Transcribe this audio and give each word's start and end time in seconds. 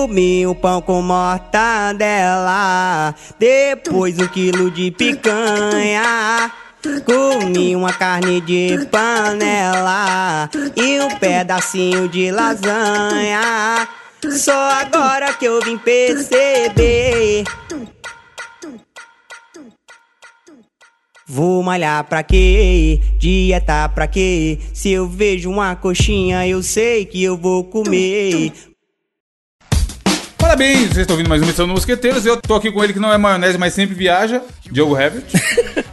Comi 0.00 0.46
um 0.46 0.54
pão 0.54 0.80
com 0.80 1.02
mortadela, 1.02 2.54
depois 3.38 4.18
um 4.18 4.26
quilo 4.28 4.70
de 4.70 4.90
picanha. 4.90 6.50
Comi 7.04 7.76
uma 7.76 7.92
carne 7.92 8.40
de 8.40 8.86
panela 8.90 10.48
e 10.74 10.98
um 11.00 11.18
pedacinho 11.18 12.08
de 12.08 12.30
lasanha. 12.30 13.86
Só 14.30 14.70
agora 14.70 15.34
que 15.34 15.44
eu 15.44 15.60
vim 15.60 15.76
perceber. 15.76 17.44
Vou 21.26 21.62
malhar 21.62 22.04
pra 22.04 22.22
quê? 22.22 23.02
Dieta 23.18 23.86
pra 23.90 24.06
quê? 24.06 24.58
Se 24.72 24.90
eu 24.90 25.06
vejo 25.06 25.50
uma 25.50 25.76
coxinha, 25.76 26.48
eu 26.48 26.62
sei 26.62 27.04
que 27.04 27.22
eu 27.22 27.36
vou 27.36 27.64
comer. 27.64 28.69
Parabéns, 30.50 30.88
vocês 30.88 30.98
estão 30.98 31.14
ouvindo 31.14 31.28
mais 31.28 31.40
uma 31.40 31.46
edição 31.46 31.64
do 31.64 31.72
Mosqueteiros. 31.74 32.26
Eu 32.26 32.36
tô 32.36 32.56
aqui 32.56 32.72
com 32.72 32.82
ele 32.82 32.92
que 32.92 32.98
não 32.98 33.12
é 33.12 33.16
maionese, 33.16 33.56
mas 33.56 33.72
sempre 33.72 33.94
viaja, 33.94 34.42
Diogo 34.68 34.98
Herbert. 34.98 35.22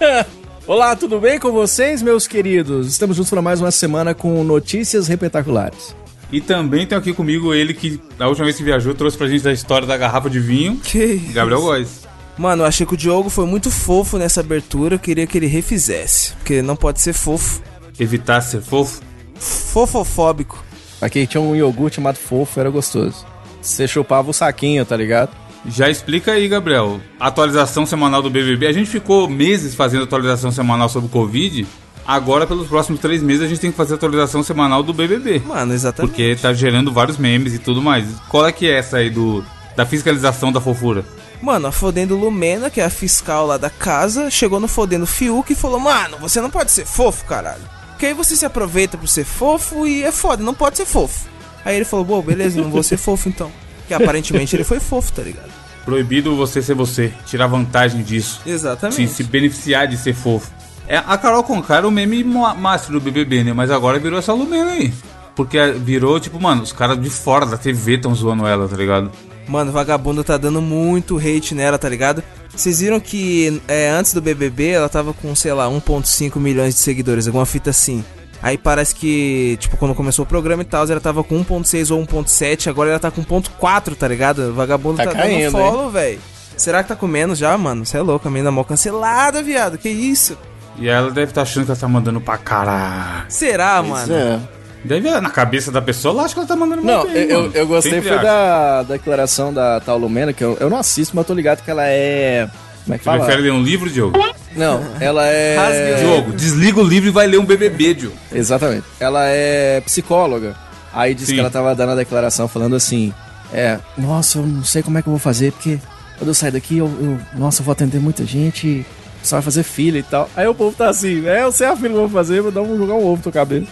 Olá, 0.66 0.96
tudo 0.96 1.20
bem 1.20 1.38
com 1.40 1.52
vocês, 1.52 2.02
meus 2.02 2.26
queridos? 2.26 2.88
Estamos 2.88 3.16
juntos 3.16 3.30
para 3.30 3.40
mais 3.40 3.62
uma 3.62 3.70
semana 3.70 4.16
com 4.16 4.44
notícias 4.44 5.08
repetaculares. 5.08 5.96
E 6.32 6.42
também 6.42 6.88
tem 6.88 6.98
aqui 6.98 7.14
comigo 7.14 7.54
ele 7.54 7.72
que, 7.72 8.02
na 8.18 8.28
última 8.28 8.46
vez 8.46 8.58
que 8.58 8.64
viajou, 8.64 8.96
trouxe 8.96 9.16
pra 9.16 9.28
gente 9.28 9.48
a 9.48 9.54
história 9.54 9.86
da 9.86 9.96
garrafa 9.96 10.28
de 10.28 10.40
vinho, 10.40 10.78
Que 10.78 11.18
Gabriel 11.18 11.62
Góes. 11.62 12.08
Mano, 12.36 12.64
eu 12.64 12.68
achei 12.68 12.84
que 12.84 12.96
o 12.96 12.98
Diogo 12.98 13.30
foi 13.30 13.46
muito 13.46 13.70
fofo 13.70 14.18
nessa 14.18 14.40
abertura. 14.40 14.96
Eu 14.96 15.00
queria 15.00 15.28
que 15.28 15.38
ele 15.38 15.46
refizesse. 15.46 16.34
Porque 16.34 16.64
não 16.64 16.76
pode 16.76 17.00
ser 17.00 17.14
fofo. 17.14 17.62
Evitar 18.00 18.42
ser 18.42 18.64
fofo. 18.64 19.04
Fofofóbico. 19.36 20.66
Aqui 21.00 21.28
tinha 21.28 21.40
um 21.40 21.56
iogurte 21.56 21.98
chamado 21.98 22.18
fofo, 22.18 22.60
era 22.60 22.72
gostoso. 22.72 23.24
Você 23.68 23.88
chupava 23.88 24.30
o 24.30 24.34
saquinho, 24.34 24.86
tá 24.86 24.96
ligado? 24.96 25.32
Já 25.66 25.90
explica 25.90 26.32
aí, 26.32 26.48
Gabriel. 26.48 27.02
Atualização 27.20 27.86
semanal 27.86 28.22
do 28.22 28.30
BBB. 28.30 28.68
A 28.68 28.72
gente 28.72 28.90
ficou 28.90 29.28
meses 29.28 29.76
fazendo 29.76 30.04
atualização 30.04 30.52
semanal 30.52 30.88
sobre 30.88 31.08
o 31.08 31.12
Covid. 31.12 31.68
Agora, 32.06 32.48
pelos 32.48 32.70
próximos 32.70 33.02
três 33.02 33.22
meses, 33.22 33.44
a 33.44 33.48
gente 33.48 33.60
tem 33.60 33.70
que 33.70 33.76
fazer 33.76 33.96
atualização 33.96 34.42
semanal 34.42 34.82
do 34.82 34.94
BBB. 34.94 35.42
Mano, 35.46 35.74
exatamente. 35.74 36.12
Porque 36.12 36.38
tá 36.38 36.54
gerando 36.54 36.94
vários 36.94 37.18
memes 37.18 37.54
e 37.54 37.60
tudo 37.60 37.82
mais. 37.82 38.08
Qual 38.30 38.48
é 38.48 38.52
que 38.54 38.66
é 38.66 38.78
essa 38.78 38.98
aí 38.98 39.10
do 39.10 39.44
da 39.76 39.86
fiscalização 39.86 40.52
da 40.52 40.62
fofura? 40.62 41.04
Mano, 41.42 41.68
a 41.68 41.72
Fodendo 41.72 42.16
Lumena, 42.16 42.70
que 42.70 42.80
é 42.80 42.86
a 42.86 42.90
fiscal 42.90 43.46
lá 43.46 43.58
da 43.58 43.70
casa, 43.70 44.32
chegou 44.32 44.60
no 44.60 44.68
Fodendo 44.70 45.06
Fiuk 45.06 45.52
e 45.52 45.56
falou: 45.56 45.80
Mano, 45.80 46.18
você 46.20 46.40
não 46.40 46.50
pode 46.50 46.72
ser 46.72 46.86
fofo, 46.86 47.26
caralho. 47.26 47.62
Porque 47.90 48.06
aí 48.06 48.14
você 48.14 48.36
se 48.36 48.46
aproveita 48.46 48.98
por 48.98 49.08
ser 49.08 49.26
fofo 49.26 49.86
e 49.86 50.04
é 50.04 50.12
foda, 50.12 50.42
não 50.42 50.54
pode 50.54 50.78
ser 50.78 50.86
fofo. 50.86 51.28
Aí 51.68 51.76
ele 51.76 51.86
falou: 51.86 52.06
Bom, 52.06 52.22
beleza, 52.22 52.62
não 52.62 52.70
vou 52.72 52.82
ser 52.82 52.96
fofo 52.98 53.28
então. 53.28 53.52
Que 53.88 53.94
aparentemente 53.94 54.56
ele 54.56 54.64
foi 54.64 54.80
fofo, 54.80 55.12
tá 55.12 55.22
ligado? 55.22 55.50
Proibido 55.84 56.36
você 56.36 56.62
ser 56.62 56.74
você, 56.76 57.12
tirar 57.26 57.48
vantagem 57.48 58.02
disso. 58.04 58.42
Exatamente. 58.46 58.96
Sim, 58.96 59.08
se 59.08 59.24
beneficiar 59.24 59.88
de 59.88 59.98
ser 59.98 60.14
fofo. 60.14 60.50
É, 60.88 60.98
a 60.98 61.18
Carol 61.18 61.44
Conká 61.44 61.78
era 61.78 61.88
o 61.88 61.92
meme 61.92 62.24
ma- 62.24 62.54
máximo 62.56 63.00
do 63.00 63.04
BBB, 63.04 63.44
né? 63.44 63.54
Mas 63.54 63.70
agora 63.70 64.00
virou 64.00 64.18
essa 64.20 64.32
Lumena 64.34 64.72
aí. 64.72 64.94
Porque 65.36 65.58
virou, 65.74 66.20
tipo, 66.20 66.40
mano, 66.42 66.64
os 66.64 66.72
caras 66.72 67.00
de 67.02 67.10
fora 67.10 67.46
da 67.46 67.58
TV 67.58 67.98
tão 67.98 68.16
zoando 68.16 68.48
ela, 68.48 68.68
tá 68.68 68.76
ligado? 68.78 69.12
Mano, 69.48 69.72
vagabundo 69.72 70.24
tá 70.24 70.36
dando 70.38 70.62
muito 70.62 71.18
hate 71.18 71.54
nela, 71.54 71.78
tá 71.78 71.88
ligado? 71.88 72.24
Vocês 72.54 72.80
viram 72.80 73.00
que 73.00 73.62
é, 73.68 73.90
antes 73.90 74.14
do 74.14 74.22
BBB 74.22 74.70
ela 74.70 74.90
tava 74.90 75.14
com, 75.14 75.34
sei 75.36 75.54
lá, 75.54 75.68
1.5 75.70 76.38
milhões 76.40 76.74
de 76.76 76.82
seguidores, 76.82 77.28
alguma 77.28 77.46
fita 77.46 77.70
assim. 77.70 78.04
Aí 78.42 78.58
parece 78.58 78.94
que, 78.94 79.58
tipo, 79.60 79.78
quando 79.78 79.96
começou 79.96 80.24
o 80.24 80.28
programa 80.28 80.62
e 80.62 80.66
tal, 80.66 80.86
ela 80.88 81.00
tava 81.00 81.24
com 81.24 81.44
1.6 81.44 81.96
ou 81.96 82.06
1.7, 82.06 82.68
agora 82.70 82.92
ela 82.92 83.00
tá 83.00 83.10
com 83.10 83.24
1.4, 83.24 83.96
tá 83.96 84.08
ligado? 84.08 84.50
O 84.50 84.54
vagabundo 84.54 84.98
Tá 84.98 85.06
tá, 85.06 85.12
caindo, 85.14 85.52
dando 85.52 85.64
follow, 85.64 85.90
velho. 85.90 86.20
Será 86.56 86.82
que 86.82 86.90
tá 86.90 86.96
com 86.96 87.08
menos 87.08 87.38
já, 87.38 87.58
mano? 87.58 87.86
Você 87.86 87.98
é 87.98 88.02
louco, 88.02 88.28
a 88.28 88.32
menina 88.32 88.52
mó 88.52 88.64
cancelada, 88.64 89.42
viado. 89.44 89.78
Que 89.78 89.90
isso? 89.90 90.38
E 90.78 90.88
ela 90.88 91.10
deve 91.10 91.32
estar 91.32 91.42
achando 91.42 91.66
que 91.66 91.72
ela 91.72 91.80
tá 91.80 91.88
mandando 91.88 92.22
pra 92.22 92.38
caralho. 92.38 93.26
Será, 93.30 93.82
mano? 93.82 94.14
É. 94.14 94.40
Deve, 94.84 95.10
na 95.20 95.30
cabeça 95.30 95.72
da 95.72 95.82
pessoa, 95.82 96.14
ela 96.14 96.24
acha 96.24 96.34
que 96.34 96.40
ela 96.40 96.48
tá 96.48 96.56
mandando 96.56 96.84
Não, 96.84 97.00
muito 97.00 97.12
bem, 97.14 97.30
eu, 97.30 97.52
eu, 97.52 97.68
gostei 97.68 97.94
Sempre 97.94 98.10
foi 98.10 98.18
acha. 98.18 98.26
da 98.26 98.84
declaração 98.84 99.54
da 99.54 99.80
tal 99.80 99.98
Lumena, 99.98 100.32
que 100.32 100.44
eu, 100.44 100.56
eu 100.60 100.70
não 100.70 100.78
assisto, 100.78 101.16
mas 101.16 101.24
eu 101.24 101.28
tô 101.28 101.34
ligado 101.34 101.64
que 101.64 101.70
ela 101.72 101.86
é. 101.86 102.48
Como 102.88 102.96
é 102.96 102.98
que 102.98 103.04
Você 103.04 103.10
fala? 103.10 103.20
prefere 103.26 103.42
ler 103.44 103.52
um 103.52 103.62
livro, 103.62 103.90
Diogo? 103.90 104.18
Não, 104.56 104.82
ela 105.00 105.26
é. 105.28 105.96
Diogo, 106.00 106.32
desliga 106.32 106.80
o 106.80 106.84
livro 106.84 107.10
e 107.10 107.12
vai 107.12 107.28
ler 107.28 107.38
um 107.38 107.46
BBB, 107.46 107.94
Diogo. 107.94 108.16
Exatamente. 108.34 108.86
Ela 109.00 109.26
é 109.28 109.82
psicóloga. 109.82 110.56
Aí 110.94 111.14
disse 111.14 111.28
Sim. 111.28 111.34
que 111.36 111.40
ela 111.42 111.50
tava 111.50 111.76
dando 111.76 111.92
a 111.92 111.96
declaração 111.96 112.48
falando 112.48 112.76
assim: 112.76 113.14
É, 113.54 113.78
nossa, 113.98 114.40
eu 114.40 114.48
não 114.48 114.64
sei 114.64 114.82
como 114.82 114.98
é 114.98 115.02
que 115.02 115.08
eu 115.10 115.12
vou 115.12 115.20
fazer, 115.20 115.52
porque 115.52 115.78
quando 116.18 116.30
eu 116.30 116.34
sair 116.34 116.52
daqui, 116.52 116.78
eu, 116.78 116.86
eu- 116.88 117.20
nossa, 117.38 117.62
eu 117.62 117.66
vou 117.66 117.74
atender 117.74 118.00
muita 118.00 118.26
gente, 118.26 118.86
só 119.22 119.36
vai 119.36 119.44
fazer 119.44 119.64
filha 119.64 120.00
e 120.00 120.04
tal. 120.04 120.30
Aí 120.36 120.48
o 120.48 120.56
povo 120.56 120.76
tá 120.76 120.90
assim: 120.90 121.28
É, 121.28 121.44
eu 121.44 121.52
sei 121.52 121.68
a 121.68 121.76
filha 121.76 121.90
que 121.90 121.96
eu 121.96 122.08
vou 122.08 122.10
fazer, 122.10 122.42
vou 122.42 122.52
dar 122.52 122.62
um, 122.62 122.78
jogar 122.78 122.94
um 122.94 123.06
ovo 123.06 123.22
tua 123.22 123.32
cabeça. 123.34 123.68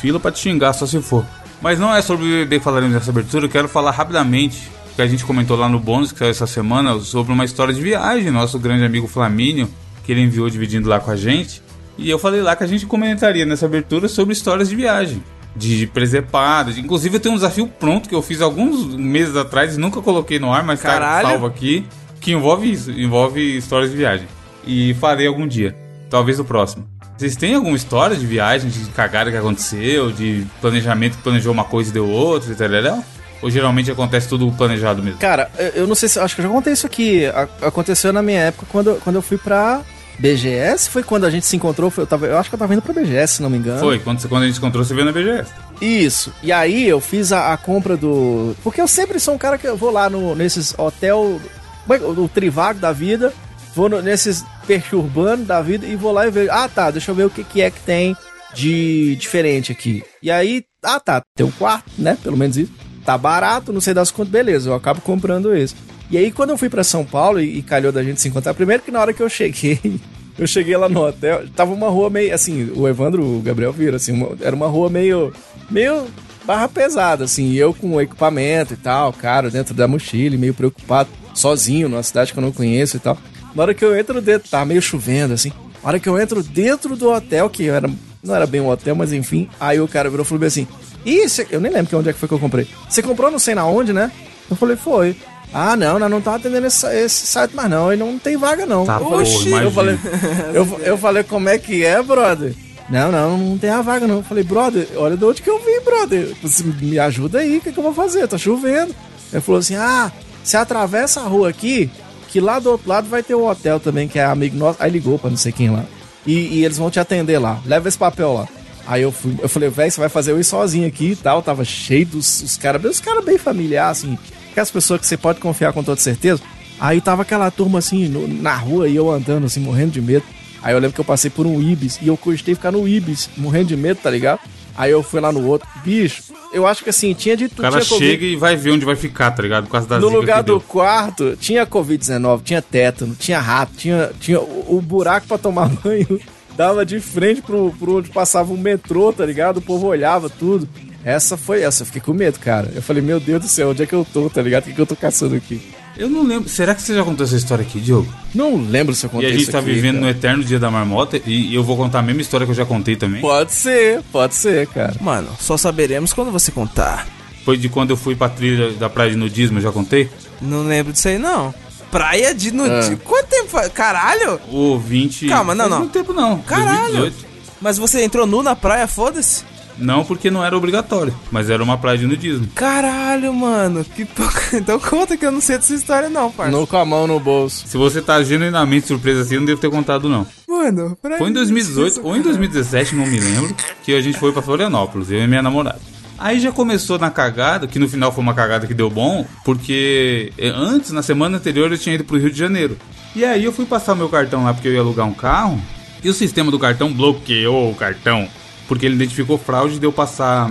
Fila 0.00 0.20
pra 0.20 0.30
te 0.30 0.38
xingar, 0.40 0.74
só 0.74 0.86
se 0.86 1.00
for. 1.00 1.24
Mas 1.62 1.78
não 1.78 1.94
é 1.94 2.00
sobre 2.02 2.24
o 2.24 2.28
BBB 2.28 2.58
que 2.58 2.64
falaremos 2.64 2.94
nessa 2.94 3.10
abertura, 3.10 3.46
eu 3.46 3.50
quero 3.50 3.68
falar 3.68 3.90
rapidamente, 3.90 4.70
que 5.00 5.04
a 5.04 5.10
gente 5.10 5.24
comentou 5.24 5.56
lá 5.56 5.66
no 5.68 5.78
bônus 5.80 6.12
que 6.12 6.18
saiu 6.18 6.30
essa 6.30 6.46
semana, 6.46 7.00
sobre 7.00 7.32
uma 7.32 7.44
história 7.44 7.72
de 7.72 7.80
viagem, 7.80 8.30
nosso 8.30 8.58
grande 8.58 8.84
amigo 8.84 9.06
Flamínio, 9.06 9.66
que 10.04 10.12
ele 10.12 10.20
enviou 10.20 10.48
dividindo 10.50 10.88
lá 10.88 11.00
com 11.00 11.10
a 11.10 11.16
gente. 11.16 11.62
E 11.96 12.08
eu 12.10 12.18
falei 12.18 12.42
lá 12.42 12.54
que 12.54 12.62
a 12.64 12.66
gente 12.66 12.84
comentaria 12.84 13.46
nessa 13.46 13.64
abertura 13.66 14.08
sobre 14.08 14.32
histórias 14.34 14.68
de 14.68 14.76
viagem. 14.76 15.22
De 15.56 15.86
presepada, 15.86 16.70
de- 16.72 16.80
inclusive 16.80 17.16
eu 17.16 17.20
tenho 17.20 17.32
um 17.34 17.36
desafio 17.36 17.66
pronto 17.66 18.08
que 18.08 18.14
eu 18.14 18.22
fiz 18.22 18.40
alguns 18.40 18.94
meses 18.94 19.34
atrás 19.36 19.74
e 19.76 19.80
nunca 19.80 20.00
coloquei 20.02 20.38
no 20.38 20.52
ar, 20.52 20.62
mas 20.62 20.80
Caralho. 20.80 21.22
tá 21.24 21.30
salvo 21.32 21.46
aqui, 21.46 21.84
que 22.20 22.32
envolve 22.32 22.70
isso, 22.70 22.90
envolve 22.90 23.56
histórias 23.56 23.90
de 23.90 23.96
viagem. 23.96 24.26
E 24.66 24.94
farei 24.94 25.26
algum 25.26 25.46
dia, 25.48 25.74
talvez 26.10 26.38
no 26.38 26.44
próximo. 26.44 26.86
Vocês 27.16 27.36
têm 27.36 27.54
alguma 27.54 27.76
história 27.76 28.16
de 28.16 28.24
viagem, 28.26 28.70
de 28.70 28.80
cagada 28.90 29.30
que 29.30 29.36
aconteceu, 29.36 30.12
de 30.12 30.46
planejamento 30.60 31.16
que 31.16 31.22
planejou 31.22 31.52
uma 31.52 31.64
coisa 31.64 31.90
e 31.90 31.92
deu 31.92 32.06
outra, 32.08 32.52
e 32.52 32.54
tal, 32.54 33.04
Ou 33.42 33.50
geralmente 33.50 33.90
acontece 33.90 34.28
tudo 34.28 34.50
planejado 34.52 35.02
mesmo? 35.02 35.18
Cara, 35.18 35.50
eu, 35.74 35.86
não 35.86 35.94
sei 35.94 36.08
se. 36.08 36.18
Acho 36.18 36.34
que 36.34 36.40
eu 36.40 36.46
já 36.46 36.50
contei 36.50 36.72
isso 36.72 36.86
aqui. 36.86 37.22
Aconteceu 37.62 38.12
na 38.12 38.22
minha 38.22 38.40
época 38.40 38.66
quando, 38.70 39.00
quando 39.02 39.16
eu 39.16 39.22
fui 39.22 39.38
pra 39.38 39.80
BGS. 40.18 40.90
Foi 40.90 41.02
quando 41.02 41.24
a 41.24 41.30
gente 41.30 41.46
se 41.46 41.56
encontrou. 41.56 41.90
foi- 41.90 42.04
eu, 42.04 42.06
tava, 42.06 42.26
eu 42.26 42.36
acho 42.38 42.48
que 42.50 42.54
eu 42.54 42.58
tava 42.58 42.72
indo 42.74 42.82
pra 42.82 42.92
BGS, 42.92 43.36
se 43.36 43.42
não 43.42 43.48
me 43.48 43.56
engano. 43.58 43.80
Foi, 43.80 43.98
quando, 43.98 44.28
quando 44.28 44.42
a 44.42 44.46
gente 44.46 44.54
se 44.54 44.60
encontrou, 44.60 44.84
você 44.84 44.92
veio 44.94 45.06
na 45.06 45.12
BGS. 45.12 45.50
Isso. 45.80 46.32
E 46.42 46.52
aí 46.52 46.86
eu 46.86 47.00
fiz 47.00 47.32
a, 47.32 47.52
a 47.52 47.56
compra 47.56 47.96
do. 47.96 48.54
Porque 48.62 48.80
eu 48.80 48.88
sempre 48.88 49.18
sou 49.18 49.34
um 49.34 49.38
cara 49.38 49.56
que 49.56 49.66
eu 49.66 49.76
vou 49.76 49.90
lá 49.90 50.10
no, 50.10 50.34
nesses 50.34 50.74
hotel. 50.78 51.40
é 51.88 51.94
O 51.96 52.28
Trivago 52.28 52.78
da 52.78 52.92
vida. 52.92 53.32
Vou 53.74 53.88
no- 53.88 54.02
nesses 54.02 54.44
perturbanos 54.66 55.46
da 55.46 55.62
vida 55.62 55.86
e 55.86 55.96
vou 55.96 56.12
lá 56.12 56.26
e 56.26 56.30
vejo. 56.30 56.50
Ah, 56.50 56.68
tá. 56.68 56.90
Deixa 56.90 57.10
eu 57.10 57.14
ver 57.14 57.24
o 57.24 57.30
que, 57.30 57.42
que 57.42 57.62
é 57.62 57.70
que 57.70 57.80
tem 57.80 58.14
de 58.54 59.16
diferente 59.16 59.70
aqui. 59.72 60.02
E 60.22 60.30
aí, 60.30 60.64
ah, 60.82 60.98
tá. 61.00 61.22
Tem 61.36 61.46
um 61.46 61.50
quarto, 61.52 61.88
né? 61.96 62.18
Pelo 62.22 62.36
menos 62.36 62.56
isso. 62.56 62.72
Tá 63.04 63.16
barato, 63.16 63.72
não 63.72 63.80
sei 63.80 63.94
das 63.94 64.10
quantas, 64.10 64.32
beleza. 64.32 64.70
Eu 64.70 64.74
acabo 64.74 65.00
comprando 65.00 65.54
esse. 65.54 65.74
E 66.10 66.18
aí, 66.18 66.30
quando 66.30 66.50
eu 66.50 66.58
fui 66.58 66.68
pra 66.68 66.82
São 66.84 67.04
Paulo 67.04 67.40
e, 67.40 67.58
e 67.58 67.62
calhou 67.62 67.92
da 67.92 68.02
gente 68.02 68.20
se 68.20 68.28
encontrar, 68.28 68.52
primeiro 68.54 68.82
que 68.82 68.90
na 68.90 69.00
hora 69.00 69.12
que 69.12 69.22
eu 69.22 69.28
cheguei, 69.28 69.78
eu 70.38 70.46
cheguei 70.46 70.76
lá 70.76 70.88
no 70.88 71.06
hotel, 71.06 71.44
tava 71.54 71.72
uma 71.72 71.88
rua 71.88 72.10
meio, 72.10 72.34
assim, 72.34 72.70
o 72.74 72.88
Evandro, 72.88 73.22
o 73.24 73.40
Gabriel 73.40 73.72
viram, 73.72 73.96
assim, 73.96 74.12
uma- 74.12 74.36
era 74.40 74.54
uma 74.54 74.66
rua 74.66 74.90
meio, 74.90 75.32
meio 75.70 76.06
barra 76.44 76.68
pesada, 76.68 77.24
assim, 77.24 77.52
eu 77.54 77.72
com 77.72 77.92
o 77.94 78.00
equipamento 78.00 78.74
e 78.74 78.76
tal, 78.76 79.12
cara, 79.12 79.50
dentro 79.50 79.72
da 79.72 79.86
mochila, 79.86 80.36
meio 80.36 80.52
preocupado, 80.54 81.08
sozinho, 81.34 81.88
numa 81.88 82.02
cidade 82.02 82.32
que 82.32 82.38
eu 82.38 82.42
não 82.42 82.50
conheço 82.52 82.96
e 82.96 83.00
tal. 83.00 83.16
Na 83.54 83.62
hora 83.62 83.74
que 83.74 83.84
eu 83.84 83.96
entro 83.96 84.20
dentro, 84.20 84.48
tava 84.50 84.64
meio 84.64 84.82
chovendo, 84.82 85.34
assim, 85.34 85.52
na 85.82 85.88
hora 85.88 86.00
que 86.00 86.08
eu 86.08 86.18
entro 86.20 86.42
dentro 86.42 86.96
do 86.96 87.08
hotel, 87.10 87.48
que 87.48 87.68
era, 87.68 87.88
não 88.22 88.34
era 88.34 88.46
bem 88.46 88.60
um 88.60 88.68
hotel, 88.68 88.96
mas 88.96 89.12
enfim, 89.12 89.48
aí 89.60 89.80
o 89.80 89.86
cara 89.86 90.10
virou 90.10 90.24
e 90.24 90.28
falou 90.28 90.44
assim, 90.44 90.66
Ih, 91.04 91.28
cê- 91.28 91.46
eu 91.50 91.60
nem 91.60 91.72
lembro 91.72 91.88
que 91.88 91.96
onde 91.96 92.08
é 92.10 92.12
que 92.12 92.18
foi 92.18 92.28
que 92.28 92.34
eu 92.34 92.38
comprei. 92.38 92.66
Você 92.88 93.02
comprou 93.02 93.30
não 93.30 93.38
sei 93.38 93.54
na 93.54 93.64
onde, 93.66 93.92
né? 93.92 94.10
Eu 94.50 94.56
falei, 94.56 94.76
foi. 94.76 95.16
Ah, 95.52 95.76
não, 95.76 95.98
nós 95.98 96.10
não 96.10 96.20
tá 96.20 96.36
atendendo 96.36 96.66
esse, 96.66 96.86
esse 96.96 97.26
site 97.26 97.54
mais 97.56 97.68
não, 97.68 97.92
ele 97.92 98.02
não 98.02 98.18
tem 98.18 98.36
vaga 98.36 98.64
não. 98.66 98.86
Tá, 98.86 98.98
eu, 99.00 99.04
porra, 99.06 99.22
eu 99.64 99.70
falei, 99.72 99.98
eu, 100.54 100.80
eu 100.84 100.98
falei, 100.98 101.22
como 101.24 101.48
é 101.48 101.58
que 101.58 101.84
é, 101.84 102.00
brother? 102.02 102.54
Não, 102.88 103.10
não, 103.10 103.36
não 103.38 103.58
tem 103.58 103.70
a 103.70 103.82
vaga 103.82 104.06
não. 104.06 104.16
Eu 104.18 104.22
falei, 104.22 104.44
brother, 104.44 104.86
olha 104.96 105.16
de 105.16 105.24
onde 105.24 105.42
que 105.42 105.50
eu 105.50 105.58
vim, 105.58 105.80
brother. 105.84 106.34
Você 106.42 106.62
me 106.64 106.98
ajuda 106.98 107.38
aí, 107.40 107.58
o 107.58 107.60
que, 107.60 107.72
que 107.72 107.78
eu 107.78 107.82
vou 107.82 107.94
fazer? 107.94 108.26
Tá 108.28 108.36
chovendo. 108.38 108.94
Ele 109.32 109.40
falou 109.40 109.58
assim, 109.60 109.76
ah, 109.76 110.10
você 110.42 110.56
atravessa 110.56 111.20
a 111.20 111.24
rua 111.24 111.48
aqui, 111.48 111.90
que 112.28 112.40
lá 112.40 112.58
do 112.58 112.70
outro 112.70 112.88
lado 112.88 113.08
vai 113.08 113.22
ter 113.22 113.34
um 113.34 113.48
hotel 113.48 113.78
também, 113.80 114.06
que 114.08 114.18
é 114.18 114.24
amigo 114.24 114.56
nosso. 114.56 114.80
Aí 114.82 114.90
ligou 114.90 115.18
pra 115.18 115.30
não 115.30 115.36
sei 115.36 115.52
quem 115.52 115.70
lá. 115.70 115.84
E, 116.26 116.58
e 116.58 116.64
eles 116.64 116.78
vão 116.78 116.90
te 116.90 117.00
atender 117.00 117.38
lá. 117.38 117.58
Leva 117.64 117.88
esse 117.88 117.98
papel 117.98 118.32
lá. 118.34 118.48
Aí 118.86 119.02
eu 119.02 119.12
fui, 119.12 119.34
eu 119.40 119.48
falei, 119.48 119.68
velho, 119.68 119.90
você 119.90 120.00
vai 120.00 120.08
fazer 120.08 120.32
eu 120.32 120.40
ir 120.40 120.44
sozinho 120.44 120.86
aqui 120.86 121.10
e 121.12 121.16
tal. 121.16 121.42
Tava 121.42 121.64
cheio 121.64 122.06
dos 122.06 122.42
os 122.42 122.56
caras, 122.56 122.84
os 122.84 123.00
caras 123.00 123.24
bem 123.24 123.38
familiar, 123.38 123.90
assim. 123.90 124.18
Aquelas 124.50 124.70
pessoas 124.70 125.00
que 125.00 125.06
você 125.06 125.16
pode 125.16 125.38
confiar 125.40 125.72
com 125.72 125.82
toda 125.82 126.00
certeza. 126.00 126.40
Aí 126.78 127.00
tava 127.00 127.22
aquela 127.22 127.50
turma 127.50 127.78
assim, 127.78 128.08
no- 128.08 128.26
na 128.26 128.54
rua, 128.56 128.88
e 128.88 128.96
eu 128.96 129.10
andando, 129.10 129.46
assim, 129.46 129.60
morrendo 129.60 129.92
de 129.92 130.00
medo. 130.00 130.24
Aí 130.62 130.74
eu 130.74 130.78
lembro 130.78 130.94
que 130.94 131.00
eu 131.00 131.04
passei 131.04 131.30
por 131.30 131.46
um 131.46 131.60
Ibis 131.60 131.98
e 132.02 132.08
eu 132.08 132.16
cogitei 132.16 132.54
ficar 132.54 132.72
no 132.72 132.86
Ibis, 132.88 133.30
morrendo 133.36 133.66
de 133.68 133.76
medo, 133.76 133.98
tá 134.02 134.10
ligado? 134.10 134.40
Aí 134.76 134.90
eu 134.90 135.02
fui 135.02 135.20
lá 135.20 135.30
no 135.32 135.46
outro, 135.46 135.68
bicho, 135.84 136.22
eu 136.52 136.66
acho 136.66 136.82
que 136.82 136.90
assim, 136.90 137.12
tinha 137.12 137.36
de 137.36 137.44
O 137.46 137.48
tudo. 137.48 137.62
cara 137.62 137.80
tinha 137.80 137.98
chega 137.98 138.24
e 138.24 138.34
vai 138.36 138.56
ver 138.56 138.70
onde 138.72 138.84
vai 138.84 138.96
ficar, 138.96 139.30
tá 139.30 139.42
ligado? 139.42 139.64
Por 139.64 139.72
causa 139.72 139.86
da 139.86 139.98
No 139.98 140.08
lugar 140.08 140.42
do 140.42 140.52
deu. 140.58 140.60
quarto, 140.60 141.36
tinha 141.38 141.66
Covid-19, 141.66 142.42
tinha 142.42 142.62
tétano, 142.62 143.14
tinha 143.18 143.38
rato, 143.40 143.72
tinha, 143.76 144.10
tinha 144.20 144.40
o, 144.40 144.76
o 144.76 144.80
buraco 144.80 145.26
pra 145.26 145.36
tomar 145.38 145.68
banho. 145.82 146.18
Dava 146.60 146.84
de 146.84 147.00
frente 147.00 147.40
pro, 147.40 147.72
pro 147.78 147.96
onde 147.96 148.10
passava 148.10 148.52
o 148.52 148.58
metrô, 148.58 149.10
tá 149.14 149.24
ligado? 149.24 149.56
O 149.56 149.62
povo 149.62 149.86
olhava 149.86 150.28
tudo. 150.28 150.68
Essa 151.02 151.34
foi 151.34 151.62
essa, 151.62 151.80
eu 151.84 151.86
fiquei 151.86 152.02
com 152.02 152.12
medo, 152.12 152.38
cara. 152.38 152.70
Eu 152.74 152.82
falei, 152.82 153.02
meu 153.02 153.18
Deus 153.18 153.40
do 153.40 153.48
céu, 153.48 153.70
onde 153.70 153.82
é 153.82 153.86
que 153.86 153.94
eu 153.94 154.06
tô, 154.12 154.28
tá 154.28 154.42
ligado? 154.42 154.64
O 154.64 154.66
que, 154.66 154.74
que 154.74 154.80
eu 154.82 154.84
tô 154.84 154.94
caçando 154.94 155.34
aqui? 155.34 155.58
Eu 155.96 156.10
não 156.10 156.22
lembro. 156.22 156.50
Será 156.50 156.74
que 156.74 156.82
você 156.82 156.94
já 156.94 157.02
contou 157.02 157.24
essa 157.24 157.34
história 157.34 157.62
aqui, 157.62 157.80
Diogo? 157.80 158.12
Não 158.34 158.56
lembro 158.58 158.94
se 158.94 159.06
eu 159.06 159.08
E 159.08 159.10
contei 159.10 159.28
a 159.28 159.32
gente 159.32 159.42
isso 159.44 159.52
tá 159.52 159.60
aqui, 159.60 159.72
vivendo 159.72 159.94
no 159.94 160.00
cara. 160.02 160.10
eterno 160.10 160.44
dia 160.44 160.58
da 160.58 160.70
marmota 160.70 161.18
e 161.24 161.54
eu 161.54 161.64
vou 161.64 161.78
contar 161.78 162.00
a 162.00 162.02
mesma 162.02 162.20
história 162.20 162.44
que 162.44 162.50
eu 162.50 162.56
já 162.56 162.66
contei 162.66 162.94
também. 162.94 163.22
Pode 163.22 163.52
ser, 163.52 164.02
pode 164.12 164.34
ser, 164.34 164.66
cara. 164.66 164.94
Mano, 165.00 165.28
só 165.40 165.56
saberemos 165.56 166.12
quando 166.12 166.30
você 166.30 166.52
contar. 166.52 167.08
Foi 167.42 167.56
de 167.56 167.70
quando 167.70 167.88
eu 167.88 167.96
fui 167.96 168.14
pra 168.14 168.28
trilha 168.28 168.72
da 168.72 168.90
praia 168.90 169.12
de 169.12 169.16
nudismo, 169.16 169.56
eu 169.56 169.62
já 169.62 169.72
contei? 169.72 170.10
Não 170.42 170.62
lembro 170.64 170.92
disso 170.92 171.08
aí, 171.08 171.18
não. 171.18 171.54
Praia 171.90 172.34
de 172.34 172.52
nudismo. 172.52 172.98
Ah. 173.02 173.08
Quanto 173.08 173.26
tempo 173.26 173.48
faz? 173.48 173.68
Caralho! 173.68 174.40
O 174.50 174.78
20. 174.78 175.28
Calma, 175.28 175.54
não, 175.54 175.68
não. 175.68 175.78
muito 175.80 175.92
tempo 175.92 176.12
não. 176.12 176.38
Caralho! 176.42 176.98
2018. 176.98 177.30
Mas 177.60 177.76
você 177.78 178.02
entrou 178.02 178.26
nu 178.26 178.42
na 178.42 178.56
praia, 178.56 178.86
foda-se? 178.86 179.44
Não, 179.80 180.04
porque 180.04 180.30
não 180.30 180.44
era 180.44 180.56
obrigatório, 180.56 181.14
mas 181.30 181.48
era 181.48 181.62
uma 181.62 181.78
praia 181.78 181.96
de 181.98 182.06
nudismo. 182.06 182.46
Caralho, 182.54 183.32
mano. 183.32 183.84
Que 183.84 184.04
pouco. 184.04 184.30
Então 184.52 184.78
conta 184.78 185.16
que 185.16 185.24
eu 185.24 185.30
não 185.30 185.40
sei 185.40 185.56
dessa 185.56 185.74
história, 185.74 186.10
não, 186.10 186.30
parça. 186.30 186.50
No, 186.52 186.66
com 186.66 186.76
a 186.76 186.84
mão 186.84 187.06
no 187.06 187.18
bolso. 187.20 187.66
Se 187.66 187.76
você 187.76 188.02
tá 188.02 188.22
genuinamente 188.22 188.88
surpreso 188.88 189.20
assim, 189.22 189.34
eu 189.34 189.40
não 189.40 189.46
devo 189.46 189.60
ter 189.60 189.70
contado, 189.70 190.08
não. 190.08 190.26
Mano, 190.46 190.98
Foi 191.00 191.28
em 191.28 191.32
de 191.32 191.34
2018 191.34 191.82
nudismo, 191.82 192.08
ou 192.08 192.16
em 192.16 192.20
2017, 192.20 192.94
não 192.94 193.06
me 193.06 193.18
lembro, 193.18 193.54
que 193.82 193.94
a 193.94 194.00
gente 194.00 194.18
foi 194.18 194.32
pra 194.32 194.42
Florianópolis, 194.42 195.10
eu 195.10 195.20
e 195.20 195.26
minha 195.26 195.42
namorada. 195.42 195.78
Aí 196.20 196.38
já 196.38 196.52
começou 196.52 196.98
na 196.98 197.10
cagada, 197.10 197.66
que 197.66 197.78
no 197.78 197.88
final 197.88 198.12
foi 198.12 198.22
uma 198.22 198.34
cagada 198.34 198.66
que 198.66 198.74
deu 198.74 198.90
bom, 198.90 199.26
porque 199.42 200.30
eh, 200.36 200.52
antes, 200.54 200.90
na 200.90 201.02
semana 201.02 201.38
anterior, 201.38 201.72
eu 201.72 201.78
tinha 201.78 201.94
ido 201.94 202.04
pro 202.04 202.18
Rio 202.18 202.30
de 202.30 202.38
Janeiro. 202.38 202.76
E 203.16 203.24
aí 203.24 203.42
eu 203.42 203.50
fui 203.50 203.64
passar 203.64 203.94
meu 203.94 204.06
cartão 204.06 204.44
lá 204.44 204.52
porque 204.52 204.68
eu 204.68 204.74
ia 204.74 204.80
alugar 204.80 205.06
um 205.06 205.14
carro, 205.14 205.58
e 206.04 206.10
o 206.10 206.14
sistema 206.14 206.50
do 206.50 206.58
cartão 206.58 206.92
bloqueou 206.92 207.70
o 207.70 207.74
cartão, 207.74 208.28
porque 208.68 208.84
ele 208.84 208.96
identificou 208.96 209.38
fraude 209.38 209.78
de 209.78 209.86
eu 209.86 209.92
passar 209.92 210.50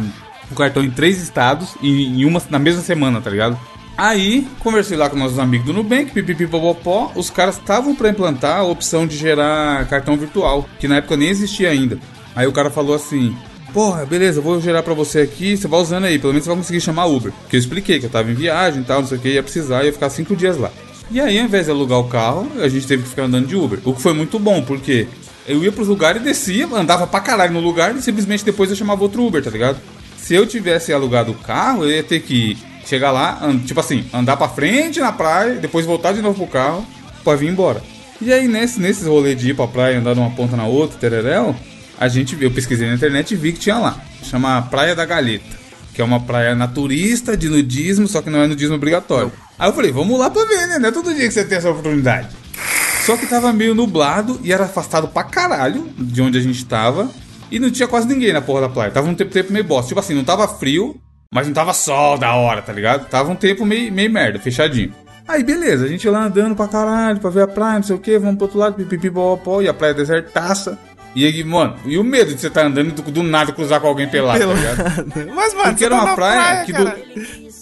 o 0.52 0.56
cartão 0.56 0.84
em 0.84 0.90
três 0.90 1.22
estados 1.22 1.76
e 1.84 2.06
em 2.06 2.26
uma 2.26 2.42
na 2.50 2.58
mesma 2.58 2.82
semana, 2.82 3.22
tá 3.22 3.30
ligado? 3.30 3.56
Aí, 3.96 4.48
conversei 4.60 4.98
lá 4.98 5.08
com 5.08 5.18
nossos 5.18 5.38
amigos 5.38 5.68
do 5.68 5.74
Nubank, 5.74 6.12
pipipipopopó, 6.14 7.12
os 7.16 7.30
caras 7.30 7.58
estavam 7.58 7.94
pra 7.94 8.10
implantar 8.10 8.58
a 8.58 8.64
opção 8.64 9.06
de 9.06 9.16
gerar 9.16 9.86
cartão 9.88 10.18
virtual, 10.18 10.68
que 10.80 10.88
na 10.88 10.96
época 10.96 11.16
nem 11.16 11.30
existia 11.30 11.70
ainda. 11.70 12.00
Aí 12.36 12.48
o 12.48 12.52
cara 12.52 12.72
falou 12.72 12.96
assim: 12.96 13.36
Porra, 13.74 14.06
beleza, 14.06 14.42
vou 14.42 14.60
gerar 14.60 14.82
pra 14.82 14.94
você 14.94 15.20
aqui, 15.20 15.56
você 15.56 15.68
vai 15.68 15.80
usando 15.80 16.06
aí, 16.06 16.18
pelo 16.18 16.34
menos 16.34 16.44
você 16.44 16.50
vai 16.50 16.58
conseguir 16.58 16.82
chamar 16.82 17.06
Uber. 17.06 17.32
Que 17.50 17.56
eu 17.56 17.60
expliquei 17.60 18.00
que 18.00 18.08
eu 18.08 18.10
tava 18.10 18.32
em 18.32 18.34
viagem 18.34 18.82
e 18.82 18.86
tal, 18.86 19.02
não 19.02 19.08
sei 19.08 19.18
o 19.18 19.22
que, 19.22 19.30
ia 19.30 19.44
precisar, 19.44 19.84
ia 19.84 19.94
ficar 19.94 20.10
cinco 20.10 20.36
dias 20.36 20.58
lá. 20.58 20.72
E 21.12 21.20
aí, 21.20 21.40
ao 21.40 21.46
invés 21.46 21.66
de 21.66 21.72
alugar 21.72 22.00
o 22.00 22.08
carro, 22.08 22.48
a 22.62 22.68
gente 22.68 22.88
teve 22.88 23.04
que 23.04 23.10
ficar 23.10 23.24
andando 23.24 23.48
de 23.48 23.56
Uber. 23.56 23.80
O 23.84 23.94
que 23.94 24.02
foi 24.02 24.14
muito 24.14 24.38
bom, 24.40 24.62
porque 24.64 25.08
eu 25.48 25.64
ia 25.64 25.72
pros 25.72 25.88
lugares 25.88 26.22
e 26.22 26.26
descia, 26.26 26.68
andava 26.68 27.08
pra 27.08 27.20
caralho 27.20 27.54
no 27.54 27.60
lugar 27.60 27.96
e 27.96 28.02
simplesmente 28.02 28.46
depois 28.46 28.70
eu 28.70 28.76
chamava 28.76 29.02
outro 29.04 29.26
Uber, 29.26 29.44
tá 29.44 29.50
ligado? 29.50 29.78
Se 30.18 30.36
eu 30.36 30.46
tivesse 30.46 30.94
alugado 30.94 31.32
o 31.32 31.36
carro, 31.36 31.84
eu 31.84 31.92
ia 31.92 32.04
ter 32.04 32.22
que 32.22 32.58
chegar 32.86 33.12
lá, 33.12 33.40
tipo 33.66 33.80
assim, 33.80 34.06
andar 34.14 34.38
pra 34.38 34.50
frente 34.50 35.00
na 35.00 35.12
praia, 35.12 35.56
depois 35.56 35.86
voltar 35.86 36.12
de 36.12 36.22
novo 36.22 36.46
pro 36.46 36.52
carro 36.52 36.86
pra 37.24 37.36
vir 37.36 37.50
embora. 37.50 37.82
E 38.22 38.34
aí, 38.34 38.48
nesse, 38.48 38.80
nesses 38.80 39.08
rolês 39.08 39.40
de 39.40 39.52
ir 39.52 39.56
pra 39.56 39.68
praia, 39.68 40.00
andar 40.00 40.14
de 40.14 40.20
uma 40.20 40.32
ponta 40.32 40.56
na 40.56 40.66
outra, 40.66 41.00
tereréu, 41.00 41.56
a 42.00 42.08
gente, 42.08 42.42
eu 42.42 42.50
pesquisei 42.50 42.88
na 42.88 42.96
internet 42.96 43.34
e 43.34 43.36
vi 43.36 43.52
que 43.52 43.60
tinha 43.60 43.78
lá. 43.78 44.00
Chama 44.24 44.62
Praia 44.62 44.96
da 44.96 45.06
Galeta. 45.06 45.60
Que 45.94 46.02
é 46.02 46.06
uma 46.06 46.22
praia 46.22 46.56
naturista 46.56 47.36
de 47.36 47.50
nudismo, 47.50 48.08
só 48.08 48.22
que 48.22 48.30
não 48.30 48.40
é 48.40 48.48
nudismo 48.48 48.76
obrigatório. 48.76 49.30
Aí 49.58 49.68
eu 49.68 49.74
falei, 49.74 49.92
vamos 49.92 50.18
lá 50.18 50.30
pra 50.30 50.46
ver, 50.46 50.66
né? 50.68 50.80
Não 50.80 50.88
é 50.88 50.92
todo 50.94 51.14
dia 51.14 51.28
que 51.28 51.34
você 51.34 51.44
tem 51.44 51.58
essa 51.58 51.70
oportunidade. 51.70 52.30
Só 53.06 53.18
que 53.18 53.26
tava 53.26 53.52
meio 53.52 53.76
nublado 53.76 54.40
e 54.42 54.54
era 54.54 54.64
afastado 54.64 55.10
pra 55.10 55.24
caralho 55.26 55.90
de 55.98 56.22
onde 56.22 56.38
a 56.38 56.42
gente 56.42 56.66
tava. 56.66 57.10
E 57.52 57.60
não 57.60 57.70
tinha 57.70 57.88
quase 57.88 58.08
ninguém 58.08 58.32
na 58.32 58.40
porra 58.40 58.62
da 58.62 58.70
praia. 58.70 58.92
Tava 58.92 59.10
um 59.10 59.16
tempo, 59.16 59.32
tempo 59.32 59.52
meio 59.52 59.66
bosta. 59.66 59.90
Tipo 59.90 60.00
assim, 60.00 60.14
não 60.14 60.24
tava 60.24 60.48
frio, 60.48 60.96
mas 61.34 61.48
não 61.48 61.54
tava 61.54 61.74
sol 61.74 62.18
da 62.18 62.34
hora, 62.34 62.62
tá 62.62 62.72
ligado? 62.72 63.10
Tava 63.10 63.30
um 63.30 63.36
tempo 63.36 63.66
meio, 63.66 63.92
meio 63.92 64.10
merda, 64.10 64.40
fechadinho. 64.40 64.94
Aí 65.28 65.44
beleza, 65.44 65.86
a 65.86 65.88
gente 65.88 66.10
lá 66.10 66.26
andando 66.26 66.56
pra 66.56 66.68
caralho, 66.68 67.20
pra 67.20 67.30
ver 67.30 67.44
a 67.44 67.48
praia, 67.48 67.76
não 67.76 67.84
sei 67.84 67.96
o 67.96 68.00
que, 68.00 68.18
vamos 68.18 68.38
pro 68.38 68.46
outro 68.46 68.58
lado, 68.58 68.76
pipipi, 68.76 69.12
pó, 69.12 69.62
e 69.62 69.68
a 69.68 69.74
praia 69.74 69.94
desertaça. 69.94 70.76
E 71.16 71.26
aí, 71.26 71.44
mano, 71.44 71.76
e 71.86 71.98
o 71.98 72.04
medo 72.04 72.34
de 72.34 72.40
você 72.40 72.50
tá 72.50 72.64
andando 72.64 72.90
e 72.90 73.12
do, 73.12 73.24
nada 73.24 73.52
cruzar 73.52 73.82
com 73.82 73.88
alguém 73.88 74.08
pelado, 74.08 74.40
tá 74.40 74.54
ligado? 74.54 75.34
Mas, 75.34 75.54
mano, 75.54 75.66
Porque 75.66 75.80
você 75.80 75.86
era 75.86 75.96
tá 75.96 76.02
uma 76.02 76.10
na 76.10 76.16
praia, 76.16 76.66
que 76.66 76.74
do... 76.74 76.92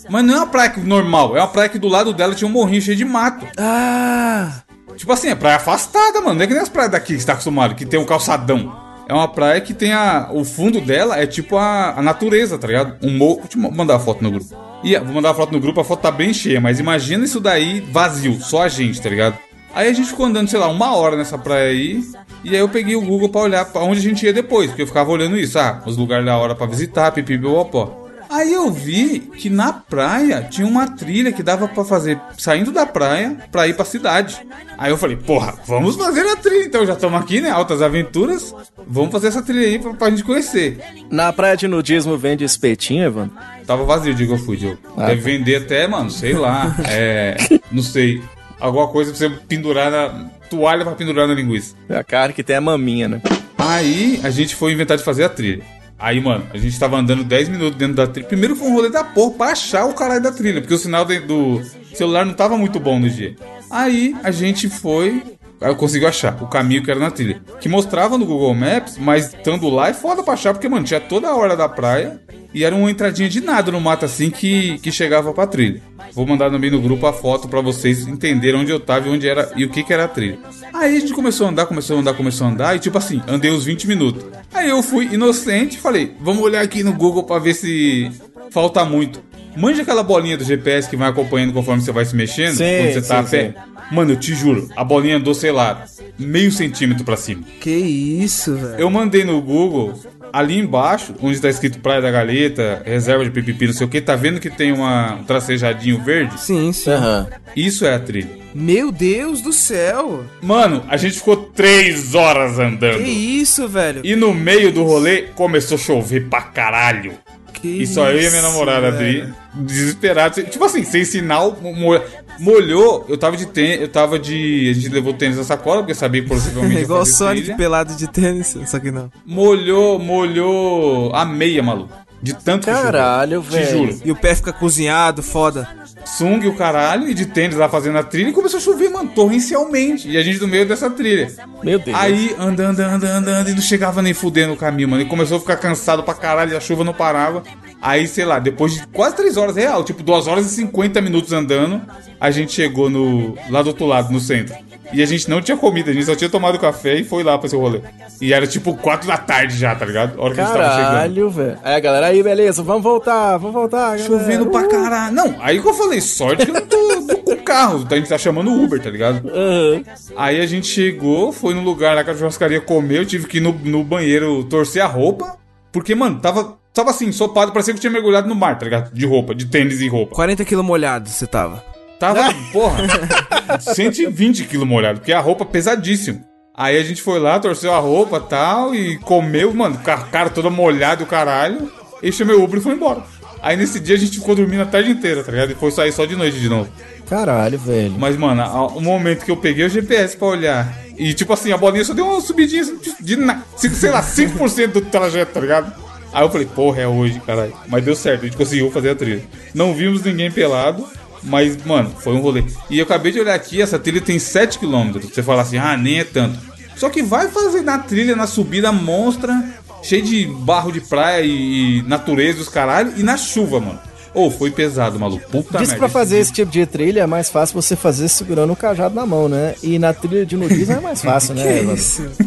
Mas 0.09 0.23
não 0.25 0.33
é 0.33 0.37
uma 0.37 0.47
praia 0.47 0.73
normal, 0.77 1.35
é 1.37 1.39
uma 1.39 1.47
praia 1.47 1.69
que 1.69 1.79
do 1.79 1.87
lado 1.87 2.13
dela 2.13 2.35
tinha 2.35 2.47
um 2.47 2.51
morrinho 2.51 2.81
cheio 2.81 2.97
de 2.97 3.05
mato. 3.05 3.45
Ah, 3.57 4.63
Tipo 4.97 5.13
assim, 5.13 5.29
é 5.29 5.35
praia 5.35 5.57
afastada, 5.57 6.19
mano. 6.21 6.35
Não 6.35 6.41
é 6.41 6.47
que 6.47 6.53
nem 6.53 6.61
as 6.61 6.69
praias 6.69 6.91
daqui 6.91 7.13
que 7.13 7.19
você 7.19 7.27
tá 7.27 7.33
acostumado, 7.33 7.75
que 7.75 7.85
tem 7.85 7.99
um 7.99 8.05
calçadão. 8.05 8.75
É 9.07 9.13
uma 9.13 9.27
praia 9.27 9.61
que 9.61 9.73
tem 9.73 9.93
a. 9.93 10.29
O 10.33 10.43
fundo 10.43 10.81
dela 10.81 11.17
é 11.17 11.25
tipo 11.25 11.55
a, 11.55 11.91
a 11.91 12.01
natureza, 12.01 12.57
tá 12.57 12.67
ligado? 12.67 12.97
Um 13.05 13.15
morro. 13.15 13.41
Deixa 13.43 13.57
eu 13.57 13.71
mandar 13.71 13.95
a 13.95 13.99
foto 13.99 14.23
no 14.23 14.31
grupo. 14.31 14.67
E 14.83 14.97
vou 14.97 15.13
mandar 15.13 15.31
a 15.31 15.33
foto 15.33 15.51
no 15.51 15.59
grupo, 15.59 15.79
a 15.79 15.83
foto 15.83 16.01
tá 16.01 16.11
bem 16.11 16.33
cheia, 16.33 16.61
mas 16.61 16.79
imagina 16.79 17.25
isso 17.25 17.39
daí 17.39 17.79
vazio, 17.91 18.39
só 18.39 18.63
a 18.63 18.67
gente, 18.67 19.01
tá 19.01 19.09
ligado? 19.09 19.37
Aí 19.73 19.89
a 19.89 19.93
gente 19.93 20.09
ficou 20.09 20.25
andando, 20.25 20.49
sei 20.49 20.59
lá, 20.59 20.67
uma 20.67 20.95
hora 20.95 21.15
nessa 21.15 21.37
praia 21.37 21.69
aí. 21.69 22.03
E 22.43 22.49
aí 22.49 22.57
eu 22.59 22.69
peguei 22.69 22.95
o 22.95 23.01
Google 23.01 23.29
pra 23.29 23.41
olhar 23.41 23.65
pra 23.65 23.81
onde 23.81 23.99
a 23.99 24.03
gente 24.03 24.25
ia 24.25 24.33
depois, 24.33 24.67
porque 24.67 24.81
eu 24.81 24.87
ficava 24.87 25.11
olhando 25.11 25.37
isso, 25.37 25.57
ah, 25.59 25.81
os 25.85 25.97
lugares 25.97 26.25
da 26.25 26.37
hora 26.37 26.55
pra 26.55 26.65
visitar, 26.65 27.11
pipipipopó. 27.11 28.05
Aí 28.29 28.51
eu 28.51 28.69
vi 28.69 29.19
que 29.19 29.49
na 29.49 29.71
praia 29.71 30.45
tinha 30.49 30.67
uma 30.67 30.85
trilha 30.85 31.31
que 31.31 31.41
dava 31.41 31.65
pra 31.67 31.85
fazer 31.85 32.19
saindo 32.37 32.73
da 32.73 32.85
praia 32.85 33.37
pra 33.49 33.67
ir 33.69 33.73
pra 33.73 33.85
cidade. 33.85 34.45
Aí 34.77 34.91
eu 34.91 34.97
falei, 34.97 35.15
porra, 35.15 35.53
vamos 35.65 35.95
fazer 35.95 36.27
a 36.27 36.35
trilha 36.35 36.65
então, 36.65 36.85
já 36.85 36.91
estamos 36.93 37.21
aqui, 37.21 37.39
né? 37.39 37.49
Altas 37.49 37.81
aventuras. 37.81 38.53
Vamos 38.85 39.11
fazer 39.13 39.27
essa 39.27 39.41
trilha 39.41 39.67
aí 39.67 39.79
pra, 39.79 39.93
pra 39.93 40.09
gente 40.09 40.25
conhecer. 40.25 40.77
Na 41.09 41.31
praia 41.31 41.55
de 41.55 41.69
nudismo 41.69 42.17
vende 42.17 42.43
espetinho, 42.43 43.05
Evandro? 43.05 43.33
Tava 43.65 43.85
vazio, 43.85 44.13
digo 44.13 44.33
eu 44.33 44.37
fui, 44.37 44.57
Diogo. 44.57 44.77
Ah, 44.97 45.05
Deve 45.07 45.21
tá. 45.21 45.25
vender 45.25 45.55
até, 45.55 45.87
mano, 45.87 46.11
sei 46.11 46.33
lá. 46.33 46.75
É. 46.89 47.37
Não 47.71 47.81
sei. 47.83 48.21
Alguma 48.59 48.87
coisa 48.87 49.11
pra 49.11 49.19
você 49.19 49.29
pendurar 49.47 49.91
na. 49.91 50.37
Toalha 50.49 50.85
pra 50.85 50.95
pendurar 50.95 51.27
na 51.27 51.33
linguiça. 51.33 51.75
É 51.89 51.97
a 51.97 52.03
cara 52.03 52.31
que 52.31 52.41
tem 52.41 52.55
a 52.55 52.61
maminha, 52.61 53.09
né? 53.09 53.21
Aí 53.57 54.19
a 54.23 54.29
gente 54.29 54.55
foi 54.55 54.71
inventar 54.71 54.95
de 54.95 55.03
fazer 55.03 55.25
a 55.25 55.29
trilha. 55.29 55.61
Aí, 55.99 56.21
mano, 56.21 56.45
a 56.53 56.57
gente 56.57 56.79
tava 56.79 56.95
andando 56.97 57.23
10 57.23 57.49
minutos 57.49 57.77
dentro 57.77 57.95
da 57.95 58.07
trilha. 58.07 58.27
Primeiro 58.27 58.55
foi 58.55 58.67
um 58.67 58.73
rolê 58.73 58.89
da 58.89 59.03
porra 59.03 59.31
pra 59.31 59.47
achar 59.47 59.85
o 59.85 59.93
caralho 59.93 60.21
da 60.21 60.31
trilha, 60.31 60.61
porque 60.61 60.73
o 60.73 60.77
sinal 60.77 61.03
do 61.03 61.61
celular 61.93 62.25
não 62.25 62.33
tava 62.33 62.57
muito 62.57 62.79
bom 62.79 62.99
no 62.99 63.09
dia. 63.09 63.35
Aí 63.69 64.15
a 64.23 64.31
gente 64.31 64.69
foi. 64.69 65.21
Aí 65.59 65.69
eu 65.69 65.75
consegui 65.75 66.05
achar 66.05 66.41
o 66.41 66.47
caminho 66.47 66.83
que 66.83 66.91
era 66.91 66.99
na 66.99 67.09
trilha. 67.09 67.41
Que 67.59 67.67
mostrava 67.67 68.17
no 68.17 68.25
Google 68.25 68.53
Maps, 68.53 68.97
mas 68.97 69.33
estando 69.33 69.69
lá 69.69 69.89
é 69.89 69.93
foda 69.93 70.21
pra 70.23 70.33
achar, 70.33 70.53
porque, 70.53 70.69
mano, 70.69 70.85
tinha 70.85 70.99
toda 70.99 71.27
a 71.27 71.35
hora 71.35 71.55
da 71.55 71.67
praia 71.67 72.19
e 72.53 72.63
era 72.63 72.75
uma 72.75 72.89
entradinha 72.89 73.27
de 73.27 73.41
nada 73.41 73.71
no 73.71 73.81
mato 73.81 74.05
assim 74.05 74.29
que, 74.29 74.77
que 74.79 74.91
chegava 74.91 75.33
pra 75.33 75.47
trilha. 75.47 75.81
Vou 76.13 76.25
mandar 76.25 76.49
também 76.49 76.71
no 76.71 76.81
grupo 76.81 77.05
a 77.05 77.13
foto 77.13 77.47
pra 77.47 77.61
vocês 77.61 78.07
entenderem 78.07 78.59
onde 78.59 78.71
eu 78.71 78.79
tava 78.79 79.07
e 79.07 79.11
onde 79.11 79.27
era 79.27 79.51
e 79.55 79.65
o 79.65 79.69
que 79.69 79.83
que 79.83 79.93
era 79.93 80.05
a 80.05 80.07
trilha. 80.07 80.39
Aí 80.73 80.95
a 80.95 80.99
gente 80.99 81.13
começou 81.13 81.47
a 81.47 81.49
andar, 81.49 81.65
começou 81.65 81.97
a 81.97 81.99
andar, 81.99 82.13
começou 82.13 82.47
a 82.47 82.49
andar 82.49 82.75
e 82.75 82.79
tipo 82.79 82.97
assim, 82.97 83.21
andei 83.27 83.51
uns 83.51 83.65
20 83.65 83.87
minutos. 83.87 84.25
Aí 84.53 84.69
eu 84.69 84.81
fui 84.81 85.05
inocente, 85.13 85.77
falei, 85.77 86.15
vamos 86.21 86.41
olhar 86.41 86.61
aqui 86.61 86.83
no 86.83 86.93
Google 86.93 87.23
pra 87.23 87.39
ver 87.39 87.53
se 87.53 88.11
falta 88.51 88.85
muito. 88.85 89.21
Manja 89.55 89.81
aquela 89.81 90.03
bolinha 90.03 90.37
do 90.37 90.43
GPS 90.43 90.87
que 90.87 90.95
vai 90.95 91.09
acompanhando 91.09 91.51
conforme 91.51 91.81
você 91.81 91.91
vai 91.91 92.05
se 92.05 92.15
mexendo, 92.15 92.57
Sim, 92.57 92.77
quando 92.77 92.93
você 92.93 93.01
tá 93.01 93.23
sim, 93.23 93.27
a 93.27 93.29
pé. 93.29 93.55
Mano, 93.91 94.11
eu 94.11 94.15
te 94.17 94.33
juro, 94.33 94.69
a 94.75 94.83
bolinha 94.83 95.17
andou, 95.17 95.33
sei 95.33 95.51
lá, 95.51 95.85
meio 96.19 96.51
centímetro 96.51 97.03
pra 97.03 97.15
cima. 97.17 97.43
que 97.59 97.69
isso, 97.71 98.55
velho. 98.55 98.75
Eu 98.79 98.89
mandei 98.89 99.23
no 99.23 99.41
Google, 99.41 99.93
ali 100.33 100.57
embaixo, 100.57 101.13
onde 101.21 101.39
tá 101.39 101.49
escrito 101.49 101.79
Praia 101.79 102.01
da 102.01 102.11
Galeta, 102.11 102.81
reserva 102.85 103.23
de 103.23 103.31
pipipi, 103.31 103.67
não 103.67 103.73
sei 103.73 103.87
o 103.87 103.89
que, 103.89 104.01
tá 104.01 104.15
vendo 104.15 104.39
que 104.39 104.49
tem 104.49 104.71
uma, 104.71 105.15
um 105.15 105.23
tracejadinho 105.23 106.03
verde? 106.03 106.39
Sim, 106.39 106.71
sim. 106.73 106.91
Aham. 106.91 107.27
Isso 107.55 107.85
é 107.85 107.95
a 107.95 107.99
trilha. 107.99 108.37
Meu 108.53 108.91
Deus 108.91 109.41
do 109.41 109.53
céu. 109.53 110.25
Mano, 110.41 110.83
a 110.89 110.97
gente 110.97 111.15
ficou 111.19 111.35
três 111.37 112.15
horas 112.15 112.57
andando. 112.57 113.03
Que 113.03 113.09
isso, 113.09 113.67
velho. 113.67 114.01
E 114.03 114.15
no 114.15 114.33
meio 114.33 114.71
do 114.71 114.83
rolê 114.83 115.23
começou 115.35 115.75
a 115.75 115.79
chover 115.79 116.27
pra 116.27 116.41
caralho. 116.41 117.13
Que 117.61 117.81
E 117.81 117.87
só 117.87 118.09
eu 118.11 118.21
e 118.21 118.25
a 118.27 118.29
minha 118.29 118.41
isso, 118.41 118.41
namorada 118.49 118.91
velho. 118.91 119.23
ali, 119.23 119.33
desesperados. 119.65 120.43
Tipo 120.49 120.65
assim, 120.65 120.83
sem 120.83 121.03
sinal, 121.03 121.57
mo- 121.61 121.99
molhou. 122.39 123.05
Eu 123.09 123.17
tava 123.17 123.35
de 123.37 123.45
tênis, 123.47 123.81
eu 123.81 123.87
tava 123.87 124.19
de. 124.19 124.69
A 124.69 124.73
gente 124.73 124.89
levou 124.89 125.13
tênis 125.13 125.37
na 125.37 125.43
sacola, 125.43 125.79
porque 125.81 125.93
sabia 125.93 126.21
que 126.21 126.27
possivelmente. 126.29 126.75
ia 126.77 126.81
Igual 126.83 127.01
o 127.01 127.05
Sonic 127.05 127.41
trilha. 127.43 127.57
pelado 127.57 127.95
de 127.95 128.07
tênis, 128.07 128.55
só 128.67 128.79
que 128.79 128.91
não. 128.91 129.11
Molhou, 129.25 129.97
molhou 129.99 131.13
a 131.15 131.25
meia, 131.25 131.61
maluco. 131.63 131.91
De 132.21 132.33
tanto 132.33 132.65
que. 132.65 132.71
Caralho, 132.71 133.41
Te 133.41 133.49
velho. 133.51 133.69
juro. 133.91 134.01
E 134.05 134.11
o 134.11 134.15
pé 134.15 134.33
fica 134.35 134.51
cozinhado, 134.51 135.21
foda. 135.21 135.67
Sung 136.07 136.43
e 136.43 136.47
o 136.47 136.55
caralho, 136.55 137.09
e 137.09 137.13
de 137.13 137.25
tênis 137.25 137.57
lá 137.57 137.67
fazendo 137.67 137.97
a 137.97 138.03
trilha, 138.03 138.29
e 138.29 138.33
começou 138.33 138.57
a 138.57 138.61
chover, 138.61 138.89
mano, 138.89 139.09
torrencialmente. 139.09 140.09
E 140.09 140.17
a 140.17 140.23
gente 140.23 140.39
no 140.39 140.47
meio 140.47 140.65
dessa 140.65 140.89
trilha. 140.89 141.31
Meu 141.63 141.77
Deus. 141.77 141.97
Aí, 141.97 142.35
andando, 142.39 142.79
andando, 142.79 143.03
andando, 143.03 143.49
e 143.49 143.53
não 143.53 143.61
chegava 143.61 144.01
nem 144.01 144.13
fudendo 144.13 144.53
o 144.53 144.57
caminho, 144.57 144.89
mano. 144.89 145.03
E 145.03 145.05
começou 145.05 145.37
a 145.37 145.39
ficar 145.39 145.57
cansado 145.57 146.03
pra 146.03 146.13
caralho, 146.13 146.55
a 146.55 146.59
chuva 146.59 146.83
não 146.83 146.93
parava. 146.93 147.43
Aí, 147.81 148.07
sei 148.07 148.25
lá, 148.25 148.39
depois 148.39 148.73
de 148.73 148.87
quase 148.87 149.15
3 149.15 149.37
horas 149.37 149.55
real, 149.55 149.83
tipo 149.83 150.01
2 150.01 150.27
horas 150.27 150.45
e 150.47 150.49
50 150.55 150.99
minutos 151.01 151.31
andando, 151.31 151.81
a 152.19 152.31
gente 152.31 152.51
chegou 152.53 152.89
no 152.89 153.37
lá 153.49 153.61
do 153.61 153.67
outro 153.69 153.85
lado, 153.85 154.11
no 154.11 154.19
centro. 154.19 154.55
E 154.93 155.01
a 155.01 155.05
gente 155.05 155.29
não 155.29 155.41
tinha 155.41 155.57
comida, 155.57 155.91
a 155.91 155.93
gente 155.93 156.05
só 156.05 156.15
tinha 156.15 156.29
tomado 156.29 156.57
café 156.59 156.95
e 156.95 157.03
foi 157.03 157.23
lá 157.23 157.37
pra 157.37 157.47
esse 157.47 157.55
rolê. 157.55 157.81
E 158.21 158.33
era 158.33 158.47
tipo 158.47 158.75
4 158.75 159.07
da 159.07 159.17
tarde 159.17 159.57
já, 159.57 159.75
tá 159.75 159.85
ligado? 159.85 160.19
A 160.19 160.23
hora 160.23 160.33
que 160.33 160.41
a 160.41 160.45
gente 160.45 160.53
tava 160.53 160.69
chegando. 160.71 160.91
Caralho, 160.91 161.29
velho. 161.29 161.57
Aí, 161.63 161.81
galera, 161.81 162.05
aí, 162.07 162.23
beleza, 162.23 162.63
vamos 162.63 162.83
voltar, 162.83 163.37
vamos 163.37 163.53
voltar, 163.53 163.97
galera. 163.97 164.03
Chovendo 164.03 164.47
pra 164.47 164.67
caralho. 164.67 165.13
Não, 165.15 165.35
aí 165.39 165.61
que 165.61 165.67
eu 165.67 165.73
falei, 165.73 166.01
sorte 166.01 166.45
que 166.45 166.51
eu 166.51 166.55
não 166.55 166.65
tô, 166.65 167.01
tô 167.07 167.17
com 167.17 167.35
carro. 167.37 167.85
A 167.89 167.95
gente 167.95 168.09
tá 168.09 168.17
chamando 168.17 168.49
o 168.49 168.63
Uber, 168.63 168.81
tá 168.81 168.89
ligado? 168.89 169.29
Aham. 169.29 169.83
Aí 170.15 170.41
a 170.41 170.45
gente 170.45 170.67
chegou, 170.67 171.31
foi 171.31 171.53
no 171.53 171.61
lugar 171.61 171.95
lá 171.95 172.03
que 172.03 172.11
a 172.11 172.15
churrascaria 172.15 172.61
comeu, 172.61 173.01
eu 173.01 173.05
tive 173.05 173.27
que 173.27 173.37
ir 173.37 173.41
no, 173.41 173.51
no 173.53 173.83
banheiro 173.83 174.43
torcer 174.45 174.83
a 174.83 174.87
roupa. 174.87 175.37
Porque, 175.71 175.93
mano, 175.93 176.19
tava, 176.19 176.57
tava 176.73 176.89
assim, 176.91 177.07
ensopado, 177.07 177.51
parecia 177.51 177.73
que 177.73 177.77
eu 177.77 177.81
tinha 177.81 177.91
mergulhado 177.91 178.27
no 178.27 178.35
mar, 178.35 178.57
tá 178.57 178.65
ligado? 178.65 178.93
De 178.93 179.05
roupa, 179.05 179.35
de 179.35 179.45
tênis 179.45 179.79
e 179.81 179.87
roupa. 179.87 180.15
40 180.15 180.43
quilos 180.45 180.65
molhado 180.65 181.09
você 181.09 181.27
tava. 181.27 181.63
Tava, 181.99 182.33
porra, 182.51 182.83
120 183.59 184.43
quilos 184.45 184.67
molhado, 184.67 184.99
porque 184.99 185.13
a 185.13 185.19
roupa 185.19 185.45
pesadíssima. 185.45 186.21
Aí 186.55 186.77
a 186.77 186.83
gente 186.83 187.01
foi 187.01 187.19
lá, 187.19 187.39
torceu 187.39 187.73
a 187.73 187.79
roupa 187.79 188.19
tal, 188.19 188.73
e 188.73 188.97
comeu, 188.99 189.53
mano, 189.53 189.77
com 189.77 189.91
a 189.91 189.97
cara 189.97 190.29
toda 190.29 190.49
molhada 190.49 191.03
o 191.03 191.07
caralho. 191.07 191.71
E 192.01 192.11
chamei 192.11 192.35
o 192.35 192.43
Uber 192.43 192.59
e 192.59 192.63
foi 192.63 192.73
embora. 192.73 193.03
Aí 193.41 193.55
nesse 193.55 193.79
dia 193.79 193.95
a 193.95 193.99
gente 193.99 194.19
ficou 194.19 194.35
dormindo 194.35 194.61
a 194.61 194.65
tarde 194.65 194.89
inteira, 194.89 195.23
tá 195.23 195.31
ligado? 195.31 195.51
E 195.51 195.55
foi 195.55 195.71
sair 195.71 195.91
só 195.91 196.05
de 196.05 196.15
noite 196.15 196.39
de 196.39 196.49
novo. 196.49 196.69
Caralho, 197.07 197.57
velho. 197.57 197.95
Mas, 197.97 198.17
mano, 198.17 198.43
o 198.75 198.81
momento 198.81 199.23
que 199.23 199.31
eu 199.31 199.37
peguei 199.37 199.65
o 199.65 199.69
GPS 199.69 200.17
pra 200.17 200.27
olhar. 200.27 200.77
E, 200.97 201.13
tipo 201.13 201.31
assim, 201.31 201.51
a 201.51 201.57
bolinha 201.57 201.85
só 201.85 201.93
deu 201.93 202.05
uma 202.05 202.21
subidinha 202.21 202.61
assim, 202.61 202.77
de, 202.77 203.15
de 203.15 203.75
sei 203.75 203.91
lá, 203.91 204.01
5% 204.01 204.67
do 204.67 204.81
trajeto, 204.81 205.31
tá 205.33 205.39
ligado? 205.39 205.71
Aí 206.11 206.23
eu 206.23 206.29
falei, 206.29 206.47
porra, 206.47 206.81
é 206.81 206.87
hoje, 206.87 207.21
caralho. 207.25 207.53
Mas 207.67 207.83
deu 207.83 207.95
certo, 207.95 208.23
a 208.23 208.25
gente 208.25 208.37
conseguiu 208.37 208.71
fazer 208.71 208.89
a 208.89 208.95
trilha. 208.95 209.23
Não 209.53 209.73
vimos 209.73 210.03
ninguém 210.03 210.31
pelado, 210.31 210.85
mas, 211.27 211.63
mano, 211.65 211.91
foi 211.99 212.13
um 212.13 212.19
rolê. 212.19 212.43
E 212.69 212.79
eu 212.79 212.83
acabei 212.85 213.11
de 213.11 213.19
olhar 213.19 213.35
aqui, 213.35 213.61
essa 213.61 213.77
trilha 213.77 214.01
tem 214.01 214.17
7 214.17 214.59
km. 214.59 214.99
Você 215.01 215.21
fala 215.21 215.41
assim, 215.41 215.57
ah, 215.57 215.75
nem 215.77 215.99
é 215.99 216.03
tanto. 216.03 216.39
Só 216.75 216.89
que 216.89 217.01
vai 217.03 217.27
fazer 217.29 217.61
na 217.61 217.79
trilha, 217.79 218.15
na 218.15 218.27
subida 218.27 218.71
monstra, 218.71 219.33
cheio 219.81 220.03
de 220.03 220.25
barro 220.25 220.71
de 220.71 220.81
praia 220.81 221.23
e, 221.23 221.79
e 221.79 221.81
natureza 221.83 222.39
e 222.39 222.41
os 222.41 222.49
caralho, 222.49 222.93
e 222.97 223.03
na 223.03 223.17
chuva, 223.17 223.59
mano. 223.59 223.79
Ou 224.13 224.31
foi 224.31 224.49
pesado, 224.49 224.99
maluco. 224.99 225.29
Puta 225.29 225.59
Diz 225.59 225.69
merda. 225.69 225.77
pra 225.77 225.89
fazer 225.89 226.17
esse 226.17 226.31
tipo 226.31 226.51
de 226.51 226.65
trilha 226.65 227.01
é 227.01 227.05
mais 227.05 227.29
fácil 227.29 227.53
você 227.53 227.75
fazer 227.75 228.07
segurando 228.07 228.51
o 228.51 228.55
cajado 228.55 228.95
na 228.95 229.05
mão, 229.05 229.29
né? 229.29 229.53
E 229.61 229.77
na 229.77 229.93
trilha 229.93 230.25
de 230.25 230.35
nudismo 230.35 230.73
é 230.73 230.79
mais 230.79 231.01
fácil, 231.03 231.35
né? 231.35 231.43
Que 231.43 231.73
isso? 231.73 232.07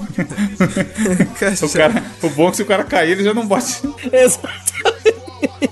O, 1.65 1.69
cara, 1.71 2.05
o 2.23 2.29
bom 2.31 2.49
é 2.49 2.51
que 2.51 2.57
se 2.59 2.63
o 2.63 2.67
cara 2.67 2.85
cair, 2.85 3.13
ele 3.13 3.25
já 3.25 3.33
não 3.35 3.47
bate. 3.47 3.81
Exato. 4.13 4.49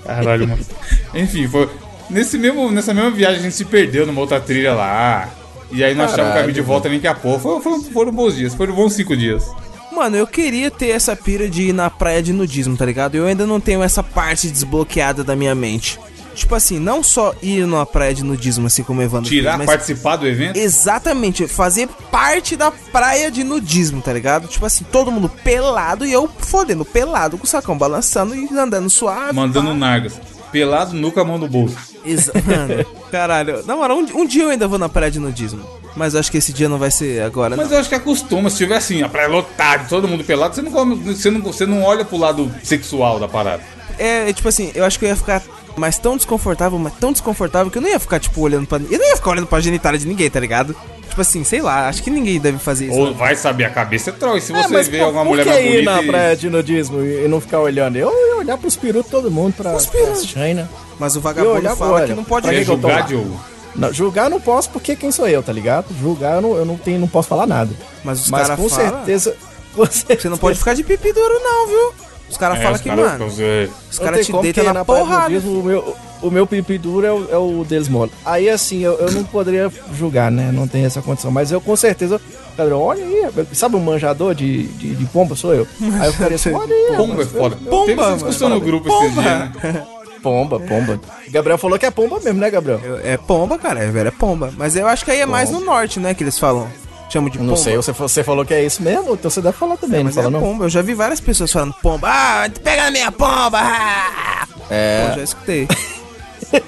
Caralho, 0.03 0.47
mano. 0.47 0.65
Enfim, 1.13 1.47
foi. 1.47 1.69
Nesse 2.09 2.37
mesmo, 2.37 2.71
nessa 2.71 2.93
mesma 2.93 3.11
viagem 3.11 3.39
a 3.39 3.43
gente 3.43 3.55
se 3.55 3.65
perdeu 3.65 4.05
numa 4.05 4.21
outra 4.21 4.39
trilha 4.39 4.73
lá. 4.73 5.29
E 5.71 5.83
aí 5.83 5.93
nós 5.93 6.11
achamos 6.11 6.31
o 6.31 6.33
caminho 6.33 6.53
de 6.53 6.61
volta 6.61 6.89
nem 6.89 6.99
que 6.99 7.07
a 7.07 7.13
porra. 7.13 7.39
Foram, 7.39 7.61
foram, 7.61 7.83
foram 7.83 8.11
bons 8.11 8.35
dias, 8.35 8.55
foram 8.55 8.73
bons 8.73 8.93
cinco 8.93 9.15
dias. 9.15 9.45
Mano, 9.91 10.15
eu 10.15 10.25
queria 10.25 10.71
ter 10.71 10.89
essa 10.89 11.15
pira 11.15 11.49
de 11.49 11.69
ir 11.69 11.73
na 11.73 11.89
praia 11.89 12.21
de 12.21 12.31
nudismo, 12.31 12.75
tá 12.77 12.85
ligado? 12.85 13.15
Eu 13.15 13.25
ainda 13.25 13.45
não 13.45 13.59
tenho 13.59 13.83
essa 13.83 14.01
parte 14.01 14.49
desbloqueada 14.49 15.23
da 15.23 15.35
minha 15.35 15.53
mente. 15.53 15.99
Tipo 16.33 16.55
assim, 16.55 16.79
não 16.79 17.03
só 17.03 17.35
ir 17.41 17.65
numa 17.65 17.85
praia 17.85 18.13
de 18.13 18.23
nudismo, 18.23 18.67
assim 18.67 18.81
como 18.81 19.01
o 19.01 19.03
Evandro 19.03 19.29
Tirar, 19.29 19.57
fez, 19.57 19.57
mas 19.57 19.65
participar 19.67 20.15
do 20.15 20.25
evento. 20.25 20.57
Exatamente, 20.57 21.47
fazer 21.47 21.89
parte 22.09 22.55
da 22.55 22.71
praia 22.71 23.29
de 23.29 23.43
nudismo, 23.43 24.01
tá 24.01 24.13
ligado? 24.13 24.47
Tipo 24.47 24.65
assim, 24.65 24.85
todo 24.89 25.11
mundo 25.11 25.27
pelado 25.27 26.05
e 26.05 26.13
eu 26.13 26.29
fodendo, 26.39 26.85
pelado, 26.85 27.37
com 27.37 27.43
o 27.43 27.47
sacão 27.47 27.77
balançando 27.77 28.35
e 28.35 28.47
andando 28.57 28.89
suave. 28.89 29.33
Mandando 29.33 29.69
pá. 29.69 29.75
nargas. 29.75 30.13
Pelado, 30.51 30.93
nunca 30.95 31.21
a 31.21 31.25
mão 31.25 31.37
no 31.37 31.47
bolso. 31.47 31.77
Exa 32.05 32.31
Mano, 32.45 32.85
caralho. 33.11 33.63
Na 33.65 33.75
moral, 33.75 33.97
um, 33.97 34.21
um 34.21 34.25
dia 34.25 34.43
eu 34.43 34.49
ainda 34.49 34.67
vou 34.67 34.79
na 34.79 34.89
praia 34.89 35.11
de 35.11 35.19
nudismo. 35.19 35.61
Mas 35.95 36.13
eu 36.13 36.19
acho 36.19 36.31
que 36.31 36.37
esse 36.37 36.53
dia 36.53 36.69
não 36.69 36.77
vai 36.77 36.91
ser 36.91 37.21
agora, 37.21 37.55
Mas 37.57 37.67
não. 37.67 37.73
eu 37.75 37.79
acho 37.79 37.89
que 37.89 37.95
acostuma. 37.95 38.49
Se 38.49 38.57
tiver 38.57 38.77
assim, 38.77 39.01
a 39.01 39.09
praia 39.09 39.27
lotada, 39.27 39.85
todo 39.89 40.07
mundo 40.07 40.23
pelado, 40.23 40.55
você 40.55 40.61
não, 40.61 40.71
come, 40.71 40.95
você 40.95 41.29
não, 41.31 41.41
você 41.41 41.65
não 41.65 41.83
olha 41.83 42.05
pro 42.05 42.17
lado 42.17 42.51
sexual 42.63 43.19
da 43.19 43.27
parada. 43.27 43.63
É, 43.97 44.29
é, 44.29 44.33
tipo 44.33 44.47
assim, 44.47 44.71
eu 44.75 44.85
acho 44.85 44.97
que 44.97 45.05
eu 45.05 45.09
ia 45.09 45.15
ficar 45.15 45.41
mais 45.75 45.97
tão 45.97 46.15
desconfortável, 46.15 46.77
mas 46.79 46.93
tão 46.93 47.11
desconfortável 47.11 47.71
que 47.71 47.77
eu 47.77 47.81
não 47.81 47.89
ia 47.89 47.99
ficar, 47.99 48.19
tipo, 48.19 48.39
olhando 48.41 48.65
pra. 48.67 48.77
Eu 48.89 48.97
não 48.99 49.09
ia 49.09 49.15
ficar 49.17 49.31
olhando 49.31 49.47
pra 49.47 49.59
genitália 49.59 49.99
de 49.99 50.07
ninguém, 50.07 50.29
tá 50.29 50.39
ligado? 50.39 50.75
Tipo 51.09 51.21
assim, 51.21 51.43
sei 51.43 51.61
lá, 51.61 51.89
acho 51.89 52.01
que 52.03 52.09
ninguém 52.09 52.39
deve 52.39 52.57
fazer 52.59 52.87
isso. 52.87 52.97
Ou 52.97 53.07
não. 53.07 53.13
vai 53.13 53.35
saber, 53.35 53.65
a 53.65 53.69
cabeça 53.69 54.11
é 54.11 54.13
troll. 54.13 54.37
E 54.37 54.41
se 54.41 54.53
É, 54.53 54.61
você 54.63 54.67
mas 54.73 54.87
vê 54.87 54.99
por- 54.99 55.03
alguma 55.05 55.23
por 55.23 55.29
mulher 55.31 55.45
mais 55.45 55.59
ir 55.65 55.69
bonita. 55.69 55.91
na 55.91 56.03
e- 56.03 56.07
praia 56.07 56.35
de 56.37 56.49
nudismo 56.49 57.01
e 57.03 57.27
não 57.27 57.41
ficar 57.41 57.59
olhando? 57.59 57.97
Eu 57.97 58.09
ia 58.11 58.37
olhar 58.37 58.57
pros 58.57 58.75
perus 58.75 59.05
todo 59.07 59.29
mundo 59.31 59.53
pra, 59.57 59.73
pra 59.73 60.15
China. 60.15 60.69
Mas 60.99 61.15
o 61.15 61.21
vagabundo 61.21 61.55
olhava, 61.55 61.75
fala 61.75 61.91
olha, 61.93 62.07
que 62.07 62.13
não 62.13 62.23
pode 62.23 62.47
Quer 62.47 62.63
julgar? 62.63 63.03
Diogo? 63.07 63.39
Não, 63.75 63.93
julgar 63.93 64.25
eu 64.25 64.29
não 64.31 64.41
posso 64.41 64.69
porque 64.69 64.95
quem 64.95 65.11
sou 65.11 65.27
eu, 65.27 65.41
tá 65.43 65.51
ligado? 65.53 65.85
Julgar 65.99 66.35
eu 66.35 66.41
não, 66.41 66.55
eu 66.55 66.65
não, 66.65 66.77
tenho, 66.77 66.99
não 66.99 67.07
posso 67.07 67.27
falar 67.29 67.45
nada. 67.47 67.71
Mas 68.03 68.21
os 68.25 68.29
caras 68.31 68.55
com 68.59 68.69
falam. 68.69 68.91
certeza. 68.91 69.35
Com 69.75 69.85
certeza. 69.85 70.21
Você 70.21 70.29
não 70.29 70.37
pode 70.37 70.57
ficar 70.57 70.73
de 70.73 70.83
pipi 70.83 71.13
duro, 71.13 71.39
não, 71.43 71.67
viu? 71.67 71.93
Os 72.29 72.37
caras 72.37 72.59
É, 72.59 72.61
falam 72.63 72.77
que, 72.79 72.89
caras 72.89 73.11
mano, 73.11 73.25
os 73.25 73.99
caras 73.99 74.25
te 74.25 74.31
deitam 74.41 74.63
na 74.65 74.79
de 74.81 74.85
porrada. 74.85 75.29
nudismo, 75.29 75.59
o 75.59 75.63
meu, 75.63 75.95
o 76.21 76.29
meu 76.31 76.45
pipi 76.47 76.77
duro 76.77 77.05
é 77.05 77.11
o, 77.11 77.27
é 77.31 77.37
o 77.37 77.65
deles 77.65 77.87
mole. 77.89 78.11
Aí 78.25 78.49
assim, 78.49 78.79
eu, 78.81 78.93
eu 78.99 79.11
não 79.11 79.23
poderia 79.23 79.71
julgar, 79.93 80.31
né? 80.31 80.51
Não 80.53 80.67
tem 80.67 80.85
essa 80.85 81.01
condição. 81.01 81.31
Mas 81.31 81.51
eu 81.51 81.59
com 81.59 81.75
certeza. 81.75 82.21
Cara, 82.55 82.75
olha 82.77 83.03
aí, 83.03 83.25
sabe 83.53 83.75
um 83.77 83.79
manjador 83.79 84.35
de, 84.35 84.63
de, 84.67 84.95
de 84.95 85.05
pomba? 85.05 85.35
Sou 85.35 85.53
eu. 85.53 85.65
Aí 85.99 86.07
eu 86.07 86.13
ficaria 86.13 86.35
assim, 86.35 86.53
olha 86.53 86.73
aí. 86.75 86.95
Pomba 86.97 87.21
é 87.21 87.25
foda. 87.25 87.55
Pomba, 87.69 87.85
Teve 87.85 88.01
essa 88.01 88.13
discussão 88.15 88.49
no 88.49 88.59
grupo 88.59 88.87
esses 88.89 89.13
dias, 89.13 89.25
né? 89.25 89.51
Pomba, 90.21 90.59
pomba. 90.59 90.99
Gabriel 91.29 91.57
falou 91.57 91.79
que 91.79 91.85
é 91.85 91.91
pomba 91.91 92.19
mesmo, 92.21 92.41
né, 92.41 92.49
Gabriel? 92.49 92.81
Eu- 92.83 92.99
É 93.05 93.15
pomba, 93.15 93.57
cara, 93.57 93.79
é 93.79 93.87
velho, 93.89 94.09
é 94.09 94.11
pomba. 94.11 94.51
Mas 94.57 94.75
eu 94.75 94.85
acho 94.85 95.05
que 95.05 95.11
aí 95.11 95.21
é 95.21 95.25
mais 95.25 95.49
no 95.49 95.61
norte, 95.61 95.97
né, 95.97 96.13
que 96.13 96.21
eles 96.21 96.37
falam. 96.37 96.67
Chamam 97.09 97.29
de 97.29 97.37
Eu 97.37 97.41
pomba. 97.41 97.51
Não 97.51 97.57
sei, 97.57 97.75
você, 97.75 97.91
você 97.91 98.23
falou 98.23 98.45
que 98.45 98.53
é 98.53 98.63
isso 98.63 98.83
mesmo, 98.83 99.13
então 99.13 99.31
você 99.31 99.41
deve 99.41 99.57
falar 99.57 99.77
também, 99.77 100.03
não 100.03 100.11
é 100.11 100.13
fala 100.13 100.29
não? 100.29 100.39
pomba, 100.39 100.65
eu 100.65 100.69
já 100.69 100.81
vi 100.81 100.93
várias 100.93 101.19
pessoas 101.19 101.51
falando 101.51 101.73
pomba. 101.81 102.07
Ah, 102.09 102.49
pega 102.63 102.83
na 102.83 102.91
minha 102.91 103.11
pomba! 103.11 103.59
ah!" 103.59 104.47
É. 104.69 105.07
Eu 105.09 105.15
já 105.15 105.23
escutei. 105.23 105.67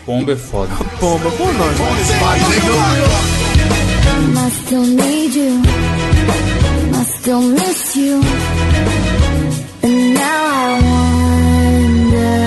Pomba 0.06 0.34
é 0.34 0.36
foda. 0.36 0.72
pomba, 1.00 1.32
pô, 1.32 1.46
nós. 1.46 1.78
I 4.38 4.50
still 4.50 4.86
need 4.86 5.36
you. 5.36 5.62
I 6.94 7.04
still 7.04 7.42
miss 7.42 7.96
you. 7.96 8.22
And 9.84 10.14
now 10.14 10.22
I 10.22 10.82
wonder 12.12 12.42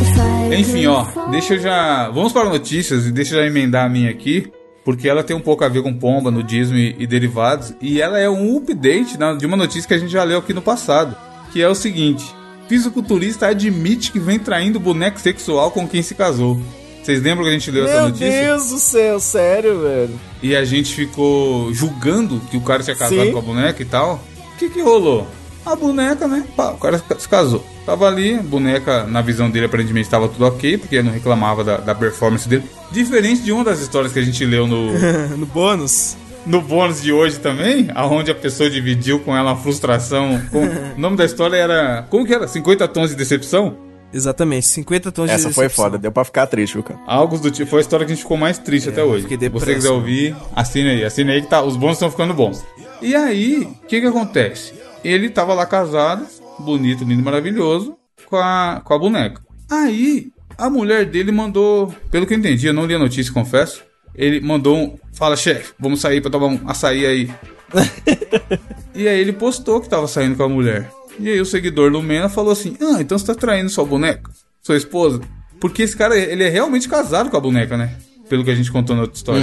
if 0.00 0.18
I 0.18 0.56
Enfim, 0.56 0.86
ó, 0.86 1.04
deixa 1.30 1.54
eu 1.54 1.60
já. 1.60 2.08
Vamos 2.10 2.32
para 2.32 2.48
notícias 2.48 3.06
e 3.06 3.12
deixa 3.12 3.36
eu 3.36 3.40
já 3.40 3.46
emendar 3.46 3.86
a 3.86 3.88
minha 3.88 4.10
aqui. 4.10 4.50
Porque 4.84 5.08
ela 5.08 5.22
tem 5.22 5.36
um 5.36 5.40
pouco 5.40 5.64
a 5.64 5.68
ver 5.68 5.82
com 5.82 5.92
pomba, 5.92 6.30
nudismo 6.30 6.76
e, 6.76 6.96
e 6.98 7.06
derivados. 7.06 7.74
E 7.80 8.00
ela 8.00 8.18
é 8.18 8.28
um 8.28 8.56
update 8.56 9.18
né, 9.18 9.36
de 9.38 9.46
uma 9.46 9.56
notícia 9.56 9.86
que 9.86 9.94
a 9.94 9.98
gente 9.98 10.10
já 10.10 10.24
leu 10.24 10.38
aqui 10.38 10.54
no 10.54 10.62
passado. 10.62 11.16
Que 11.52 11.62
é 11.62 11.68
o 11.68 11.74
seguinte: 11.74 12.24
fisiculturista 12.68 13.48
admite 13.48 14.10
que 14.10 14.18
vem 14.18 14.38
traindo 14.38 14.80
boneco 14.80 15.20
sexual 15.20 15.70
com 15.70 15.86
quem 15.86 16.02
se 16.02 16.14
casou. 16.14 16.60
Vocês 17.02 17.22
lembram 17.22 17.44
que 17.44 17.50
a 17.50 17.52
gente 17.52 17.70
leu 17.70 17.84
essa 17.84 17.94
Meu 17.94 18.08
notícia? 18.08 18.42
Deus 18.42 18.68
do 18.68 18.78
céu, 18.78 19.18
sério, 19.20 19.80
velho. 19.80 20.20
E 20.42 20.54
a 20.54 20.64
gente 20.64 20.94
ficou 20.94 21.72
julgando 21.72 22.40
que 22.50 22.56
o 22.56 22.60
cara 22.60 22.82
tinha 22.82 22.96
casado 22.96 23.24
Sim. 23.24 23.32
com 23.32 23.38
a 23.38 23.42
boneca 23.42 23.82
e 23.82 23.86
tal. 23.86 24.22
O 24.54 24.58
que 24.58 24.68
que 24.68 24.82
rolou? 24.82 25.26
A 25.64 25.76
boneca, 25.76 26.26
né? 26.26 26.44
Pá, 26.56 26.70
o 26.70 26.78
cara 26.78 26.98
se 26.98 27.28
casou. 27.28 27.64
Tava 27.84 28.06
ali, 28.06 28.34
a 28.34 28.42
boneca, 28.42 29.04
na 29.04 29.20
visão 29.20 29.50
dele, 29.50 29.66
aparentemente 29.66 30.06
estava 30.06 30.28
tudo 30.28 30.46
ok, 30.46 30.78
porque 30.78 30.96
ele 30.96 31.04
não 31.04 31.12
reclamava 31.12 31.62
da, 31.62 31.76
da 31.78 31.94
performance 31.94 32.48
dele. 32.48 32.64
Diferente 32.90 33.42
de 33.42 33.52
uma 33.52 33.64
das 33.64 33.80
histórias 33.80 34.12
que 34.12 34.18
a 34.18 34.22
gente 34.22 34.44
leu 34.44 34.66
no, 34.66 34.92
no 35.36 35.46
bônus. 35.46 36.16
no 36.46 36.60
bônus 36.60 37.02
de 37.02 37.12
hoje 37.12 37.38
também, 37.38 37.88
aonde 37.94 38.30
a 38.30 38.34
pessoa 38.34 38.70
dividiu 38.70 39.20
com 39.20 39.36
ela 39.36 39.52
a 39.52 39.56
frustração. 39.56 40.40
Com... 40.50 40.64
o 40.96 41.00
nome 41.00 41.16
da 41.16 41.24
história 41.24 41.56
era. 41.56 42.06
Como 42.08 42.26
que 42.26 42.34
era? 42.34 42.46
50 42.48 42.88
tons 42.88 43.10
de 43.10 43.16
decepção? 43.16 43.76
Exatamente, 44.12 44.66
50 44.66 45.12
tons 45.12 45.26
de 45.26 45.32
Essa 45.32 45.50
foi 45.50 45.68
foda, 45.68 45.96
deu 45.96 46.10
pra 46.10 46.24
ficar 46.24 46.46
triste, 46.46 46.74
viu, 46.74 46.82
cara? 46.82 46.98
Algo 47.06 47.38
do 47.38 47.50
tipo. 47.50 47.70
Foi 47.70 47.78
a 47.78 47.82
história 47.82 48.04
que 48.04 48.12
a 48.12 48.14
gente 48.14 48.24
ficou 48.24 48.36
mais 48.36 48.58
triste 48.58 48.88
até 48.88 49.04
hoje. 49.04 49.26
Se 49.28 49.48
você 49.48 49.74
quiser 49.74 49.90
ouvir, 49.90 50.34
assine 50.54 50.90
aí. 50.90 51.04
Assine 51.04 51.30
aí 51.30 51.42
que 51.42 51.48
tá, 51.48 51.62
os 51.62 51.76
bônus 51.76 51.96
estão 51.96 52.10
ficando 52.10 52.34
bons. 52.34 52.64
E 53.00 53.14
aí, 53.14 53.68
o 53.82 53.86
que 53.86 54.00
que 54.00 54.06
acontece? 54.06 54.74
Ele 55.04 55.30
tava 55.30 55.54
lá 55.54 55.66
casado, 55.66 56.26
bonito, 56.58 57.04
lindo, 57.04 57.22
maravilhoso, 57.22 57.96
com 58.26 58.36
a, 58.36 58.80
com 58.84 58.94
a 58.94 58.98
boneca. 58.98 59.42
Aí, 59.70 60.30
a 60.58 60.68
mulher 60.68 61.06
dele 61.06 61.32
mandou, 61.32 61.94
pelo 62.10 62.26
que 62.26 62.34
eu 62.34 62.38
entendi, 62.38 62.66
eu 62.66 62.74
não 62.74 62.86
li 62.86 62.94
a 62.94 62.98
notícia, 62.98 63.32
confesso. 63.32 63.82
Ele 64.14 64.40
mandou 64.40 64.76
um, 64.76 64.98
fala, 65.12 65.36
chefe, 65.36 65.72
vamos 65.78 66.00
sair 66.00 66.20
pra 66.20 66.30
tomar 66.30 66.46
um 66.46 66.60
açaí 66.66 67.06
aí. 67.06 67.30
e 68.94 69.08
aí 69.08 69.20
ele 69.20 69.32
postou 69.32 69.80
que 69.80 69.88
tava 69.88 70.06
saindo 70.08 70.36
com 70.36 70.42
a 70.42 70.48
mulher. 70.48 70.90
E 71.18 71.28
aí 71.28 71.40
o 71.40 71.46
seguidor 71.46 71.90
Lumena 71.90 72.28
falou 72.28 72.52
assim: 72.52 72.76
Ah, 72.80 73.00
então 73.00 73.18
você 73.18 73.26
tá 73.26 73.34
traindo 73.34 73.68
sua 73.68 73.84
boneca? 73.84 74.30
Sua 74.62 74.76
esposa? 74.76 75.20
Porque 75.60 75.82
esse 75.82 75.96
cara, 75.96 76.16
ele 76.16 76.42
é 76.42 76.48
realmente 76.48 76.88
casado 76.88 77.30
com 77.30 77.36
a 77.36 77.40
boneca, 77.40 77.76
né? 77.76 77.94
Pelo 78.28 78.42
que 78.42 78.50
a 78.50 78.54
gente 78.54 78.72
contou 78.72 78.96
na 78.96 79.02
outra 79.02 79.16
história. 79.16 79.42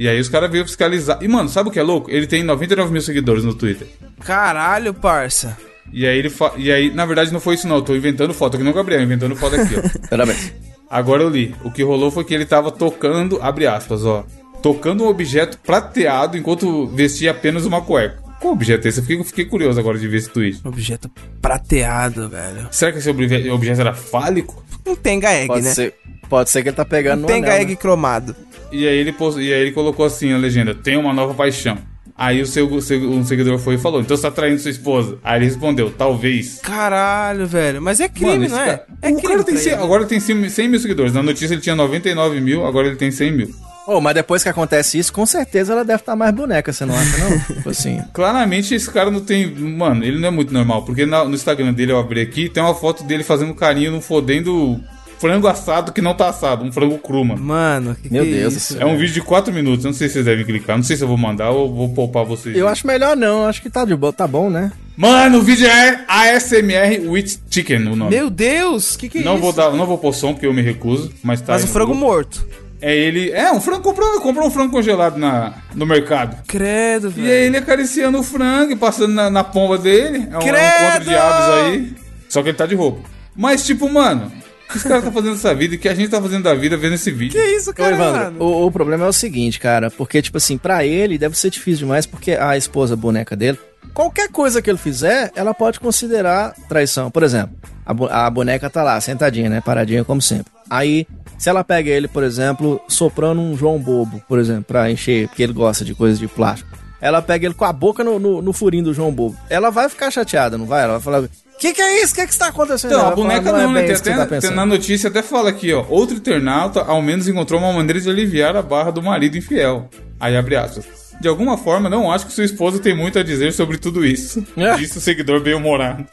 E 0.00 0.08
aí 0.08 0.18
os 0.18 0.30
caras 0.30 0.50
veio 0.50 0.64
fiscalizar. 0.64 1.18
E, 1.20 1.28
mano, 1.28 1.50
sabe 1.50 1.68
o 1.68 1.72
que 1.72 1.78
é 1.78 1.82
louco? 1.82 2.10
Ele 2.10 2.26
tem 2.26 2.42
99 2.42 2.90
mil 2.90 3.02
seguidores 3.02 3.44
no 3.44 3.52
Twitter. 3.52 3.86
Caralho, 4.24 4.94
parça. 4.94 5.58
E 5.92 6.06
aí 6.06 6.18
ele 6.18 6.30
fa... 6.30 6.52
E 6.56 6.72
aí, 6.72 6.90
na 6.90 7.04
verdade, 7.04 7.30
não 7.30 7.38
foi 7.38 7.56
isso 7.56 7.68
não. 7.68 7.76
Eu 7.76 7.82
tô 7.82 7.94
inventando 7.94 8.32
foto 8.32 8.54
aqui 8.54 8.64
no 8.64 8.72
Gabriel, 8.72 9.02
inventando 9.02 9.36
foto 9.36 9.56
aqui, 9.56 9.74
ó. 9.76 9.82
Parabéns. 10.08 10.54
Agora 10.88 11.22
eu 11.22 11.28
li. 11.28 11.54
O 11.62 11.70
que 11.70 11.82
rolou 11.82 12.10
foi 12.10 12.24
que 12.24 12.32
ele 12.32 12.46
tava 12.46 12.72
tocando, 12.72 13.38
abre 13.42 13.66
aspas, 13.66 14.02
ó. 14.06 14.24
Tocando 14.62 15.04
um 15.04 15.06
objeto 15.06 15.58
prateado 15.58 16.34
enquanto 16.34 16.86
vestia 16.86 17.32
apenas 17.32 17.66
uma 17.66 17.82
cueca. 17.82 18.22
Qual 18.40 18.52
objeto 18.54 18.86
é 18.86 18.88
esse? 18.88 18.98
Eu 19.00 19.04
fiquei, 19.04 19.24
fiquei 19.24 19.44
curioso 19.44 19.78
agora 19.78 19.98
de 19.98 20.08
ver 20.08 20.16
esse 20.16 20.30
tweet. 20.30 20.60
Objeto 20.64 21.10
prateado, 21.42 22.28
velho. 22.28 22.68
Será 22.70 22.90
que 22.92 22.98
esse 22.98 23.10
obje- 23.10 23.50
objeto 23.50 23.80
era 23.80 23.92
fálico? 23.94 24.64
Um 24.86 24.96
tenga 24.96 25.30
egg, 25.32 25.46
Pode 25.48 25.62
né? 25.64 25.74
ser, 25.74 25.94
pode 26.28 26.48
ser 26.50 26.62
que 26.62 26.68
ele 26.70 26.76
tá 26.76 26.84
pegando 26.84 27.18
Um 27.18 27.22
no 27.22 27.26
tenga 27.28 27.48
anel, 27.48 27.60
egg 27.60 27.70
né? 27.72 27.76
cromado. 27.76 28.34
E 28.72 28.86
aí 28.88 28.96
ele, 28.96 29.12
pos- 29.12 29.36
e 29.36 29.52
aí 29.52 29.60
ele 29.60 29.72
colocou 29.72 30.06
assim 30.06 30.32
a 30.32 30.38
legenda: 30.38 30.74
Tem 30.74 30.96
uma 30.96 31.12
nova 31.12 31.34
paixão. 31.34 31.76
Aí 32.16 32.42
o 32.42 32.46
seu, 32.46 32.66
um 32.68 33.24
seguidor 33.24 33.58
foi 33.58 33.74
e 33.74 33.78
falou: 33.78 34.00
Então 34.00 34.16
você 34.16 34.22
tá 34.22 34.30
traindo 34.30 34.58
sua 34.58 34.70
esposa? 34.70 35.18
Aí 35.24 35.38
ele 35.38 35.46
respondeu: 35.46 35.90
Talvez. 35.90 36.60
Caralho, 36.62 37.46
velho. 37.46 37.80
Mas 37.82 37.98
é 38.00 38.08
crime, 38.08 38.46
esse 38.46 38.54
não 38.54 38.60
é? 38.62 38.66
cara- 38.66 38.86
É 39.02 39.08
o 39.08 39.14
crime. 39.16 39.22
cara 39.22 39.44
tem 39.44 39.54
trair, 39.54 39.64
100, 39.70 39.76
né? 39.76 39.82
agora 39.82 40.04
tem 40.06 40.20
100, 40.20 40.48
100 40.48 40.68
mil 40.68 40.80
seguidores. 40.80 41.12
Na 41.12 41.22
notícia 41.22 41.54
ele 41.54 41.60
tinha 41.62 41.74
99 41.76 42.40
mil, 42.40 42.64
agora 42.66 42.86
ele 42.88 42.96
tem 42.96 43.10
100 43.10 43.32
mil. 43.32 43.50
Ô, 43.96 44.00
mas 44.00 44.14
depois 44.14 44.42
que 44.42 44.48
acontece 44.48 44.98
isso, 44.98 45.12
com 45.12 45.26
certeza 45.26 45.72
ela 45.72 45.84
deve 45.84 46.00
estar 46.00 46.14
mais 46.14 46.32
boneca, 46.34 46.72
você 46.72 46.84
não 46.84 46.94
acha, 46.96 47.18
não? 47.18 47.40
tipo 47.56 47.70
assim. 47.70 48.00
Claramente 48.12 48.74
esse 48.74 48.90
cara 48.90 49.10
não 49.10 49.20
tem. 49.20 49.50
Mano, 49.54 50.04
ele 50.04 50.18
não 50.18 50.28
é 50.28 50.30
muito 50.30 50.52
normal. 50.54 50.82
Porque 50.84 51.04
na- 51.06 51.24
no 51.24 51.34
Instagram 51.34 51.72
dele, 51.72 51.92
eu 51.92 51.98
abri 51.98 52.20
aqui, 52.20 52.48
tem 52.48 52.62
uma 52.62 52.74
foto 52.74 53.02
dele 53.04 53.24
fazendo 53.24 53.52
carinho 53.54 53.90
num 53.90 54.00
fodendo 54.00 54.78
frango 55.18 55.46
assado 55.48 55.92
que 55.92 56.00
não 56.00 56.14
tá 56.14 56.28
assado. 56.28 56.64
Um 56.64 56.72
frango 56.72 56.96
cru, 56.98 57.24
mano. 57.24 57.42
Mano, 57.42 57.94
que 57.94 58.10
Meu 58.12 58.24
que 58.24 58.30
Deus 58.30 58.40
é 58.40 58.48
do 58.48 58.56
isso? 58.58 58.72
céu. 58.74 58.82
É 58.82 58.86
um 58.86 58.96
vídeo 58.96 59.12
de 59.14 59.20
4 59.22 59.52
minutos. 59.52 59.84
Eu 59.84 59.90
não 59.90 59.98
sei 59.98 60.06
se 60.08 60.14
vocês 60.14 60.24
devem 60.24 60.44
clicar. 60.46 60.76
Não 60.76 60.84
sei 60.84 60.96
se 60.96 61.02
eu 61.04 61.08
vou 61.08 61.18
mandar 61.18 61.50
ou 61.50 61.74
vou 61.74 61.88
poupar 61.90 62.24
vocês. 62.24 62.56
Eu 62.56 62.68
acho 62.68 62.86
melhor 62.86 63.16
não, 63.16 63.44
acho 63.46 63.60
que 63.60 63.68
tá 63.68 63.84
de 63.84 63.94
boa, 63.96 64.12
tá 64.12 64.26
bom, 64.26 64.48
né? 64.48 64.72
Mano, 64.96 65.38
o 65.38 65.42
vídeo 65.42 65.66
é 65.66 66.04
ASMR 66.08 67.06
with 67.08 67.38
Chicken, 67.50 67.88
o 67.88 67.96
nome. 67.96 68.10
Meu 68.16 68.30
Deus, 68.30 68.96
que 68.96 69.08
que 69.08 69.18
é 69.18 69.22
não 69.22 69.32
isso? 69.34 69.42
vou 69.42 69.52
dar, 69.52 69.70
não 69.72 69.84
vou 69.86 69.98
pôr 69.98 70.14
som 70.14 70.32
porque 70.32 70.46
eu 70.46 70.54
me 70.54 70.62
recuso, 70.62 71.10
mas 71.22 71.40
tá. 71.40 71.54
Mas 71.54 71.62
aí 71.62 71.64
o 71.64 71.66
no 71.68 71.72
frango 71.72 71.94
morto. 71.94 72.46
É 72.82 72.96
ele. 72.96 73.30
É, 73.32 73.52
um 73.52 73.60
frango 73.60 73.82
comprou, 73.82 74.20
comprou 74.20 74.46
um 74.46 74.50
frango 74.50 74.70
congelado 74.72 75.18
na, 75.18 75.52
no 75.74 75.84
mercado. 75.84 76.36
Credo, 76.46 77.08
E 77.08 77.10
velho. 77.20 77.26
aí 77.28 77.46
ele 77.46 77.56
acariciando 77.58 78.18
o 78.18 78.22
frango 78.22 78.72
e 78.72 78.76
passando 78.76 79.12
na, 79.12 79.28
na 79.30 79.44
pomba 79.44 79.76
dele. 79.76 80.28
É 80.30 80.30
um, 80.30 80.34
é 80.34 80.38
um 80.38 80.40
Credo! 80.40 80.86
encontro 80.88 81.04
de 81.04 81.14
aves 81.14 81.64
aí. 81.64 81.94
Só 82.28 82.42
que 82.42 82.48
ele 82.48 82.56
tá 82.58 82.66
de 82.66 82.74
roupa. 82.74 83.00
Mas, 83.36 83.64
tipo, 83.66 83.88
mano, 83.88 84.30
o 84.68 84.72
que 84.72 84.76
os 84.78 84.82
caras 84.82 85.04
tá 85.04 85.10
fazendo 85.12 85.34
dessa 85.34 85.54
vida 85.54 85.74
e 85.74 85.76
o 85.76 85.80
que 85.80 85.88
a 85.88 85.94
gente 85.94 86.08
tá 86.10 86.20
fazendo 86.20 86.44
da 86.44 86.54
vida 86.54 86.76
vendo 86.76 86.94
esse 86.94 87.10
vídeo? 87.10 87.40
Que 87.40 87.46
isso, 87.56 87.70
Ô, 87.70 87.74
cara? 87.74 87.94
Evandro, 87.94 88.42
o, 88.44 88.66
o 88.66 88.70
problema 88.72 89.04
é 89.04 89.08
o 89.08 89.12
seguinte, 89.12 89.58
cara, 89.58 89.90
porque, 89.90 90.22
tipo 90.22 90.36
assim, 90.36 90.56
pra 90.56 90.84
ele 90.84 91.18
deve 91.18 91.36
ser 91.38 91.50
difícil 91.50 91.80
demais, 91.86 92.06
porque 92.06 92.32
a 92.32 92.56
esposa 92.56 92.96
boneca 92.96 93.34
dele, 93.36 93.58
qualquer 93.94 94.28
coisa 94.28 94.60
que 94.62 94.70
ele 94.70 94.78
fizer, 94.78 95.30
ela 95.34 95.52
pode 95.54 95.80
considerar 95.80 96.54
traição. 96.68 97.10
Por 97.10 97.22
exemplo, 97.22 97.56
a, 97.84 98.26
a 98.26 98.30
boneca 98.30 98.70
tá 98.70 98.82
lá, 98.82 99.00
sentadinha, 99.00 99.48
né, 99.50 99.60
paradinha 99.60 100.04
como 100.04 100.20
sempre. 100.22 100.52
Aí, 100.68 101.06
se 101.36 101.48
ela 101.48 101.64
pega 101.64 101.90
ele, 101.90 102.06
por 102.06 102.22
exemplo, 102.22 102.80
soprando 102.88 103.40
um 103.40 103.56
João 103.56 103.78
Bobo, 103.78 104.22
por 104.28 104.38
exemplo, 104.38 104.64
pra 104.64 104.90
encher, 104.90 105.28
porque 105.28 105.42
ele 105.42 105.52
gosta 105.52 105.84
de 105.84 105.94
coisas 105.94 106.18
de 106.18 106.28
plástico. 106.28 106.70
Ela 107.00 107.22
pega 107.22 107.46
ele 107.46 107.54
com 107.54 107.64
a 107.64 107.72
boca 107.72 108.04
no, 108.04 108.18
no, 108.18 108.42
no 108.42 108.52
furinho 108.52 108.84
do 108.84 108.94
João 108.94 109.10
Bobo. 109.10 109.36
Ela 109.48 109.70
vai 109.70 109.88
ficar 109.88 110.10
chateada, 110.10 110.58
não 110.58 110.66
vai? 110.66 110.84
Ela 110.84 110.92
vai 110.94 111.00
falar, 111.00 111.28
que 111.58 111.72
que 111.72 111.80
é 111.80 112.02
isso? 112.02 112.14
Que 112.14 112.26
que 112.26 112.32
está 112.32 112.48
acontecendo? 112.48 112.90
Então, 112.92 113.00
Ela 113.04 113.12
a 113.12 113.16
boneca 113.16 113.42
falar, 113.42 113.62
não, 113.62 113.70
é 113.70 113.82
né? 113.82 113.82
Tem 113.86 113.94
até, 113.96 114.10
tá 114.12 114.18
tem- 114.18 114.28
pensando." 114.28 114.54
na 114.54 114.66
notícia 114.66 115.08
até 115.08 115.22
fala 115.22 115.48
aqui, 115.48 115.72
ó. 115.72 115.84
Outro 115.88 116.16
internauta 116.16 116.80
ao 116.82 117.00
menos 117.00 117.26
encontrou 117.26 117.58
uma 117.58 117.72
maneira 117.72 118.00
de 118.00 118.08
aliviar 118.08 118.54
a 118.54 118.62
barra 118.62 118.90
do 118.90 119.02
marido 119.02 119.36
infiel. 119.36 119.88
Aí 120.20 120.36
abre 120.36 120.56
aspas. 120.56 120.84
De 121.20 121.28
alguma 121.28 121.58
forma, 121.58 121.88
não 121.90 122.10
acho 122.10 122.26
que 122.26 122.32
sua 122.32 122.44
esposa 122.44 122.78
tem 122.78 122.96
muito 122.96 123.18
a 123.18 123.22
dizer 123.22 123.52
sobre 123.52 123.76
tudo 123.76 124.04
isso. 124.06 124.42
É. 124.56 124.74
Disse 124.76 124.96
o 124.98 125.00
seguidor 125.00 125.40
bem 125.40 125.54
humorado. 125.54 126.06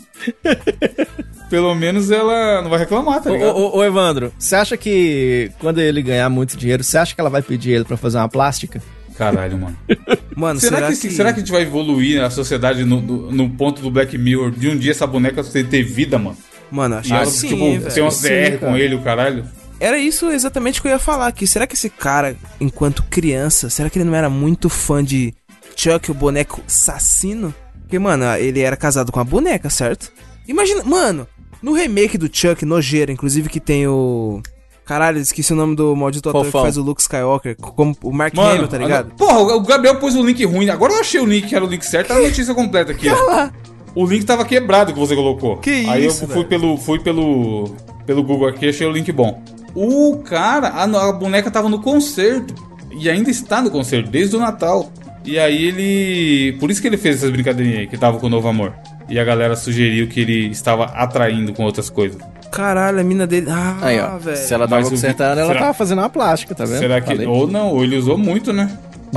Pelo 1.49 1.73
menos 1.73 2.11
ela 2.11 2.61
não 2.61 2.69
vai 2.69 2.79
reclamar, 2.79 3.21
tá 3.21 3.29
Ô, 3.29 3.33
ligado? 3.33 3.55
ô, 3.55 3.77
ô, 3.77 3.83
Evandro, 3.83 4.33
você 4.37 4.55
acha 4.55 4.75
que 4.75 5.49
quando 5.59 5.79
ele 5.79 6.01
ganhar 6.01 6.29
muito 6.29 6.57
dinheiro, 6.57 6.83
você 6.83 6.97
acha 6.97 7.15
que 7.15 7.21
ela 7.21 7.29
vai 7.29 7.41
pedir 7.41 7.71
ele 7.71 7.85
pra 7.85 7.95
fazer 7.95 8.17
uma 8.17 8.27
plástica? 8.27 8.81
Caralho, 9.17 9.57
mano. 9.57 9.77
Mano, 10.35 10.59
Será, 10.59 10.87
que, 10.89 10.95
será 10.95 11.33
que 11.33 11.37
a 11.39 11.43
gente 11.43 11.51
vai 11.51 11.63
evoluir 11.63 12.21
a 12.21 12.29
sociedade 12.29 12.83
no, 12.83 13.01
no- 13.01 13.31
no 13.31 13.49
ponto 13.49 13.81
do 13.81 13.89
Black 13.89 14.15
Mirror 14.15 14.51
de 14.51 14.69
um 14.69 14.77
dia 14.77 14.91
essa 14.91 15.07
boneca 15.07 15.43
ter, 15.43 15.65
ter 15.65 15.81
vida, 15.81 16.19
mano? 16.19 16.37
Mano, 16.69 16.97
acho 16.97 17.09
E 17.09 17.13
ela, 17.13 17.25
que 17.25 17.31
sim, 17.31 17.47
tipo, 17.47 17.65
velho. 17.79 17.91
tem 17.93 18.03
umas 18.03 18.13
Sim, 18.13 18.27
DR 18.27 18.57
com 18.59 18.77
ele, 18.77 18.93
o 18.93 19.01
caralho. 19.01 19.43
Era 19.79 19.99
isso 19.99 20.29
exatamente 20.31 20.81
que 20.81 20.87
eu 20.87 20.91
ia 20.91 20.99
falar 20.99 21.27
aqui. 21.27 21.45
Será 21.45 21.67
que 21.67 21.75
esse 21.75 21.89
cara, 21.89 22.35
enquanto 22.59 23.03
criança, 23.03 23.69
será 23.69 23.89
que 23.89 23.99
ele 23.99 24.09
não 24.09 24.15
era 24.15 24.29
muito 24.29 24.69
fã 24.69 25.03
de 25.03 25.33
Chuck, 25.75 26.09
o 26.09 26.13
boneco 26.13 26.61
assassino? 26.67 27.53
Porque, 27.81 27.99
mano, 27.99 28.25
ele 28.35 28.59
era 28.59 28.75
casado 28.75 29.11
com 29.11 29.19
a 29.19 29.23
boneca, 29.23 29.69
certo? 29.69 30.11
Imagina, 30.47 30.83
mano, 30.83 31.27
no 31.61 31.73
remake 31.73 32.17
do 32.17 32.29
Chuck, 32.31 32.65
nojeira, 32.65 33.11
inclusive 33.11 33.49
que 33.49 33.59
tem 33.59 33.87
o... 33.87 34.41
Caralho, 34.83 35.19
esqueci 35.19 35.51
o 35.51 35.55
nome 35.55 35.75
do 35.75 35.93
maldito 35.95 36.29
ator 36.29 36.45
que 36.45 36.51
faz 36.51 36.77
o 36.77 36.81
Luke 36.81 37.01
Skywalker, 37.01 37.57
como 37.57 37.95
o 38.01 38.11
Mark 38.11 38.33
Mano, 38.33 38.51
Hamill, 38.51 38.67
tá 38.69 38.77
ligado? 38.77 39.13
Porra, 39.15 39.55
o 39.55 39.61
Gabriel 39.61 39.99
pôs 39.99 40.15
o 40.15 40.25
link 40.25 40.43
ruim. 40.45 40.69
Agora 40.69 40.93
eu 40.93 41.01
achei 41.01 41.19
o 41.19 41.25
link 41.25 41.47
que 41.47 41.55
era 41.55 41.65
o 41.65 41.67
link 41.67 41.83
certo. 41.83 42.07
Tá 42.07 42.15
a 42.15 42.21
notícia 42.21 42.55
completa 42.55 42.93
aqui, 42.93 43.09
ó. 43.09 43.49
O 43.93 44.05
link 44.05 44.23
tava 44.23 44.45
quebrado 44.45 44.93
que 44.93 44.99
você 44.99 45.13
colocou. 45.13 45.57
Que 45.57 45.85
Aí 45.89 46.05
isso, 46.05 46.23
eu 46.23 46.27
fui 46.29 46.37
velho. 46.37 46.47
pelo, 46.47 46.77
fui 46.77 46.99
pelo, 46.99 47.75
pelo 48.05 48.23
Google 48.23 48.47
aqui 48.47 48.65
e 48.65 48.69
achei 48.69 48.87
o 48.87 48.91
link 48.91 49.11
bom. 49.11 49.43
O 49.79 50.17
cara, 50.23 50.69
a, 50.69 50.83
a 50.83 51.11
boneca 51.11 51.51
tava 51.51 51.69
no 51.69 51.79
concerto. 51.81 52.53
E 52.91 53.07
ainda 53.09 53.29
está 53.29 53.61
no 53.61 53.69
concerto, 53.69 54.09
desde 54.09 54.35
o 54.35 54.39
Natal. 54.39 54.91
E 55.23 55.37
aí 55.37 55.65
ele. 55.65 56.57
Por 56.59 56.71
isso 56.71 56.81
que 56.81 56.87
ele 56.87 56.97
fez 56.97 57.17
essas 57.17 57.29
brincadeirinhas 57.29 57.81
aí, 57.81 57.87
que 57.87 57.97
tava 57.97 58.17
com 58.17 58.25
o 58.25 58.29
novo 58.29 58.47
amor. 58.47 58.73
E 59.07 59.19
a 59.19 59.23
galera 59.23 59.55
sugeriu 59.55 60.07
que 60.07 60.19
ele 60.21 60.47
estava 60.47 60.85
atraindo 60.85 61.53
com 61.53 61.63
outras 61.63 61.89
coisas. 61.89 62.19
Caralho, 62.51 62.99
a 62.99 63.03
mina 63.03 63.27
dele... 63.27 63.47
Ah, 63.49 63.77
Aí, 63.81 63.99
ó. 63.99 64.17
velho. 64.17 64.35
Se 64.37 64.53
ela 64.53 64.67
tava 64.67 64.81
Mas 64.81 64.89
consertando, 64.89 65.39
ela 65.41 65.47
será- 65.49 65.59
tava 65.59 65.73
fazendo 65.73 65.99
uma 65.99 66.09
plástica, 66.09 66.55
tá 66.55 66.65
vendo? 66.65 66.79
Será 66.79 66.99
que. 66.99 67.07
Falei. 67.07 67.27
Ou 67.27 67.45
não, 67.45 67.67
ou 67.69 67.83
ele 67.83 67.97
usou 67.97 68.17
muito, 68.17 68.51
né? 68.51 68.69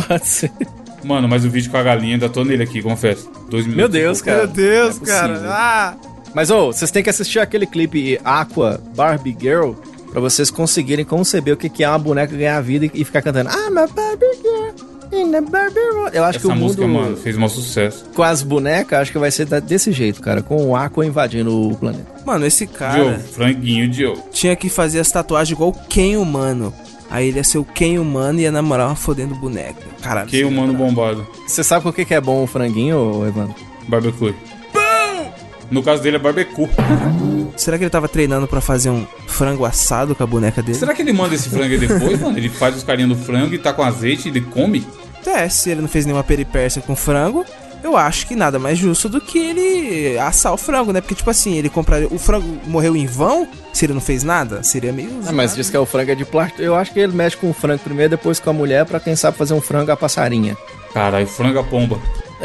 Pode 0.06 0.26
ser. 0.26 0.50
Mano, 1.02 1.26
mas 1.28 1.44
o 1.44 1.50
vídeo 1.50 1.70
com 1.70 1.76
a 1.78 1.82
galinha, 1.82 2.14
ainda 2.14 2.28
tô 2.28 2.44
nele 2.44 2.62
aqui, 2.64 2.82
confesso. 2.82 3.30
Dois 3.48 3.64
minutos. 3.66 3.76
Meu 3.76 3.88
Deus, 3.88 4.20
cara. 4.20 4.38
Meu 4.38 4.46
Deus, 4.48 5.00
é 5.00 5.06
cara. 5.06 5.40
Ah... 5.46 5.94
Mas, 6.34 6.50
ô, 6.50 6.66
vocês 6.72 6.90
têm 6.92 7.02
que 7.02 7.10
assistir 7.10 7.40
aquele 7.40 7.66
clipe 7.66 8.20
Aqua 8.24 8.80
Barbie 8.94 9.36
Girl 9.40 9.72
pra 10.10 10.20
vocês 10.20 10.50
conseguirem 10.50 11.04
conceber 11.04 11.54
o 11.54 11.56
que 11.56 11.68
que 11.68 11.84
é 11.84 11.88
uma 11.88 11.98
boneca 11.98 12.36
ganhar 12.36 12.60
vida 12.60 12.86
e 12.86 12.90
e 12.94 13.04
ficar 13.04 13.22
cantando 13.22 13.50
I'm 13.50 13.78
a 13.78 13.86
Barbie 13.86 14.26
Girl 14.42 14.90
in 15.12 15.34
a 15.34 15.40
Barbie 15.40 15.78
World. 15.94 16.16
Eu 16.16 16.24
acho 16.24 16.38
que 16.38 16.46
Essa 16.46 16.52
o 16.54 16.56
mundo 16.56 16.64
música, 16.64 16.86
mano, 16.86 17.16
fez 17.16 17.36
um 17.36 17.48
sucesso. 17.48 18.04
com 18.14 18.22
as 18.22 18.42
bonecas, 18.42 19.00
acho 19.00 19.12
que 19.12 19.18
vai 19.18 19.30
ser 19.30 19.46
desse 19.60 19.90
jeito, 19.92 20.20
cara. 20.20 20.42
Com 20.42 20.68
o 20.68 20.76
Aqua 20.76 21.04
invadindo 21.04 21.68
o 21.70 21.76
planeta. 21.76 22.06
Mano, 22.24 22.46
esse 22.46 22.64
Joe, 22.66 22.74
cara 22.74 23.18
franguinho 23.18 23.92
Joe. 23.92 24.16
tinha 24.32 24.54
que 24.54 24.68
fazer 24.68 25.00
as 25.00 25.10
tatuagens 25.10 25.52
igual 25.52 25.70
o 25.70 25.88
Ken 25.88 26.16
humano. 26.16 26.72
Aí 27.10 27.26
ele 27.28 27.38
ia 27.38 27.44
ser 27.44 27.58
o 27.58 27.64
Ken 27.64 27.98
humano 27.98 28.38
e 28.38 28.42
ia 28.42 28.52
namorar 28.52 28.86
uma 28.86 28.94
fodendo 28.94 29.34
boneca. 29.34 29.82
Caralho. 30.00 30.28
Que 30.28 30.44
humano 30.44 30.72
bombado. 30.74 31.26
Você 31.46 31.64
sabe 31.64 31.88
o 31.88 31.92
que 31.92 32.04
que 32.04 32.14
é 32.14 32.20
bom 32.20 32.44
o 32.44 32.46
franguinho, 32.46 33.26
Evandro? 33.26 33.54
Barbecue. 33.88 34.32
No 35.70 35.82
caso 35.82 36.02
dele 36.02 36.16
é 36.16 36.18
barbecue. 36.18 36.68
Será 37.56 37.78
que 37.78 37.84
ele 37.84 37.90
tava 37.90 38.08
treinando 38.08 38.46
pra 38.48 38.60
fazer 38.60 38.90
um 38.90 39.06
frango 39.26 39.64
assado 39.64 40.14
com 40.14 40.22
a 40.22 40.26
boneca 40.26 40.62
dele? 40.62 40.78
Será 40.78 40.94
que 40.94 41.02
ele 41.02 41.12
manda 41.12 41.34
esse 41.34 41.48
frango 41.48 41.72
aí 41.72 41.78
depois, 41.78 42.20
mano? 42.20 42.36
Ele 42.36 42.48
faz 42.48 42.76
os 42.76 42.82
carinhos 42.82 43.16
do 43.16 43.24
frango 43.24 43.54
e 43.54 43.58
tá 43.58 43.72
com 43.72 43.82
azeite 43.82 44.28
e 44.28 44.30
ele 44.32 44.40
come? 44.40 44.86
É, 45.26 45.48
se 45.48 45.70
ele 45.70 45.82
não 45.82 45.88
fez 45.88 46.06
nenhuma 46.06 46.24
peripécia 46.24 46.82
com 46.82 46.96
frango, 46.96 47.44
eu 47.82 47.96
acho 47.96 48.26
que 48.26 48.34
nada 48.34 48.58
mais 48.58 48.78
justo 48.78 49.08
do 49.08 49.20
que 49.20 49.38
ele 49.38 50.18
assar 50.18 50.52
o 50.52 50.56
frango, 50.56 50.92
né? 50.92 51.00
Porque, 51.00 51.14
tipo 51.14 51.30
assim, 51.30 51.56
ele 51.56 51.68
compraria. 51.68 52.08
O 52.10 52.18
frango 52.18 52.58
morreu 52.66 52.96
em 52.96 53.06
vão 53.06 53.46
se 53.72 53.86
ele 53.86 53.94
não 53.94 54.00
fez 54.00 54.22
nada? 54.22 54.62
Seria 54.62 54.92
meio. 54.92 55.10
Ah, 55.26 55.32
mas 55.32 55.54
diz 55.54 55.70
que 55.70 55.76
é 55.76 55.80
o 55.80 55.86
frango 55.86 56.10
é 56.10 56.14
de 56.14 56.24
plástico. 56.24 56.62
Eu 56.62 56.74
acho 56.74 56.92
que 56.92 57.00
ele 57.00 57.14
mexe 57.14 57.36
com 57.36 57.50
o 57.50 57.54
frango 57.54 57.80
primeiro, 57.82 58.10
depois 58.10 58.40
com 58.40 58.50
a 58.50 58.52
mulher, 58.52 58.84
pra 58.84 59.00
quem 59.00 59.14
sabe 59.16 59.36
fazer 59.36 59.54
um 59.54 59.60
frango 59.60 59.90
a 59.90 59.96
passarinha. 59.96 60.56
Caralho, 60.92 61.26
frango 61.26 61.58
a 61.58 61.64
pomba. 61.64 61.98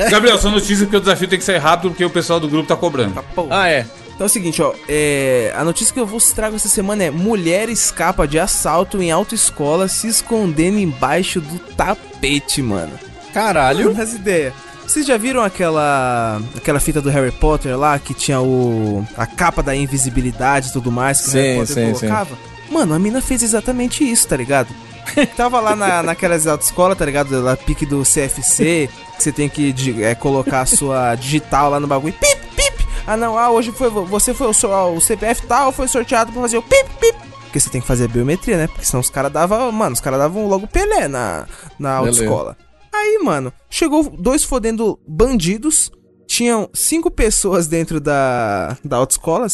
Gabriel, 0.09 0.37
só 0.37 0.49
notícia 0.49 0.85
porque 0.85 0.97
o 0.97 0.99
desafio 0.99 1.27
tem 1.27 1.39
que 1.39 1.45
sair 1.45 1.57
rápido 1.57 1.89
porque 1.89 2.03
o 2.03 2.09
pessoal 2.09 2.39
do 2.39 2.47
grupo 2.47 2.67
tá 2.67 2.75
cobrando. 2.75 3.23
Pô. 3.33 3.47
Ah, 3.49 3.69
é. 3.69 3.85
Então 4.13 4.25
é 4.25 4.27
o 4.27 4.29
seguinte, 4.29 4.61
ó. 4.61 4.73
é, 4.87 5.53
a 5.55 5.63
notícia 5.63 5.93
que 5.93 5.99
eu 5.99 6.05
vos 6.05 6.31
trago 6.31 6.55
essa 6.55 6.69
semana 6.69 7.03
é: 7.03 7.11
mulher 7.11 7.67
escapa 7.69 8.27
de 8.27 8.39
assalto 8.39 9.01
em 9.01 9.11
autoescola 9.11 9.87
se 9.87 10.07
escondendo 10.07 10.79
embaixo 10.79 11.41
do 11.41 11.59
tapete, 11.59 12.61
mano. 12.61 12.93
Caralho. 13.33 13.99
As 13.99 14.13
ideias. 14.13 14.53
Vocês 14.87 15.05
já 15.05 15.17
viram 15.17 15.41
aquela 15.41 16.39
aquela 16.55 16.79
fita 16.79 17.01
do 17.01 17.09
Harry 17.09 17.31
Potter 17.31 17.77
lá 17.77 17.97
que 17.97 18.13
tinha 18.13 18.39
o 18.39 19.05
a 19.17 19.25
capa 19.25 19.63
da 19.63 19.75
invisibilidade 19.75 20.69
e 20.69 20.71
tudo 20.71 20.91
mais 20.91 21.21
que 21.21 21.29
Sim, 21.31 21.37
o 21.37 21.41
Harry 21.41 21.59
Potter 21.59 21.75
sim, 21.75 21.99
colocava? 21.99 22.37
Mano, 22.69 22.93
a 22.93 22.99
mina 22.99 23.21
fez 23.21 23.43
exatamente 23.43 24.09
isso, 24.09 24.27
tá 24.27 24.37
ligado? 24.37 24.69
Tava 25.35 25.59
lá 25.59 25.75
na, 25.75 26.01
naquelas 26.03 26.45
autoescolas, 26.47 26.97
tá 26.97 27.05
ligado? 27.05 27.41
Lá 27.41 27.55
pique 27.55 27.85
do 27.85 28.03
CFC, 28.03 28.89
que 29.17 29.23
você 29.23 29.31
tem 29.31 29.47
que 29.49 29.71
di- 29.73 30.03
é, 30.03 30.15
colocar 30.15 30.61
a 30.61 30.65
sua 30.65 31.15
digital 31.15 31.69
lá 31.69 31.79
no 31.79 31.87
bagulho. 31.87 32.13
Pip, 32.13 32.41
pip. 32.55 32.85
Ah, 33.07 33.15
não, 33.15 33.37
ah, 33.37 33.49
hoje 33.51 33.71
foi 33.71 33.89
vo- 33.89 34.05
você 34.05 34.33
foi 34.33 34.47
o, 34.47 34.53
so- 34.53 34.67
o 34.95 34.99
CPF 34.99 35.45
tal, 35.47 35.71
foi 35.71 35.87
sorteado 35.87 36.31
pra 36.31 36.41
fazer 36.41 36.57
o 36.57 36.61
pip, 36.63 36.89
pip. 36.99 37.17
Porque 37.43 37.59
você 37.59 37.69
tem 37.69 37.79
que 37.79 37.87
fazer 37.87 38.05
a 38.05 38.07
biometria, 38.07 38.57
né? 38.57 38.67
Porque 38.67 38.83
senão 38.85 38.99
os 38.99 39.09
caras 39.09 39.31
davam, 39.31 39.71
mano, 39.71 39.93
os 39.93 40.01
caras 40.01 40.19
davam 40.19 40.47
logo 40.47 40.67
Pelé 40.67 41.07
na, 41.07 41.45
na 41.79 41.95
autoescola. 41.97 42.57
Aí, 42.93 43.19
mano, 43.23 43.51
chegou 43.69 44.03
dois 44.17 44.43
fodendo 44.43 44.99
bandidos 45.07 45.91
tinham 46.27 46.67
cinco 46.73 47.11
pessoas 47.11 47.67
dentro 47.67 47.99
da, 47.99 48.75
da 48.83 48.97
autoescola, 48.97 49.47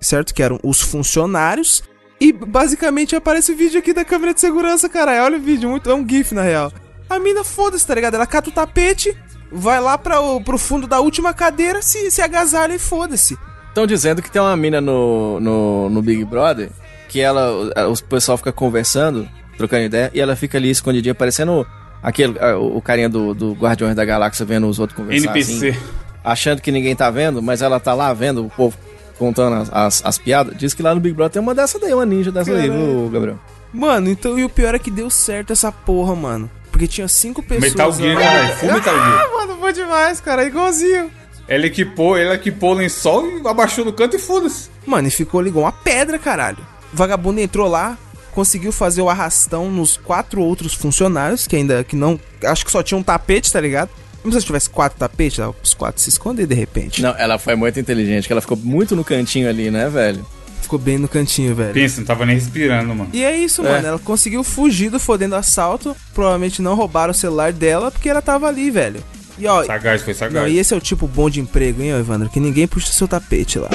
certo? 0.00 0.32
Que 0.34 0.42
eram 0.42 0.58
os 0.64 0.80
funcionários. 0.80 1.82
E 2.20 2.32
basicamente 2.32 3.14
aparece 3.16 3.52
o 3.52 3.56
vídeo 3.56 3.78
aqui 3.78 3.92
da 3.92 4.04
câmera 4.04 4.32
de 4.34 4.40
segurança, 4.40 4.88
cara. 4.88 5.22
Olha 5.24 5.36
o 5.36 5.40
vídeo, 5.40 5.68
muito, 5.68 5.90
é 5.90 5.94
um 5.94 6.08
GIF 6.08 6.32
na 6.34 6.42
real. 6.42 6.72
A 7.10 7.18
mina, 7.18 7.44
foda-se, 7.44 7.86
tá 7.86 7.94
ligado? 7.94 8.14
Ela 8.14 8.26
cata 8.26 8.48
o 8.48 8.52
tapete, 8.52 9.14
vai 9.52 9.80
lá 9.80 9.98
pra, 9.98 10.20
o- 10.20 10.40
pro 10.42 10.56
fundo 10.58 10.86
da 10.86 11.00
última 11.00 11.34
cadeira, 11.34 11.82
se, 11.82 12.10
se 12.10 12.22
agasalha 12.22 12.74
e 12.74 12.78
foda-se. 12.78 13.36
Estão 13.68 13.86
dizendo 13.86 14.22
que 14.22 14.30
tem 14.30 14.40
uma 14.40 14.56
mina 14.56 14.80
no, 14.80 15.38
no, 15.40 15.90
no 15.90 16.00
Big 16.02 16.24
Brother 16.24 16.70
que 17.08 17.20
ela, 17.20 17.50
o 17.88 18.02
pessoal 18.04 18.38
fica 18.38 18.52
conversando, 18.52 19.28
trocando 19.58 19.82
ideia, 19.84 20.10
e 20.14 20.20
ela 20.20 20.34
fica 20.34 20.56
ali 20.58 20.70
escondidinha, 20.70 21.14
parecendo 21.14 21.66
aquele, 22.02 22.36
o 22.58 22.78
o 22.78 22.82
carinha 22.82 23.08
do, 23.08 23.34
do 23.34 23.52
Guardiões 23.52 23.94
da 23.94 24.04
Galáxia 24.04 24.44
vendo 24.46 24.66
os 24.68 24.78
outros 24.78 24.96
conversar. 24.96 25.26
NPC. 25.30 25.68
assim, 25.70 25.78
achando 26.24 26.60
que 26.62 26.72
ninguém 26.72 26.96
tá 26.96 27.10
vendo, 27.10 27.40
mas 27.42 27.62
ela 27.62 27.78
tá 27.78 27.94
lá 27.94 28.12
vendo 28.12 28.44
o 28.46 28.50
povo 28.50 28.76
contando 29.18 29.54
as, 29.54 29.70
as, 29.72 30.02
as 30.04 30.18
piadas. 30.18 30.56
Diz 30.56 30.74
que 30.74 30.82
lá 30.82 30.94
no 30.94 31.00
Big 31.00 31.14
Brother 31.14 31.32
tem 31.34 31.42
uma 31.42 31.54
dessa 31.54 31.78
daí, 31.78 31.94
uma 31.94 32.06
ninja 32.06 32.30
dessa 32.30 32.52
daí, 32.52 32.68
viu, 32.70 33.08
Gabriel? 33.12 33.38
Mano, 33.72 34.08
então, 34.08 34.38
e 34.38 34.44
o 34.44 34.48
pior 34.48 34.74
é 34.74 34.78
que 34.78 34.90
deu 34.90 35.10
certo 35.10 35.52
essa 35.52 35.72
porra, 35.72 36.14
mano. 36.14 36.50
Porque 36.70 36.86
tinha 36.86 37.08
cinco 37.08 37.42
pessoas. 37.42 37.72
Metal 37.72 37.92
Gear, 37.92 38.18
caralho. 38.18 38.56
Full 38.56 38.72
Metal 38.74 38.94
Gear. 38.94 39.20
Ah, 39.20 39.28
mano, 39.32 39.60
foi 39.60 39.72
demais, 39.72 40.20
cara. 40.20 40.44
Igualzinho. 40.44 41.10
Ela 41.46 41.66
equipou, 41.66 42.16
ela 42.16 42.34
equipou 42.34 42.70
o 42.70 42.74
lençol 42.74 43.26
e 43.28 43.46
abaixou 43.46 43.84
no 43.84 43.92
canto 43.92 44.16
e 44.16 44.18
foda-se. 44.18 44.70
Mano, 44.86 45.08
e 45.08 45.10
ficou 45.10 45.40
ligou 45.40 45.62
uma 45.62 45.72
pedra, 45.72 46.18
caralho. 46.18 46.58
O 46.92 46.96
vagabundo 46.96 47.40
entrou 47.40 47.68
lá, 47.68 47.98
conseguiu 48.32 48.72
fazer 48.72 49.02
o 49.02 49.10
arrastão 49.10 49.70
nos 49.70 49.96
quatro 49.96 50.40
outros 50.40 50.74
funcionários, 50.74 51.46
que 51.46 51.56
ainda 51.56 51.84
que 51.84 51.94
não. 51.94 52.18
Acho 52.44 52.64
que 52.64 52.70
só 52.70 52.82
tinha 52.82 52.96
um 52.96 53.02
tapete, 53.02 53.52
tá 53.52 53.60
ligado? 53.60 53.90
Não 54.24 54.32
sei 54.32 54.40
se 54.40 54.46
tivesse 54.46 54.70
quatro 54.70 54.98
tapetes, 54.98 55.38
dava 55.38 55.54
os 55.62 55.74
quatro 55.74 56.00
se 56.00 56.08
esconder 56.08 56.46
de 56.46 56.54
repente. 56.54 57.02
Não, 57.02 57.14
ela 57.16 57.38
foi 57.38 57.54
muito 57.54 57.78
inteligente, 57.78 58.26
que 58.26 58.32
ela 58.32 58.40
ficou 58.40 58.56
muito 58.56 58.96
no 58.96 59.04
cantinho 59.04 59.48
ali, 59.48 59.70
né, 59.70 59.88
velho? 59.88 60.24
Ficou 60.62 60.78
bem 60.78 60.96
no 60.96 61.06
cantinho, 61.06 61.54
velho. 61.54 61.74
Pensa, 61.74 62.00
não 62.00 62.06
tava 62.06 62.24
nem 62.24 62.36
respirando, 62.36 62.94
mano. 62.94 63.10
E 63.12 63.22
é 63.22 63.36
isso, 63.36 63.62
mano. 63.62 63.86
Ela 63.86 63.98
conseguiu 63.98 64.42
fugir 64.42 64.88
do 64.90 64.98
fodendo 64.98 65.34
assalto. 65.34 65.94
Provavelmente 66.14 66.62
não 66.62 66.74
roubaram 66.74 67.10
o 67.10 67.14
celular 67.14 67.52
dela 67.52 67.90
porque 67.90 68.08
ela 68.08 68.22
tava 68.22 68.48
ali, 68.48 68.70
velho. 68.70 69.04
E 69.38 69.46
ó. 69.46 69.62
Sagaz, 69.64 70.00
foi 70.00 70.14
Não, 70.14 70.18
sagaz. 70.18 70.50
e 70.52 70.56
esse 70.56 70.72
é 70.72 70.76
o 70.76 70.80
tipo 70.80 71.06
bom 71.06 71.28
de 71.28 71.38
emprego, 71.38 71.82
hein, 71.82 71.90
Evandro? 71.90 72.30
Que 72.30 72.40
ninguém 72.40 72.66
puxa 72.66 72.90
seu 72.92 73.06
tapete 73.06 73.58
lá. 73.58 73.68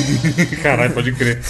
Caralho, 0.62 0.94
pode 0.94 1.12
crer. 1.12 1.42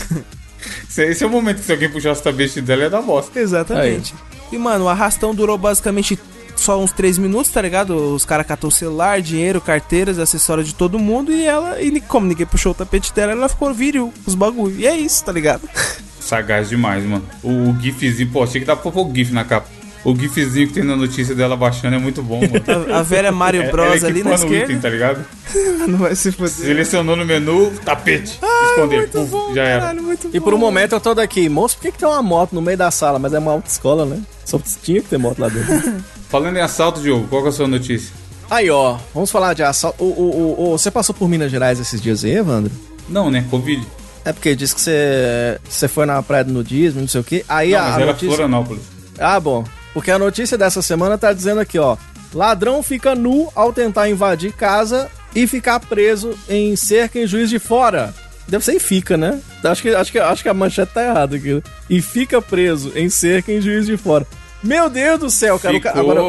Esse 0.88 1.04
esse 1.04 1.24
é 1.24 1.26
o 1.26 1.30
momento 1.30 1.58
que 1.58 1.64
se 1.64 1.72
alguém 1.72 1.88
puxasse 1.88 2.20
o 2.20 2.24
tapete 2.24 2.60
dela 2.60 2.82
ia 2.82 2.90
dar 2.90 3.02
bosta. 3.02 3.38
Exatamente. 3.38 4.14
E, 4.50 4.58
mano, 4.58 4.86
o 4.86 4.88
arrastão 4.88 5.34
durou 5.34 5.56
basicamente 5.56 6.18
só 6.62 6.80
uns 6.80 6.92
3 6.92 7.18
minutos, 7.18 7.50
tá 7.50 7.60
ligado? 7.60 8.14
Os 8.14 8.24
caras 8.24 8.46
catou 8.46 8.70
celular, 8.70 9.20
dinheiro, 9.20 9.60
carteiras, 9.60 10.18
acessórios 10.18 10.68
de 10.68 10.74
todo 10.74 10.98
mundo 10.98 11.32
e 11.32 11.44
ela, 11.44 11.80
e 11.82 12.00
como 12.00 12.26
ninguém 12.26 12.46
puxou 12.46 12.72
o 12.72 12.74
tapete 12.74 13.12
dela, 13.12 13.32
ela 13.32 13.48
ficou 13.48 13.74
viril, 13.74 14.12
os 14.26 14.34
bagulho. 14.34 14.78
E 14.78 14.86
é 14.86 14.96
isso, 14.96 15.24
tá 15.24 15.32
ligado? 15.32 15.68
Sagaz 16.20 16.68
demais, 16.68 17.04
mano. 17.04 17.24
O, 17.42 17.70
o 17.70 17.80
gifzinho, 17.80 18.30
pô, 18.30 18.44
achei 18.44 18.60
que 18.60 18.66
dá 18.66 18.76
pra 18.76 18.90
pôr 18.90 19.06
o 19.06 19.14
gif 19.14 19.32
na 19.32 19.44
capa. 19.44 19.68
O 20.04 20.16
gifzinho 20.16 20.66
que 20.66 20.74
tem 20.74 20.82
na 20.82 20.96
notícia 20.96 21.32
dela 21.34 21.56
baixando 21.56 21.94
é 21.94 21.98
muito 21.98 22.22
bom, 22.22 22.40
mano. 22.40 22.52
A, 22.92 22.98
a 22.98 23.02
velha 23.02 23.30
Mario 23.30 23.62
É- 23.62 23.70
Bros 23.70 23.96
ela 24.02 24.08
ali 24.08 24.24
na 24.24 24.34
esquerda. 24.34 24.64
item, 24.64 24.80
tá 24.80 24.88
ligado? 24.88 25.24
Não 25.86 25.98
vai 25.98 26.14
se 26.16 26.32
foder. 26.32 26.50
Selecionou 26.50 27.14
no 27.16 27.24
menu, 27.24 27.70
tapete. 27.84 28.38
esconder. 28.70 28.96
Muito 28.98 29.12
Puf, 29.18 29.30
bom, 29.30 29.54
já 29.54 29.62
era. 29.62 29.80
caralho, 29.80 30.02
muito 30.02 30.28
E 30.32 30.40
por 30.40 30.54
um 30.54 30.58
momento 30.58 30.92
eu 30.94 31.00
tô 31.00 31.14
daqui, 31.14 31.48
moço, 31.48 31.76
por 31.76 31.82
que, 31.82 31.92
que 31.92 31.98
tem 31.98 32.08
uma 32.08 32.22
moto 32.22 32.52
no 32.52 32.60
meio 32.60 32.76
da 32.76 32.90
sala? 32.90 33.18
Mas 33.18 33.32
é 33.32 33.38
uma 33.38 33.52
autoescola, 33.52 34.04
né? 34.04 34.20
Só 34.44 34.58
tinha 34.82 35.00
que 35.00 35.08
ter 35.08 35.18
moto 35.18 35.38
lá 35.38 35.48
dentro. 35.48 35.94
Falando 36.28 36.56
em 36.56 36.60
assalto, 36.60 37.00
Diogo, 37.00 37.26
qual 37.28 37.42
que 37.42 37.48
é 37.48 37.50
a 37.50 37.54
sua 37.54 37.68
notícia? 37.68 38.12
Aí, 38.50 38.68
ó, 38.70 38.96
vamos 39.14 39.30
falar 39.30 39.54
de 39.54 39.62
assalto. 39.62 40.02
O, 40.02 40.06
o, 40.06 40.56
o, 40.60 40.72
o- 40.74 40.78
você 40.78 40.90
passou 40.90 41.14
por 41.14 41.28
Minas 41.28 41.50
Gerais 41.50 41.78
esses 41.78 42.00
dias 42.00 42.24
aí, 42.24 42.32
Evandro? 42.36 42.72
Não, 43.08 43.30
né? 43.30 43.44
Covid. 43.50 43.86
É 44.24 44.32
porque 44.32 44.54
disse 44.56 44.74
que 44.74 44.80
você, 44.80 45.58
você 45.68 45.88
foi 45.88 46.06
na 46.06 46.22
praia 46.22 46.44
do 46.44 46.52
nudismo, 46.52 47.00
não 47.00 47.08
sei 47.08 47.20
o 47.20 47.24
quê. 47.24 47.44
Aí 47.48 47.70
Não, 47.72 47.78
a, 47.78 47.82
mas 47.82 47.90
a 47.92 47.96
era 47.96 48.06
notícia... 48.06 48.28
Florianópolis. 48.28 48.82
Ah, 49.18 49.38
bom. 49.40 49.64
Porque 49.92 50.10
a 50.10 50.18
notícia 50.18 50.56
dessa 50.56 50.82
semana 50.82 51.18
tá 51.18 51.32
dizendo 51.32 51.60
aqui, 51.60 51.78
ó. 51.78 51.96
Ladrão 52.34 52.82
fica 52.82 53.14
nu 53.14 53.50
ao 53.54 53.72
tentar 53.72 54.08
invadir 54.08 54.52
casa 54.52 55.10
e 55.34 55.46
ficar 55.46 55.80
preso 55.80 56.34
em 56.48 56.74
cerca 56.76 57.18
em 57.18 57.26
Juiz 57.26 57.50
de 57.50 57.58
Fora. 57.58 58.14
Deve 58.48 58.64
ser 58.64 58.74
e 58.74 58.80
fica, 58.80 59.16
né? 59.16 59.40
Acho 59.62 59.82
que, 59.82 59.88
acho 59.90 60.12
que, 60.12 60.18
acho 60.18 60.42
que 60.42 60.48
a 60.48 60.54
manchete 60.54 60.92
tá 60.92 61.04
errada 61.04 61.36
aqui. 61.36 61.62
E 61.88 62.00
fica 62.00 62.40
preso 62.40 62.92
em 62.96 63.08
cerca 63.08 63.52
em 63.52 63.60
Juiz 63.60 63.86
de 63.86 63.96
Fora. 63.96 64.26
Meu 64.62 64.88
Deus 64.88 65.18
do 65.18 65.30
céu, 65.30 65.58
cara. 65.58 65.74
Ficou 65.74 65.90
Agora, 65.90 66.20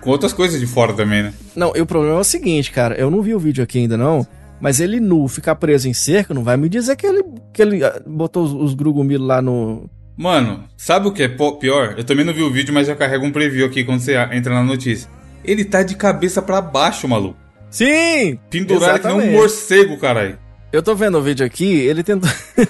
com 0.00 0.10
outras 0.10 0.32
coisas 0.32 0.58
de 0.58 0.66
fora 0.66 0.92
também, 0.92 1.22
né? 1.22 1.34
não, 1.54 1.72
e 1.74 1.80
o 1.80 1.86
problema 1.86 2.16
é 2.16 2.20
o 2.20 2.24
seguinte, 2.24 2.72
cara. 2.72 2.96
Eu 2.96 3.10
não 3.10 3.22
vi 3.22 3.34
o 3.34 3.38
vídeo 3.38 3.62
aqui 3.62 3.78
ainda, 3.78 3.96
não. 3.96 4.26
Mas 4.60 4.80
ele 4.80 4.98
nu, 4.98 5.28
ficar 5.28 5.54
preso 5.56 5.88
em 5.88 5.92
cerca, 5.92 6.32
não 6.32 6.42
vai 6.42 6.56
me 6.56 6.68
dizer 6.68 6.96
que 6.96 7.06
ele, 7.06 7.22
que 7.52 7.62
ele 7.62 7.84
ah, 7.84 8.00
botou 8.06 8.44
os, 8.44 8.52
os 8.52 8.74
grugumilos 8.74 9.26
lá 9.26 9.42
no... 9.42 9.88
Mano, 10.16 10.64
sabe 10.76 11.08
o 11.08 11.12
que 11.12 11.22
é 11.22 11.28
pior? 11.28 11.94
Eu 11.98 12.04
também 12.04 12.24
não 12.24 12.32
vi 12.32 12.42
o 12.42 12.50
vídeo, 12.50 12.72
mas 12.72 12.86
já 12.86 12.96
carrego 12.96 13.26
um 13.26 13.30
preview 13.30 13.66
aqui 13.66 13.84
quando 13.84 14.00
você 14.00 14.16
entra 14.32 14.54
na 14.54 14.62
notícia. 14.62 15.10
Ele 15.44 15.64
tá 15.64 15.82
de 15.82 15.94
cabeça 15.94 16.40
pra 16.40 16.60
baixo, 16.62 17.06
maluco. 17.06 17.38
Sim! 17.70 18.38
Pendurado 18.48 19.00
que 19.00 19.06
nem 19.06 19.16
um 19.16 19.20
exatamente. 19.20 19.36
morcego, 19.36 19.98
caralho. 19.98 20.38
Eu 20.72 20.82
tô 20.82 20.94
vendo 20.94 21.18
o 21.18 21.22
vídeo 21.22 21.44
aqui, 21.44 21.66
ele 21.66 22.02
tentou. 22.02 22.30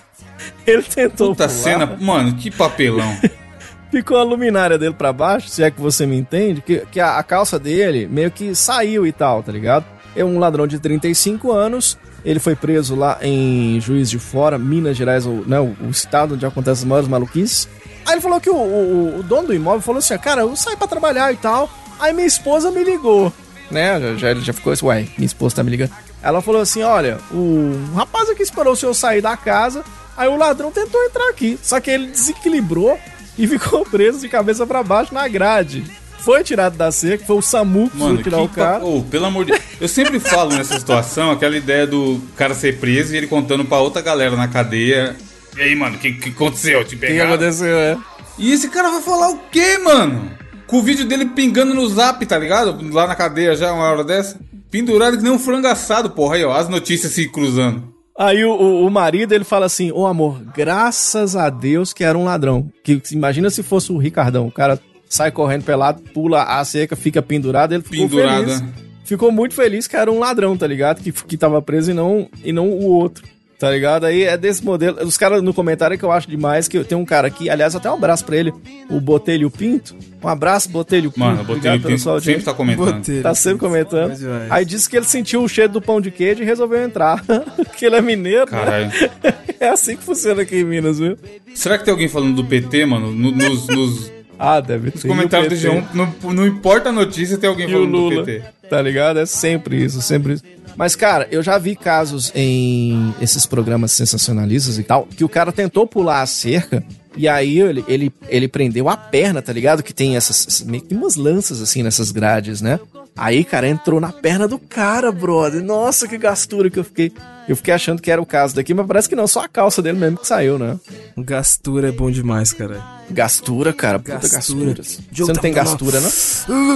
ele 0.66 0.82
tentou. 0.82 1.28
Puta 1.28 1.46
pular, 1.46 1.56
cena, 1.56 1.96
mano, 2.00 2.34
que 2.34 2.50
papelão. 2.50 3.16
Ficou 3.90 4.18
a 4.18 4.24
luminária 4.24 4.76
dele 4.76 4.94
pra 4.94 5.12
baixo, 5.12 5.48
se 5.48 5.62
é 5.62 5.70
que 5.70 5.80
você 5.80 6.04
me 6.04 6.16
entende, 6.16 6.60
que, 6.60 6.84
que 6.90 6.98
a, 6.98 7.18
a 7.18 7.22
calça 7.22 7.58
dele 7.58 8.08
meio 8.10 8.30
que 8.30 8.54
saiu 8.54 9.06
e 9.06 9.12
tal, 9.12 9.42
tá 9.42 9.52
ligado? 9.52 9.86
É 10.16 10.24
um 10.24 10.38
ladrão 10.38 10.66
de 10.66 10.78
35 10.78 11.52
anos. 11.52 11.96
Ele 12.26 12.40
foi 12.40 12.56
preso 12.56 12.96
lá 12.96 13.18
em 13.22 13.80
Juiz 13.80 14.10
de 14.10 14.18
Fora, 14.18 14.58
Minas 14.58 14.96
Gerais, 14.96 15.24
o, 15.24 15.44
né, 15.46 15.60
o, 15.60 15.74
estado 15.88 16.34
onde 16.34 16.44
acontecem 16.44 16.82
as 16.82 16.84
maiores 16.84 17.08
maluquices. 17.08 17.68
Aí 18.04 18.14
ele 18.14 18.20
falou 18.20 18.40
que 18.40 18.50
o, 18.50 18.56
o- 18.56 19.20
o 19.20 19.22
dono 19.22 19.46
do 19.48 19.54
imóvel 19.54 19.80
falou 19.80 20.00
assim: 20.00 20.18
Cara, 20.18 20.40
eu 20.42 20.54
saí 20.56 20.76
pra 20.76 20.88
trabalhar 20.88 21.32
e 21.32 21.36
tal. 21.36 21.70
Aí 22.00 22.12
minha 22.12 22.26
esposa 22.26 22.70
me 22.72 22.82
ligou, 22.82 23.32
né? 23.70 24.00
Já, 24.00 24.14
já, 24.16 24.30
ele 24.32 24.40
já 24.40 24.52
ficou 24.52 24.72
assim: 24.72 24.84
Ué, 24.86 25.06
minha 25.16 25.26
esposa 25.26 25.54
tá 25.56 25.62
me 25.62 25.70
ligando. 25.70 25.92
Ela 26.20 26.42
falou 26.42 26.60
assim: 26.60 26.82
Olha, 26.82 27.18
o 27.30 27.72
rapaz 27.94 28.28
aqui 28.28 28.42
esperou 28.42 28.72
o 28.72 28.76
senhor 28.76 28.92
sair 28.94 29.20
da 29.22 29.36
casa. 29.36 29.84
Aí 30.16 30.28
o 30.28 30.36
ladrão 30.36 30.72
tentou 30.72 31.00
entrar 31.04 31.28
aqui. 31.30 31.56
Só 31.62 31.78
que 31.78 31.90
ele 31.92 32.08
desequilibrou 32.08 32.98
e 33.38 33.46
ficou 33.48 33.84
preso 33.84 34.18
de 34.18 34.28
cabeça 34.28 34.66
pra 34.66 34.82
baixo 34.82 35.14
na 35.14 35.28
grade. 35.28 35.84
Foi 36.26 36.42
tirado 36.42 36.76
da 36.76 36.90
cerca, 36.90 37.24
foi 37.24 37.36
o 37.36 37.40
SAMU 37.40 37.88
que 37.88 37.96
Mano, 37.98 38.14
foi 38.16 38.24
tirar 38.24 38.42
o 38.42 38.48
que 38.48 38.56
cara. 38.56 38.80
pa... 38.80 38.84
Ô, 38.84 39.00
pelo 39.02 39.26
amor 39.26 39.44
de 39.44 39.52
Deus. 39.52 39.62
Eu 39.80 39.86
sempre 39.86 40.18
falo 40.18 40.52
nessa 40.52 40.76
situação 40.76 41.30
aquela 41.30 41.56
ideia 41.56 41.86
do 41.86 42.20
cara 42.34 42.52
ser 42.52 42.80
preso 42.80 43.14
e 43.14 43.16
ele 43.16 43.28
contando 43.28 43.64
pra 43.64 43.78
outra 43.78 44.02
galera 44.02 44.34
na 44.34 44.48
cadeia. 44.48 45.14
E 45.56 45.60
aí, 45.60 45.76
mano, 45.76 45.94
o 45.94 45.98
que, 46.00 46.10
que 46.14 46.30
aconteceu? 46.30 46.80
Te 46.84 46.96
O 46.96 46.98
que 46.98 47.06
pegaram? 47.06 47.34
aconteceu, 47.34 47.78
é? 47.78 47.96
E 48.36 48.52
esse 48.52 48.68
cara 48.68 48.90
vai 48.90 49.02
falar 49.02 49.30
o 49.30 49.38
quê, 49.52 49.78
mano? 49.78 50.32
Com 50.66 50.78
o 50.78 50.82
vídeo 50.82 51.06
dele 51.06 51.26
pingando 51.26 51.72
no 51.72 51.88
zap, 51.88 52.26
tá 52.26 52.36
ligado? 52.36 52.76
Lá 52.92 53.06
na 53.06 53.14
cadeia 53.14 53.54
já, 53.54 53.72
uma 53.72 53.84
hora 53.84 54.02
dessa. 54.02 54.36
Pendurado 54.68 55.16
que 55.16 55.22
nem 55.22 55.30
um 55.32 55.38
frango 55.38 55.68
assado, 55.68 56.10
porra. 56.10 56.34
Aí, 56.34 56.44
ó, 56.44 56.52
as 56.56 56.68
notícias 56.68 57.12
se 57.12 57.28
cruzando. 57.28 57.94
Aí 58.18 58.44
o, 58.44 58.50
o, 58.50 58.84
o 58.84 58.90
marido 58.90 59.32
ele 59.32 59.44
fala 59.44 59.66
assim: 59.66 59.92
Ô 59.92 60.06
amor, 60.08 60.42
graças 60.52 61.36
a 61.36 61.48
Deus 61.50 61.92
que 61.92 62.02
era 62.02 62.18
um 62.18 62.24
ladrão. 62.24 62.68
Que 62.82 63.00
imagina 63.12 63.48
se 63.48 63.62
fosse 63.62 63.92
o 63.92 63.96
Ricardão. 63.96 64.48
O 64.48 64.52
cara 64.52 64.80
sai 65.08 65.30
correndo 65.30 65.64
pelado, 65.64 66.00
pula 66.14 66.42
a 66.42 66.64
cerca, 66.64 66.96
fica 66.96 67.20
pendurado. 67.22 67.72
Ele 67.74 67.82
ficou 67.82 68.08
Pendurado, 68.08 68.44
feliz. 68.44 68.60
né? 68.60 68.68
Ficou 69.04 69.30
muito 69.30 69.54
feliz 69.54 69.86
que 69.86 69.96
era 69.96 70.10
um 70.10 70.18
ladrão, 70.18 70.56
tá 70.56 70.66
ligado? 70.66 71.00
Que, 71.02 71.12
que 71.12 71.36
tava 71.36 71.62
preso 71.62 71.90
e 71.92 71.94
não, 71.94 72.28
e 72.44 72.52
não 72.52 72.68
o 72.68 72.84
outro. 72.86 73.24
Tá 73.58 73.70
ligado? 73.70 74.04
Aí 74.04 74.22
é 74.24 74.36
desse 74.36 74.62
modelo. 74.62 75.02
Os 75.02 75.16
caras 75.16 75.40
no 75.40 75.54
comentário 75.54 75.96
que 75.96 76.04
eu 76.04 76.12
acho 76.12 76.28
demais, 76.28 76.68
que 76.68 76.84
tem 76.84 76.98
um 76.98 77.06
cara 77.06 77.26
aqui, 77.28 77.48
aliás, 77.48 77.74
até 77.74 77.90
um 77.90 77.94
abraço 77.94 78.22
pra 78.22 78.36
ele, 78.36 78.52
o 78.90 79.00
Botelho 79.00 79.50
Pinto. 79.50 79.96
Um 80.22 80.28
abraço, 80.28 80.68
Botelho 80.68 81.10
Pinto. 81.10 81.20
Mano, 81.20 81.40
eu 81.40 81.44
botei 81.44 81.70
Obrigado 81.70 81.78
o 81.78 81.82
pela 81.82 81.96
Pinto, 82.16 82.20
sempre 82.20 82.42
tá 82.42 82.52
comentando. 82.52 82.94
Botelho. 82.96 83.22
Tá 83.22 83.34
sempre 83.34 83.58
comentando. 83.60 84.12
Aí 84.50 84.62
disse 84.62 84.90
que 84.90 84.96
ele 84.98 85.06
sentiu 85.06 85.42
o 85.42 85.48
cheiro 85.48 85.72
do 85.72 85.80
pão 85.80 86.02
de 86.02 86.10
queijo 86.10 86.42
e 86.42 86.44
resolveu 86.44 86.82
entrar. 86.84 87.24
que 87.78 87.86
ele 87.86 87.96
é 87.96 88.02
mineiro. 88.02 88.44
né? 88.50 88.58
Caralho. 88.58 88.90
É 89.58 89.70
assim 89.70 89.96
que 89.96 90.02
funciona 90.02 90.42
aqui 90.42 90.56
em 90.56 90.64
Minas, 90.64 90.98
viu? 90.98 91.16
Será 91.54 91.78
que 91.78 91.84
tem 91.86 91.90
alguém 91.90 92.08
falando 92.08 92.34
do 92.36 92.44
PT, 92.44 92.84
mano? 92.84 93.10
No- 93.10 93.30
nos, 93.32 93.66
nos, 93.68 94.12
Ah, 94.38 94.60
deve 94.60 94.90
ter. 94.90 95.08
comentários 95.08 95.48
do 95.60 95.66
E 95.66 95.68
o 95.68 95.72
PT? 95.82 95.86
G1, 95.88 95.94
não, 96.22 96.32
não 96.32 96.46
importa 96.46 96.88
a 96.90 96.92
notícia, 96.92 97.38
tem 97.38 97.48
alguém 97.48 97.66
E 97.68 97.72
falando 97.72 97.90
do 97.90 97.96
Lula. 97.96 98.24
PT. 98.24 98.44
Tá 98.68 98.82
ligado? 98.82 99.18
É 99.20 99.26
sempre 99.26 99.82
isso, 99.82 100.02
sempre 100.02 100.34
isso. 100.34 100.44
Mas, 100.76 100.94
cara, 100.94 101.26
eu 101.30 101.42
já 101.42 101.56
vi 101.56 101.74
casos 101.76 102.30
em 102.34 103.14
esses 103.20 103.46
programas 103.46 103.92
sensacionalistas 103.92 104.78
e 104.78 104.82
tal, 104.82 105.06
que 105.06 105.24
o 105.24 105.28
cara 105.28 105.50
tentou 105.52 105.86
pular 105.86 106.20
a 106.20 106.26
cerca 106.26 106.84
e 107.16 107.26
aí 107.26 107.60
ele, 107.60 107.82
ele, 107.88 108.12
ele 108.28 108.46
prendeu 108.48 108.88
a 108.88 108.96
perna, 108.96 109.40
tá 109.40 109.52
ligado? 109.52 109.82
Que 109.82 109.94
tem 109.94 110.16
essas- 110.16 110.62
meio 110.66 110.82
que 110.82 110.94
umas 110.94 111.16
lanças 111.16 111.62
assim 111.62 111.82
nessas 111.82 112.10
grades, 112.10 112.60
né? 112.60 112.78
Aí, 113.16 113.42
cara, 113.44 113.66
entrou 113.66 113.98
na 114.00 114.12
perna 114.12 114.46
do 114.46 114.58
cara, 114.58 115.10
brother. 115.10 115.62
Nossa, 115.62 116.06
que 116.06 116.18
gastura 116.18 116.68
que 116.68 116.78
eu 116.78 116.84
fiquei. 116.84 117.10
Eu 117.48 117.56
fiquei 117.56 117.72
achando 117.72 118.02
que 118.02 118.10
era 118.10 118.20
o 118.20 118.26
caso 118.26 118.54
daqui, 118.56 118.74
mas 118.74 118.86
parece 118.86 119.08
que 119.08 119.14
não, 119.14 119.26
só 119.26 119.44
a 119.44 119.48
calça 119.48 119.80
dele 119.80 119.98
mesmo 119.98 120.18
que 120.18 120.26
saiu, 120.26 120.58
né? 120.58 120.78
Gastura 121.16 121.88
é 121.88 121.92
bom 121.92 122.10
demais, 122.10 122.52
cara. 122.52 122.82
Gastura, 123.10 123.72
cara, 123.72 123.98
puta 124.00 124.12
Gastura. 124.28 124.74
gasturas. 124.74 125.00
Você 125.12 125.32
não 125.32 125.40
tem 125.40 125.52
gastura, 125.52 126.00
não? 126.00 126.08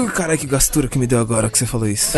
Uh, 0.04 0.11
caralho, 0.12 0.38
que 0.38 0.46
gastura 0.46 0.87
que 0.87 0.98
me 0.98 1.06
deu 1.09 1.18
agora 1.18 1.50
que 1.50 1.59
você 1.59 1.66
falou 1.66 1.88
isso. 1.88 2.16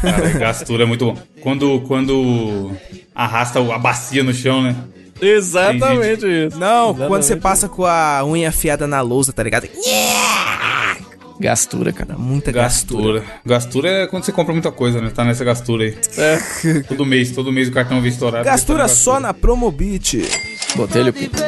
Cara, 0.00 0.30
gastura 0.38 0.84
é 0.84 0.86
muito 0.86 1.06
bom. 1.06 1.18
Quando, 1.40 1.80
quando 1.82 2.70
arrasta 3.14 3.58
a 3.58 3.78
bacia 3.78 4.22
no 4.22 4.32
chão, 4.32 4.62
né? 4.62 4.76
Exatamente 5.20 6.26
isso. 6.26 6.58
Não, 6.58 6.86
Exatamente 6.90 7.08
quando 7.08 7.22
você 7.22 7.32
isso. 7.34 7.42
passa 7.42 7.68
com 7.68 7.84
a 7.84 8.24
unha 8.24 8.48
afiada 8.48 8.86
na 8.86 9.00
lousa, 9.00 9.32
tá 9.32 9.42
ligado? 9.42 9.68
Gastura, 11.38 11.92
cara. 11.92 12.16
Muita 12.16 12.52
gastura. 12.52 13.20
Gastura. 13.20 13.40
Gastura 13.44 13.88
é 13.88 14.06
quando 14.06 14.24
você 14.24 14.32
compra 14.32 14.52
muita 14.52 14.70
coisa, 14.70 15.00
né? 15.00 15.10
Tá 15.14 15.24
nessa 15.24 15.44
gastura 15.44 15.84
aí. 15.84 15.96
É. 16.16 16.38
Todo 16.88 17.04
mês, 17.04 17.32
todo 17.32 17.52
mês 17.52 17.68
o 17.68 17.72
cartão 17.72 18.00
vem 18.00 18.10
estourado. 18.10 18.44
Gastura 18.44 18.82
Tá 18.82 18.88
só 18.88 19.18
na 19.18 19.34
Promobit. 19.34 20.22
Botei-lhe 20.76 21.10
o 21.10 21.12
pinto. 21.12 21.38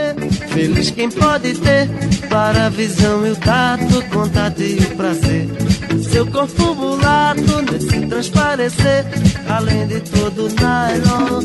Feliz 0.53 0.91
quem 0.91 1.11
pode 1.11 1.55
ter 1.55 1.89
para 2.29 2.67
a 2.67 2.69
visão 2.69 3.27
e 3.27 3.31
o 3.31 3.37
tato, 3.37 4.03
contato 4.11 4.63
e 4.63 4.79
o 4.79 4.97
prazer. 4.97 5.49
Seu 6.11 6.27
corpo 6.27 6.75
mulato 6.75 7.63
nesse 7.63 8.07
transparecer, 8.07 9.05
além 9.49 9.87
de 9.89 10.01
todo 10.01 10.49
nylon. 10.49 11.43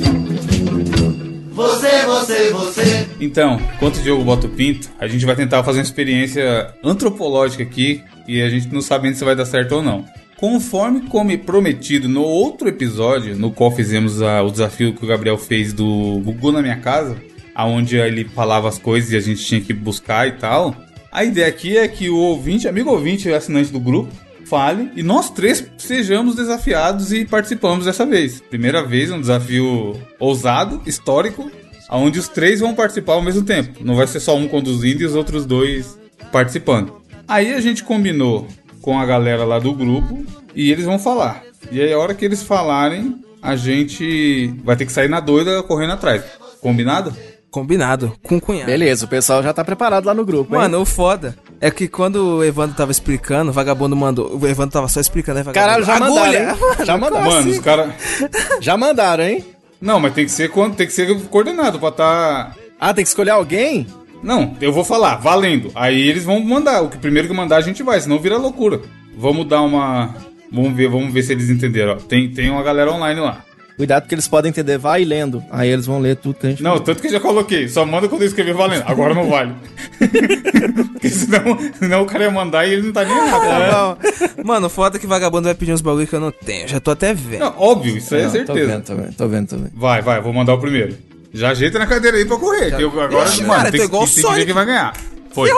Você, 1.61 2.05
você, 2.05 2.49
você. 2.51 3.07
Então, 3.19 3.59
enquanto 3.75 3.97
o 3.97 4.01
Diogo 4.01 4.23
bota 4.23 4.47
o 4.47 4.49
pinto, 4.49 4.89
a 4.99 5.07
gente 5.07 5.25
vai 5.25 5.35
tentar 5.35 5.63
fazer 5.63 5.79
uma 5.79 5.83
experiência 5.83 6.73
antropológica 6.83 7.63
aqui 7.63 8.01
e 8.27 8.41
a 8.41 8.49
gente 8.49 8.67
não 8.73 8.81
sabe 8.81 9.07
ainda 9.07 9.17
se 9.17 9.23
vai 9.25 9.35
dar 9.35 9.45
certo 9.45 9.75
ou 9.75 9.83
não. 9.83 10.05
Conforme 10.37 11.01
como 11.01 11.37
prometido 11.37 12.09
no 12.09 12.23
outro 12.23 12.67
episódio, 12.67 13.35
no 13.35 13.51
qual 13.51 13.71
fizemos 13.75 14.21
a- 14.21 14.41
o 14.41 14.49
desafio 14.49 14.93
que 14.93 15.03
o 15.05 15.07
Gabriel 15.07 15.37
fez 15.37 15.71
do 15.71 16.19
Gugu 16.23 16.51
na 16.51 16.61
minha 16.63 16.77
casa, 16.77 17.15
aonde 17.53 17.95
ele 17.97 18.25
falava 18.25 18.67
as 18.67 18.77
coisas 18.79 19.11
e 19.11 19.17
a 19.17 19.19
gente 19.19 19.43
tinha 19.45 19.61
que 19.61 19.71
buscar 19.73 20.27
e 20.27 20.31
tal. 20.33 20.75
A 21.11 21.23
ideia 21.23 21.47
aqui 21.47 21.77
é 21.77 21.87
que 21.87 22.09
o 22.09 22.15
ouvinte, 22.17 22.67
amigo 22.67 22.89
ouvinte, 22.89 23.31
assinante 23.31 23.71
do 23.71 23.79
grupo, 23.79 24.11
fale 24.51 24.91
e 24.97 25.01
nós 25.01 25.29
três 25.29 25.65
sejamos 25.77 26.35
desafiados 26.35 27.13
e 27.13 27.23
participamos 27.23 27.85
dessa 27.85 28.05
vez. 28.05 28.41
Primeira 28.41 28.85
vez, 28.85 29.09
um 29.09 29.21
desafio 29.21 29.97
ousado, 30.19 30.81
histórico, 30.85 31.49
onde 31.89 32.19
os 32.19 32.27
três 32.27 32.59
vão 32.59 32.75
participar 32.75 33.13
ao 33.13 33.21
mesmo 33.21 33.43
tempo. 33.43 33.81
Não 33.81 33.95
vai 33.95 34.05
ser 34.07 34.19
só 34.19 34.35
um 34.35 34.49
conduzindo 34.49 35.03
e 35.03 35.05
os 35.05 35.15
outros 35.15 35.45
dois 35.45 35.97
participando. 36.33 37.01
Aí 37.25 37.53
a 37.53 37.61
gente 37.61 37.81
combinou 37.81 38.45
com 38.81 38.99
a 38.99 39.05
galera 39.05 39.45
lá 39.45 39.57
do 39.57 39.73
grupo 39.73 40.25
e 40.53 40.69
eles 40.69 40.83
vão 40.83 40.99
falar. 40.99 41.43
E 41.71 41.79
aí 41.79 41.93
a 41.93 41.97
hora 41.97 42.13
que 42.13 42.25
eles 42.25 42.43
falarem, 42.43 43.23
a 43.41 43.55
gente 43.55 44.53
vai 44.65 44.75
ter 44.75 44.85
que 44.85 44.91
sair 44.91 45.07
na 45.07 45.21
doida 45.21 45.63
correndo 45.63 45.93
atrás. 45.93 46.23
Combinado? 46.59 47.15
Combinado, 47.51 48.13
com 48.23 48.37
o 48.37 48.41
cunhado. 48.41 48.65
Beleza, 48.71 49.03
o 49.05 49.07
pessoal 49.09 49.43
já 49.43 49.51
tá 49.53 49.63
preparado 49.65 50.05
lá 50.05 50.13
no 50.13 50.23
grupo, 50.25 50.55
hein? 50.55 50.61
Mano, 50.61 50.79
o 50.79 50.85
foda 50.85 51.35
é 51.59 51.69
que 51.69 51.87
quando 51.87 52.37
o 52.37 52.43
Evandro 52.43 52.77
tava 52.77 52.91
explicando, 52.91 53.51
o 53.51 53.53
vagabundo 53.53 53.93
mandou. 53.95 54.39
O 54.41 54.47
Evandro 54.47 54.71
tava 54.71 54.87
só 54.87 55.01
explicando, 55.01 55.39
aí 55.39 55.45
o 55.45 55.51
Caralho, 55.51 55.83
vagabundo. 55.85 56.15
já 56.15 56.21
Agulha! 56.23 56.39
mandaram, 56.39 56.79
hein? 56.79 56.85
Já 56.85 56.97
mandaram. 56.97 57.25
Mano, 57.29 57.51
os 57.51 57.59
caras. 57.59 57.91
Já 58.61 58.77
mandaram, 58.77 59.23
hein? 59.25 59.45
Não, 59.81 59.99
mas 59.99 60.13
tem 60.13 60.23
que 60.25 60.31
ser 60.31 60.49
quando 60.49 60.75
tem 60.75 60.87
que 60.87 60.93
ser 60.93 61.13
coordenado 61.27 61.77
pra 61.79 61.91
tá. 61.91 62.51
Ah, 62.79 62.93
tem 62.93 63.03
que 63.03 63.09
escolher 63.09 63.31
alguém? 63.31 63.85
Não, 64.23 64.55
eu 64.61 64.71
vou 64.71 64.83
falar, 64.85 65.15
valendo. 65.17 65.71
Aí 65.75 66.07
eles 66.07 66.23
vão 66.23 66.39
mandar. 66.39 66.81
O 66.83 66.89
que 66.89 66.97
primeiro 66.97 67.27
que 67.27 67.33
mandar 67.33 67.57
a 67.57 67.61
gente 67.61 67.83
vai, 67.83 67.99
senão 67.99 68.17
vira 68.19 68.37
loucura. 68.37 68.79
Vamos 69.17 69.45
dar 69.47 69.61
uma. 69.61 70.15
Vamos 70.51 70.73
ver, 70.73 70.87
vamos 70.89 71.11
ver 71.13 71.23
se 71.23 71.31
eles 71.33 71.49
entenderam. 71.49 71.93
ó. 71.93 71.95
Tem, 71.95 72.29
tem 72.29 72.49
uma 72.49 72.61
galera 72.63 72.91
online 72.91 73.19
lá. 73.19 73.43
Cuidado 73.77 74.03
porque 74.03 74.13
eles 74.15 74.27
podem 74.27 74.49
entender, 74.49 74.77
vai 74.77 75.03
lendo. 75.03 75.43
Aí 75.49 75.69
eles 75.69 75.85
vão 75.85 75.99
ler 75.99 76.15
tudo 76.15 76.35
que 76.35 76.45
a 76.45 76.49
gente 76.51 76.61
Não, 76.61 76.77
tanto 76.79 77.01
que 77.01 77.07
eu 77.07 77.11
já 77.11 77.19
coloquei. 77.19 77.67
Só 77.67 77.85
manda 77.85 78.07
quando 78.07 78.21
eu 78.21 78.27
escrever 78.27 78.53
valendo. 78.53 78.83
Agora 78.85 79.13
não 79.13 79.27
vale. 79.29 79.53
Porque 80.93 81.09
senão, 81.09 81.57
senão 81.79 82.01
o 82.03 82.05
cara 82.05 82.25
ia 82.25 82.31
mandar 82.31 82.67
e 82.67 82.73
ele 82.73 82.83
não 82.83 82.93
tá 82.93 83.03
nem 83.03 83.15
né? 83.15 83.31
Tá 83.31 83.95
bom. 83.95 84.43
Mano, 84.43 84.67
o 84.67 84.69
foda 84.69 84.97
é 84.97 84.99
que 84.99 85.05
o 85.05 85.09
vagabundo 85.09 85.45
vai 85.45 85.55
pedir 85.55 85.73
uns 85.73 85.81
bagulho 85.81 86.05
que 86.05 86.13
eu 86.15 86.19
não 86.19 86.31
tenho. 86.31 86.67
Já 86.67 86.79
tô 86.79 86.91
até 86.91 87.13
vendo. 87.13 87.39
Não, 87.39 87.53
óbvio, 87.57 87.97
isso 87.97 88.13
aí 88.13 88.21
é 88.21 88.23
Não, 88.25 88.31
Tô 88.31 88.37
certeza. 88.37 88.67
vendo, 88.67 88.83
tô 88.83 88.95
vendo, 88.95 89.15
tô 89.15 89.27
vendo, 89.27 89.47
tô 89.47 89.57
vendo. 89.57 89.71
Vai, 89.73 90.01
vai, 90.01 90.21
vou 90.21 90.31
mandar 90.33 90.53
o 90.53 90.59
primeiro. 90.59 90.95
Já 91.33 91.49
ajeita 91.51 91.79
na 91.79 91.87
cadeira 91.87 92.17
aí 92.17 92.25
pra 92.25 92.37
correr. 92.37 92.75
Que 92.75 92.83
eu, 92.83 92.89
agora, 93.01 93.27
Ixi, 93.29 93.43
mano, 93.43 93.53
cara, 93.59 93.71
tem, 93.71 93.79
tô 93.79 93.87
que- 93.87 93.89
igual 93.95 94.05
tem 94.07 94.13
que 94.23 94.33
ver 94.35 94.45
quem 94.45 94.53
vai 94.53 94.65
ganhar. 94.65 94.93
Foi. 95.33 95.49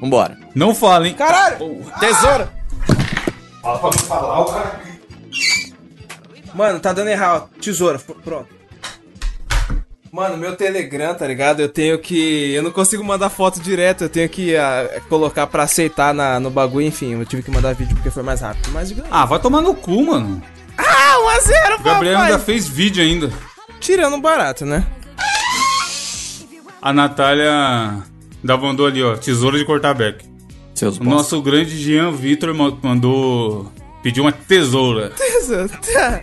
Vambora. 0.00 0.36
Não 0.54 0.74
fala, 0.74 1.06
hein? 1.06 1.14
Caralho! 1.14 1.76
Tesoura! 2.00 2.48
Fala 3.62 3.78
pra 3.78 3.90
não 3.90 3.98
falar, 3.98 4.40
o 4.40 4.44
cara. 4.46 4.80
Mano, 6.54 6.80
tá 6.80 6.92
dando 6.92 7.08
errado. 7.08 7.48
Tesoura, 7.60 7.98
pronto. 8.24 8.48
Mano, 10.12 10.36
meu 10.36 10.56
Telegram, 10.56 11.14
tá 11.14 11.24
ligado? 11.26 11.60
Eu 11.60 11.68
tenho 11.68 11.96
que. 11.98 12.52
Eu 12.52 12.62
não 12.64 12.72
consigo 12.72 13.04
mandar 13.04 13.30
foto 13.30 13.60
direto, 13.60 14.02
eu 14.04 14.08
tenho 14.08 14.28
que 14.28 14.56
ah, 14.56 15.00
colocar 15.08 15.46
pra 15.46 15.62
aceitar 15.62 16.12
na, 16.12 16.40
no 16.40 16.50
bagulho, 16.50 16.86
enfim. 16.86 17.12
Eu 17.12 17.24
tive 17.24 17.42
que 17.44 17.50
mandar 17.50 17.74
vídeo 17.74 17.94
porque 17.94 18.10
foi 18.10 18.24
mais 18.24 18.40
rápido. 18.40 18.70
Mas. 18.72 18.92
Ah, 19.08 19.24
vai 19.24 19.38
tomar 19.38 19.60
no 19.60 19.72
cu, 19.72 20.04
mano. 20.04 20.42
Ah, 20.76 21.16
1x0, 21.38 21.80
O 21.80 21.82
Gabriel 21.84 22.14
papai! 22.14 22.32
ainda 22.32 22.38
fez 22.40 22.66
vídeo 22.66 23.02
ainda. 23.04 23.30
Tirando 23.78 24.18
barato, 24.20 24.66
né? 24.66 24.84
A 26.82 26.92
Natália 26.92 28.02
da 28.42 28.56
mandou 28.56 28.86
ali, 28.86 29.02
ó. 29.02 29.16
Tesoura 29.16 29.58
de 29.58 29.64
cortar 29.64 29.94
beck. 29.94 30.24
Seus 30.74 30.98
O 30.98 31.04
nosso 31.04 31.40
grande 31.40 31.76
Jean 31.78 32.10
Vitor 32.10 32.52
ma- 32.52 32.76
mandou. 32.82 33.70
Pediu 34.02 34.24
uma 34.24 34.32
tesoura. 34.32 35.12
Tá. 35.92 36.20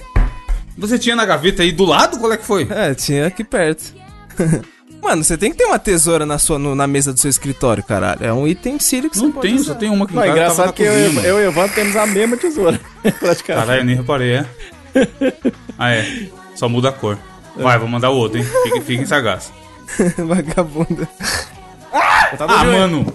Você 0.78 1.00
tinha 1.00 1.16
na 1.16 1.26
gaveta 1.26 1.63
aí 1.63 1.72
do 1.72 1.86
lado? 1.86 2.20
Qual 2.20 2.32
é 2.32 2.38
que 2.38 2.46
foi? 2.46 2.68
É, 2.70 2.94
tinha 2.94 3.28
aqui 3.28 3.44
perto. 3.44 3.94
Mano, 5.02 5.24
você 5.24 5.38
tem 5.38 5.52
que 5.52 5.58
ter 5.58 5.66
uma 5.66 5.78
tesoura 5.80 6.26
na, 6.26 6.38
sua, 6.40 6.58
no- 6.60 6.76
na 6.76 6.88
mesa 6.88 7.13
do 7.13 7.20
seu 7.20 7.30
escritório, 7.30 7.84
caralho. 7.84 8.24
É 8.26 8.34
um 8.34 8.48
item 8.48 8.80
sírio 8.80 9.10
que 9.10 9.18
Não 9.18 9.28
você 9.28 9.34
pode 9.34 9.48
tem, 9.48 9.56
usar. 9.56 9.74
só 9.74 9.80
tem 9.80 9.90
uma 9.90 10.06
aqui 10.06 10.13
em 10.13 10.16
Não, 10.18 10.24
é 10.24 10.30
engraçado 10.30 10.66
na 10.68 10.74
que 10.74 10.84
eu, 10.84 10.88
cozinha, 10.92 11.06
eu, 11.08 11.13
mano. 11.13 11.28
eu 11.28 11.40
e 11.40 11.46
o 11.46 11.48
Evandro 11.50 11.76
temos 11.76 11.96
a 11.96 12.06
mesma 12.08 12.36
tesoura. 12.38 12.80
Praticamente. 13.02 13.44
Caralho, 13.46 13.82
eu 13.82 13.86
nem 13.86 13.96
reparei, 13.96 14.34
é? 14.34 14.46
Ah, 15.78 15.92
é. 15.94 16.28
Só 16.56 16.68
muda 16.68 16.90
a 16.90 16.92
cor. 16.92 17.18
Vai, 17.56 17.78
vou 17.78 17.88
mandar 17.88 18.10
o 18.10 18.16
outro, 18.18 18.40
hein? 18.40 18.46
Fiquem, 18.63 18.82
fiquem 18.82 19.06
sagaz. 19.06 19.52
Vagabundo. 20.18 21.08
Ah, 21.94 22.63
mano. 22.66 23.13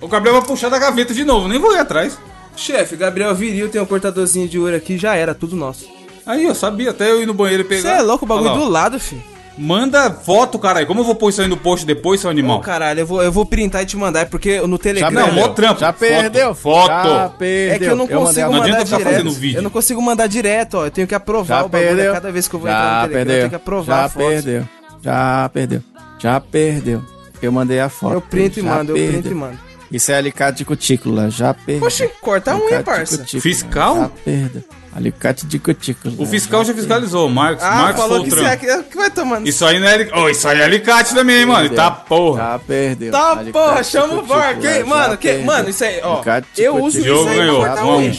O 0.00 0.08
Gabriel 0.08 0.38
vai 0.38 0.46
puxar 0.48 0.68
da 0.68 0.78
gaveta 0.78 1.12
de 1.12 1.24
novo, 1.24 1.48
nem 1.48 1.58
vou 1.58 1.74
ir 1.74 1.78
atrás. 1.78 2.18
Chefe, 2.56 2.96
Gabriel 2.96 3.34
Viril 3.34 3.68
tem 3.68 3.80
um 3.80 3.86
cortadorzinho 3.86 4.48
de 4.48 4.58
ouro 4.58 4.76
aqui, 4.76 4.96
já 4.96 5.14
era, 5.16 5.34
tudo 5.34 5.56
nosso. 5.56 5.88
Aí, 6.26 6.44
eu 6.44 6.54
sabia, 6.54 6.90
até 6.90 7.10
eu 7.10 7.22
ir 7.22 7.26
no 7.26 7.34
banheiro 7.34 7.62
e 7.62 7.66
Você 7.66 7.82
pegar. 7.82 7.96
é 7.98 8.02
louco, 8.02 8.24
o 8.24 8.28
bagulho 8.28 8.50
ó. 8.50 8.54
do 8.56 8.68
lado, 8.68 8.98
fi. 8.98 9.16
Manda 9.56 10.10
foto, 10.10 10.58
caralho. 10.58 10.84
Como 10.86 10.98
eu 11.00 11.04
vou 11.04 11.14
pôr 11.14 11.28
isso 11.28 11.40
aí 11.40 11.46
no 11.46 11.56
post 11.56 11.86
depois, 11.86 12.20
seu 12.20 12.28
Ô, 12.28 12.32
animal? 12.32 12.60
caralho, 12.60 13.00
eu 13.00 13.06
vou, 13.06 13.22
eu 13.22 13.30
vou 13.30 13.46
printar 13.46 13.82
e 13.82 13.86
te 13.86 13.96
mandar, 13.96 14.20
é 14.20 14.24
porque 14.24 14.60
no 14.62 14.76
Já 14.76 14.82
Telegram... 14.82 15.10
Não, 15.12 15.24
perdeu. 15.26 15.42
mó 15.42 15.48
trampo. 15.54 15.80
Já 15.80 15.92
perdeu. 15.92 16.54
foto. 16.56 16.88
Já 16.88 17.28
perdeu. 17.38 17.74
É 17.74 17.78
que 17.78 17.84
eu 17.84 17.94
não 17.96 18.08
consigo 18.08 18.40
Não 18.46 18.52
mandar 18.52 18.64
adianta 18.64 18.84
ficar 18.86 18.96
direto. 18.98 19.12
fazendo 19.12 19.30
vídeo. 19.32 19.58
Eu 19.58 19.62
não 19.62 19.70
consigo 19.70 20.02
mandar 20.02 20.26
direto, 20.26 20.74
ó. 20.78 20.86
Eu 20.86 20.90
tenho 20.90 21.06
que 21.06 21.14
aprovar 21.14 21.58
Já 21.60 21.64
o 21.66 21.68
bagulho 21.68 21.88
perdeu. 21.94 22.12
cada 22.14 22.32
vez 22.32 22.48
que 22.48 22.54
eu 22.56 22.60
vou 22.60 22.68
entrar 22.68 22.82
Já 22.82 23.02
no 23.02 23.08
Telegram. 23.08 23.20
Eu 23.20 23.26
perdeu. 23.26 23.38
tenho 23.38 23.50
que 23.50 23.54
aprovar 23.56 23.96
Já 23.96 24.04
a 24.04 24.08
foto. 24.08 24.26
perdeu. 24.26 24.68
Já 25.02 25.50
perdeu. 25.52 25.82
Já 26.18 26.40
perdeu. 26.40 27.02
Eu 27.42 27.52
mandei 27.52 27.78
a 27.80 27.88
foto. 27.88 28.14
Eu 28.14 28.20
printo 28.20 28.58
e 28.58 28.62
Já 28.62 28.68
mando, 28.74 28.90
eu 28.92 28.94
perdeu. 28.96 29.12
printo 29.12 29.28
e 29.30 29.34
mando. 29.36 29.58
Isso 29.94 30.10
é 30.10 30.16
alicate 30.16 30.58
de 30.58 30.64
cutícula. 30.64 31.30
Já 31.30 31.54
perdeu. 31.54 31.86
Oxi, 31.86 32.10
corta 32.20 32.50
a 32.50 32.56
unha, 32.56 32.82
parça. 32.82 33.24
Fiscal? 33.24 33.96
Já 33.96 34.08
perdeu. 34.24 34.64
Alicate 34.92 35.46
de 35.46 35.56
cutícula. 35.56 36.14
O 36.18 36.26
fiscal 36.26 36.64
já 36.64 36.74
fiscalizou, 36.74 37.28
o 37.28 37.30
Marcos. 37.30 37.64
Ah, 37.64 37.76
Marcos 37.76 38.02
falou 38.02 38.20
o 38.20 38.24
que, 38.24 38.30
você 38.30 38.40
trampo. 38.40 38.66
é, 38.66 38.82
que 38.82 38.96
vai 38.96 39.10
tomando. 39.10 39.46
Isso 39.46 39.64
aí 39.64 39.78
não 39.78 39.86
é 39.86 39.94
alicate. 39.94 40.20
Oh, 40.20 40.28
isso 40.28 40.48
aí 40.48 40.60
é 40.60 40.64
alicate 40.64 41.14
também, 41.14 41.46
mano. 41.46 41.66
E 41.66 41.70
tá 41.70 41.92
porra. 41.92 42.42
Já 42.42 42.58
perdeu. 42.58 43.12
Tá, 43.12 43.30
Alicate 43.38 43.52
porra, 43.52 43.84
chama 43.84 44.14
o. 44.14 44.24
VAR. 44.24 44.58
Que, 44.58 44.82
mano, 44.82 45.16
que, 45.16 45.28
perdeu. 45.28 45.46
mano, 45.46 45.68
isso 45.68 45.84
aí, 45.84 46.00
ó. 46.02 46.22
Eu 46.58 46.82
uso 46.82 46.98
isso 46.98 47.08
aí 47.08 47.24
pra 47.24 47.34
ganhou, 47.34 47.60
cortar 47.60 47.84
um 47.84 47.98
um. 47.98 48.12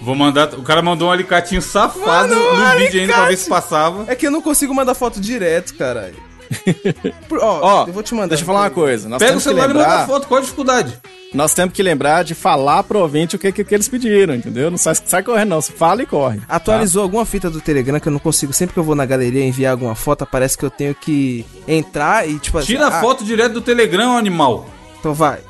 Vou 0.00 0.14
mandar. 0.14 0.54
O 0.54 0.62
cara 0.62 0.82
mandou 0.82 1.08
um 1.08 1.12
alicatinho 1.12 1.62
safado 1.62 2.34
Mano, 2.36 2.56
no 2.56 2.78
vídeo 2.78 3.00
ainda 3.00 3.14
pra 3.14 3.26
ver 3.26 3.36
se 3.38 3.48
passava. 3.48 4.04
É 4.06 4.14
que 4.14 4.24
eu 4.24 4.30
não 4.30 4.40
consigo 4.40 4.72
mandar 4.72 4.94
foto 4.94 5.20
direto, 5.20 5.74
caralho. 5.74 6.27
Por- 7.28 7.38
Ó, 7.40 7.60
Ó, 7.62 7.86
eu 7.86 7.92
vou 7.92 8.02
te 8.02 8.14
mandar. 8.14 8.28
Deixa 8.28 8.42
eu 8.42 8.46
falar 8.46 8.60
uma 8.62 8.70
coisa. 8.70 9.08
Nós 9.08 9.18
Pega 9.18 9.36
o 9.36 9.40
celular 9.40 9.64
e 9.64 9.68
manda 9.68 9.80
lembrar. 9.80 10.06
foto. 10.06 10.26
Qual 10.26 10.38
a 10.38 10.42
dificuldade? 10.42 10.98
Nós 11.32 11.52
temos 11.52 11.74
que 11.74 11.82
lembrar 11.82 12.22
de 12.24 12.34
falar 12.34 12.82
pro 12.84 13.00
ouvinte 13.00 13.36
o 13.36 13.38
que, 13.38 13.52
que, 13.52 13.62
que 13.62 13.74
eles 13.74 13.88
pediram, 13.88 14.34
entendeu? 14.34 14.70
Não 14.70 14.78
sai, 14.78 14.94
sai 14.94 15.22
correndo, 15.22 15.50
não. 15.50 15.60
Você 15.60 15.72
fala 15.72 16.02
e 16.02 16.06
corre. 16.06 16.40
Atualizou 16.48 17.02
alguma 17.02 17.26
fita 17.26 17.50
do 17.50 17.60
Telegram 17.60 18.00
que 18.00 18.08
eu 18.08 18.12
não 18.12 18.18
consigo. 18.18 18.52
Sempre 18.52 18.72
que 18.72 18.80
eu 18.80 18.84
vou 18.84 18.94
na 18.94 19.04
galeria 19.04 19.44
enviar 19.44 19.72
alguma 19.72 19.94
foto, 19.94 20.26
parece 20.26 20.56
que 20.56 20.64
eu 20.64 20.70
tenho 20.70 20.94
que 20.94 21.44
entrar 21.66 22.28
e 22.28 22.38
tipo 22.38 22.56
assim. 22.58 22.68
Tira 22.68 22.86
a 22.86 22.98
ah, 22.98 23.00
foto 23.00 23.24
direto 23.24 23.52
do 23.52 23.60
Telegram, 23.60 24.16
animal. 24.16 24.66
Então 24.98 25.12
vai. 25.12 25.40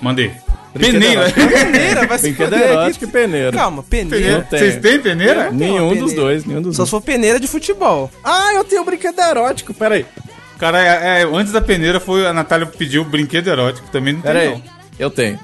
Mandei. 0.00 0.32
Peneira. 0.72 1.30
Peneira, 1.30 2.06
vai 2.06 2.18
se 2.18 2.24
Brinquedo 2.30 2.54
erótico 2.54 3.04
e 3.04 3.08
peneira. 3.08 3.52
Calma, 3.52 3.82
peneira. 3.82 4.16
Peneira. 4.16 4.46
Tem. 4.50 4.58
Vocês 4.58 4.76
têm 4.76 5.00
peneira? 5.00 5.50
Nenhum 5.50 5.86
uma 5.86 5.94
dos 5.94 5.98
peneira. 6.10 6.20
dois, 6.20 6.44
nenhum 6.44 6.62
dos 6.62 6.76
Só 6.76 6.82
dois. 6.82 6.88
se 6.88 6.90
for 6.90 7.00
peneira 7.00 7.40
de 7.40 7.46
futebol. 7.46 8.10
Ah, 8.22 8.52
eu 8.54 8.64
tenho 8.64 8.82
um 8.82 8.84
brinquedo 8.84 9.18
erótico, 9.20 9.72
peraí. 9.74 10.04
Cara, 10.58 10.80
é, 10.80 11.20
é, 11.20 11.24
antes 11.24 11.52
da 11.52 11.60
peneira 11.60 12.00
foi 12.00 12.26
a 12.26 12.32
Natália 12.32 12.66
pediu 12.66 13.02
o 13.02 13.04
brinquedo 13.04 13.48
erótico. 13.48 13.88
Também 13.90 14.14
não 14.14 14.20
tem, 14.20 14.32
Peraí. 14.32 14.48
não. 14.50 14.62
Eu 14.98 15.10
tenho. 15.10 15.38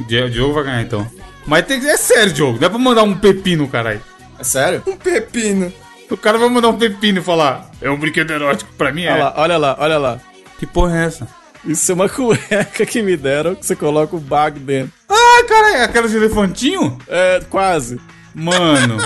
O 0.00 0.04
Di- 0.04 0.22
o 0.22 0.30
Diogo 0.30 0.54
vai 0.54 0.64
ganhar 0.64 0.82
então. 0.82 1.06
Mas 1.46 1.64
tem 1.66 1.80
que. 1.80 1.86
É 1.88 1.96
sério, 1.96 2.32
Diogo. 2.32 2.58
Não 2.60 2.66
é 2.66 2.68
pra 2.68 2.78
mandar 2.78 3.02
um 3.04 3.14
pepino, 3.16 3.68
caralho. 3.68 4.02
É 4.38 4.44
sério? 4.44 4.82
Um 4.86 4.96
pepino. 4.96 5.72
O 6.10 6.16
cara 6.16 6.36
vai 6.38 6.48
mandar 6.48 6.68
um 6.68 6.76
pepino 6.76 7.20
e 7.20 7.22
falar. 7.22 7.70
É 7.80 7.88
um 7.88 7.96
brinquedo 7.96 8.30
erótico. 8.32 8.70
Pra 8.76 8.92
mim 8.92 9.04
é. 9.04 9.12
Olha 9.12 9.22
lá, 9.24 9.34
olha 9.36 9.56
lá, 9.56 9.76
olha 9.78 9.98
lá. 9.98 10.18
Que 10.58 10.66
porra 10.66 10.98
é 11.00 11.06
essa? 11.06 11.28
Isso 11.66 11.90
é 11.90 11.94
uma 11.94 12.08
cueca 12.10 12.86
que 12.86 13.02
me 13.02 13.16
deram 13.16 13.54
que 13.54 13.66
você 13.66 13.74
coloca 13.74 14.14
o 14.14 14.20
bag 14.20 14.58
dentro. 14.60 14.92
Ah, 15.08 15.44
cara, 15.48 15.78
é 15.78 15.84
aquelas 15.84 16.10
de 16.10 16.16
elefantinho? 16.16 16.96
É, 17.08 17.40
quase. 17.50 18.00
Mano, 18.38 18.98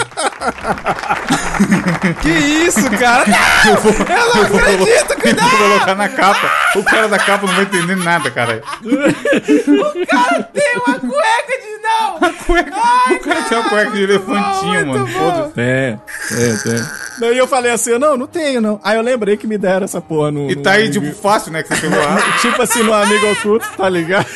Que 2.20 2.28
isso, 2.30 2.90
cara? 2.98 3.24
eu 3.68 3.76
vou, 3.76 3.92
eu 3.92 4.48
vou 4.48 4.58
acredito, 4.58 5.12
eu 5.24 5.34
vou 5.36 5.58
colocar 5.58 5.94
na 5.94 6.08
capa. 6.08 6.50
O 6.74 6.82
cara 6.82 7.06
da 7.08 7.16
capa 7.18 7.46
não 7.46 7.54
vai 7.54 7.62
entender 7.62 7.94
nada, 7.96 8.28
cara. 8.30 8.60
Tem 8.82 10.76
uma 10.86 10.98
cueca 10.98 11.60
de 11.62 11.70
não! 11.82 12.18
Cueca, 12.44 12.70
o 12.70 13.20
cara 13.20 13.42
tinha 13.42 13.60
uma 13.60 13.68
cueca 13.68 13.90
de 13.92 14.02
elefantinho, 14.02 14.86
mano. 14.86 15.06
Foda-se. 15.06 15.52
Tem, 15.52 16.00
tem, 16.28 16.56
tem. 16.58 16.86
Daí 17.20 17.36
eu 17.38 17.46
falei 17.46 17.70
assim, 17.70 17.96
não, 17.98 18.16
não 18.16 18.26
tenho, 18.26 18.60
não. 18.60 18.80
Aí 18.82 18.96
eu 18.96 19.02
lembrei 19.02 19.36
que 19.36 19.46
me 19.46 19.58
deram 19.58 19.84
essa 19.84 20.00
porra 20.00 20.30
no... 20.32 20.50
E 20.50 20.56
tá 20.56 20.72
aí, 20.72 20.86
amigo- 20.86 21.04
tipo, 21.06 21.22
fácil, 21.22 21.52
né? 21.52 21.62
Que 21.62 21.68
você 21.68 21.82
pegou 21.82 21.98
lá. 22.02 22.16
Tipo 22.40 22.62
assim, 22.62 22.82
no 22.82 22.94
amigo 22.94 23.30
oculto, 23.32 23.68
tá 23.76 23.88
ligado? 23.88 24.26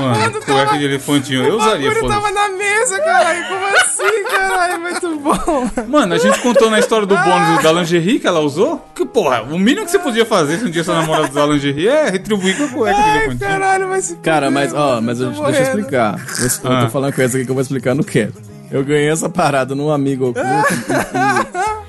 Mano, 0.00 0.42
cueca 0.42 0.76
de 0.76 0.84
elefantinho. 0.84 1.44
Eu 1.44 1.56
usaria, 1.56 1.86
Ele 1.88 2.00
tava 2.00 2.28
foda-se. 2.28 2.34
na 2.34 2.48
mesa, 2.48 2.98
caralho. 2.98 3.46
Como 3.46 3.66
assim, 3.66 4.09
caralho? 4.30 4.80
Muito 4.80 5.16
bom. 5.20 5.70
Mano, 5.88 6.14
a 6.14 6.18
gente 6.18 6.38
contou 6.40 6.70
na 6.70 6.78
história 6.78 7.06
do 7.06 7.16
bônus 7.16 7.62
da 7.62 7.72
lingerie 7.72 8.18
que 8.18 8.26
ela 8.26 8.40
usou. 8.40 8.84
Que, 8.94 9.04
porra, 9.06 9.42
o 9.42 9.58
mínimo 9.58 9.84
que 9.86 9.90
você 9.92 9.98
podia 9.98 10.24
fazer 10.26 10.58
se 10.58 10.64
um 10.64 10.70
dia 10.70 10.82
sua 10.84 10.94
namorada 10.96 11.28
usar 11.30 11.46
lingerie 11.46 11.88
é 11.88 12.10
retribuir 12.10 12.56
com 12.56 12.64
a 12.64 12.68
cueca 12.68 12.96
de 13.02 13.08
Ai, 13.08 13.36
caralho, 13.36 14.02
se 14.02 14.16
Cara, 14.16 14.50
mas, 14.50 14.72
ó, 14.74 15.00
mas 15.00 15.20
eu- 15.20 15.30
deixa 15.30 15.58
eu 15.58 15.62
explicar. 15.62 16.18
Eu, 16.38 16.70
eu 16.70 16.76
Ah. 16.76 16.84
tô 16.84 16.90
falando 16.90 17.12
coisa 17.14 17.36
aqui 17.36 17.44
que 17.44 17.50
eu 17.50 17.54
vou 17.54 17.62
explicar 17.62 17.94
no 17.94 18.04
quero. 18.04 18.32
Eu 18.70 18.84
ganhei 18.84 19.10
essa 19.10 19.28
parada 19.28 19.74
num 19.74 19.90
amigo 19.90 20.28
oculto 20.28 20.48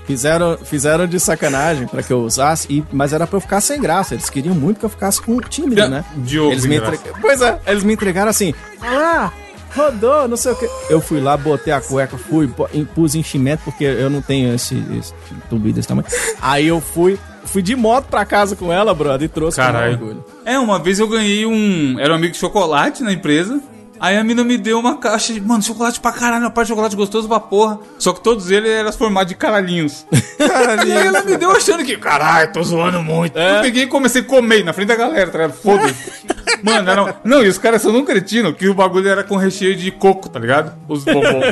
fizeram, 0.05 0.57
fizeram 0.57 1.07
de 1.07 1.19
sacanagem 1.19 1.87
pra 1.87 2.01
que 2.03 2.11
eu 2.11 2.21
usasse, 2.21 2.67
e, 2.69 2.83
mas 2.91 3.13
era 3.13 3.27
pra 3.27 3.37
eu 3.37 3.41
ficar 3.41 3.61
sem 3.61 3.79
graça. 3.79 4.13
Eles 4.15 4.29
queriam 4.29 4.55
muito 4.55 4.79
que 4.79 4.85
eu 4.85 4.89
ficasse 4.89 5.21
com 5.21 5.37
tímido, 5.39 5.87
né? 5.87 6.03
Diogo 6.17 6.51
eles 6.51 6.65
me 6.65 6.75
entre- 6.77 6.99
Pois 7.21 7.41
é, 7.41 7.59
eles 7.67 7.83
me 7.83 7.93
entregaram 7.93 8.29
assim, 8.29 8.53
ah, 8.81 9.29
rodou, 9.75 10.27
não 10.27 10.37
sei 10.37 10.51
o 10.51 10.55
que. 10.55 10.69
Eu 10.89 11.01
fui 11.01 11.19
lá, 11.19 11.35
botei 11.37 11.73
a 11.73 11.81
cueca, 11.81 12.17
fui, 12.17 12.49
pus 12.93 13.15
enchimento, 13.15 13.63
porque 13.63 13.83
eu 13.83 14.09
não 14.09 14.21
tenho 14.21 14.53
esse, 14.53 14.75
esse 14.97 15.13
tubo 15.49 15.71
desse 15.71 15.87
tamanho. 15.87 16.07
Aí 16.41 16.67
eu 16.67 16.79
fui, 16.81 17.17
fui 17.45 17.61
de 17.61 17.75
moto 17.75 18.05
pra 18.05 18.25
casa 18.25 18.55
com 18.55 18.71
ela, 18.71 18.93
brother, 18.93 19.25
e 19.25 19.29
trouxe 19.29 19.57
com 19.57 19.63
Caralho. 19.63 19.93
orgulho. 19.93 20.25
É, 20.45 20.57
uma 20.59 20.79
vez 20.79 20.99
eu 20.99 21.07
ganhei 21.07 21.45
um. 21.45 21.99
Era 21.99 22.13
um 22.13 22.15
amigo 22.15 22.33
de 22.33 22.39
chocolate 22.39 23.03
na 23.03 23.13
empresa. 23.13 23.61
Aí 24.01 24.17
a 24.17 24.23
mina 24.23 24.43
me 24.43 24.57
deu 24.57 24.79
uma 24.79 24.97
caixa 24.97 25.31
de. 25.31 25.39
Mano, 25.39 25.61
chocolate 25.61 25.99
pra 25.99 26.11
caralho, 26.11 26.45
uma 26.45 26.49
parte 26.49 26.67
de 26.67 26.73
chocolate 26.73 26.95
gostoso 26.95 27.27
pra 27.27 27.39
porra. 27.39 27.79
Só 27.99 28.11
que 28.13 28.23
todos 28.23 28.49
eles 28.49 28.71
eram 28.71 28.91
formados 28.91 29.29
de 29.29 29.35
caralhinhos. 29.35 30.07
E 30.41 30.91
aí 30.91 31.05
ela 31.07 31.21
me 31.21 31.37
deu 31.37 31.51
achando 31.51 31.85
que, 31.85 31.95
caralho, 31.97 32.51
tô 32.51 32.63
zoando 32.63 33.03
muito. 33.03 33.37
Eu 33.37 33.61
peguei 33.61 33.83
e 33.83 33.87
comecei 33.87 34.21
a 34.23 34.25
comer 34.25 34.63
na 34.65 34.73
frente 34.73 34.87
da 34.87 34.95
galera, 34.95 35.29
tá 35.29 35.37
ligado? 35.37 35.53
Foda-se. 35.53 36.25
Mano, 36.63 36.89
era... 36.89 37.15
não, 37.23 37.43
e 37.43 37.47
os 37.47 37.59
caras 37.59 37.79
são 37.83 37.95
um 37.95 38.03
cretino 38.03 38.51
que 38.51 38.67
o 38.67 38.73
bagulho 38.73 39.07
era 39.07 39.23
com 39.23 39.35
recheio 39.35 39.75
de 39.75 39.91
coco, 39.91 40.27
tá 40.27 40.39
ligado? 40.39 40.73
Os 40.87 41.03
bombons. 41.03 41.45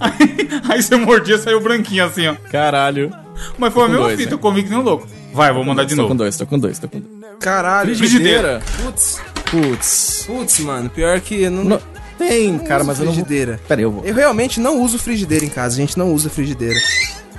aí, 0.00 0.48
aí 0.68 0.82
você 0.82 0.96
mordia 0.96 1.38
saiu 1.38 1.60
branquinho 1.60 2.04
assim, 2.04 2.26
ó. 2.26 2.34
Caralho. 2.50 3.12
Mas 3.56 3.72
foi 3.72 3.84
a 3.84 3.88
mesma 3.88 4.04
dois, 4.06 4.18
fita, 4.18 4.30
hein? 4.30 4.34
eu 4.34 4.38
comi 4.40 4.64
que 4.64 4.70
nem 4.70 4.78
um 4.78 4.82
louco. 4.82 5.06
Vai, 5.32 5.52
vou 5.52 5.64
mandar 5.64 5.84
de 5.84 5.94
Tô 5.94 6.02
com 6.02 6.08
novo. 6.08 6.14
dois, 6.16 6.36
tô 6.36 6.46
com 6.46 6.58
dois, 6.58 6.78
tô 6.80 6.88
com 6.88 6.98
dois. 6.98 7.12
Caralho. 7.38 7.94
Frigideira. 7.96 8.60
Putz, 8.82 9.20
Putz. 9.50 10.24
putz, 10.26 10.60
mano. 10.60 10.90
Pior 10.90 11.20
que 11.20 11.48
não... 11.48 11.64
Não, 11.64 11.80
tem, 12.28 12.58
cara, 12.58 12.80
uso 12.80 12.86
mas 12.88 12.98
eu 12.98 13.04
não 13.06 13.12
vou... 13.12 13.22
frigideira. 13.22 13.60
Pera 13.68 13.80
aí, 13.80 13.84
eu 13.84 13.90
vou. 13.90 14.04
Eu 14.04 14.14
realmente 14.14 14.60
não 14.60 14.80
uso 14.80 14.98
frigideira 14.98 15.44
em 15.44 15.48
casa, 15.48 15.74
a 15.74 15.78
gente 15.78 15.98
não 15.98 16.12
usa 16.12 16.28
frigideira. 16.30 16.78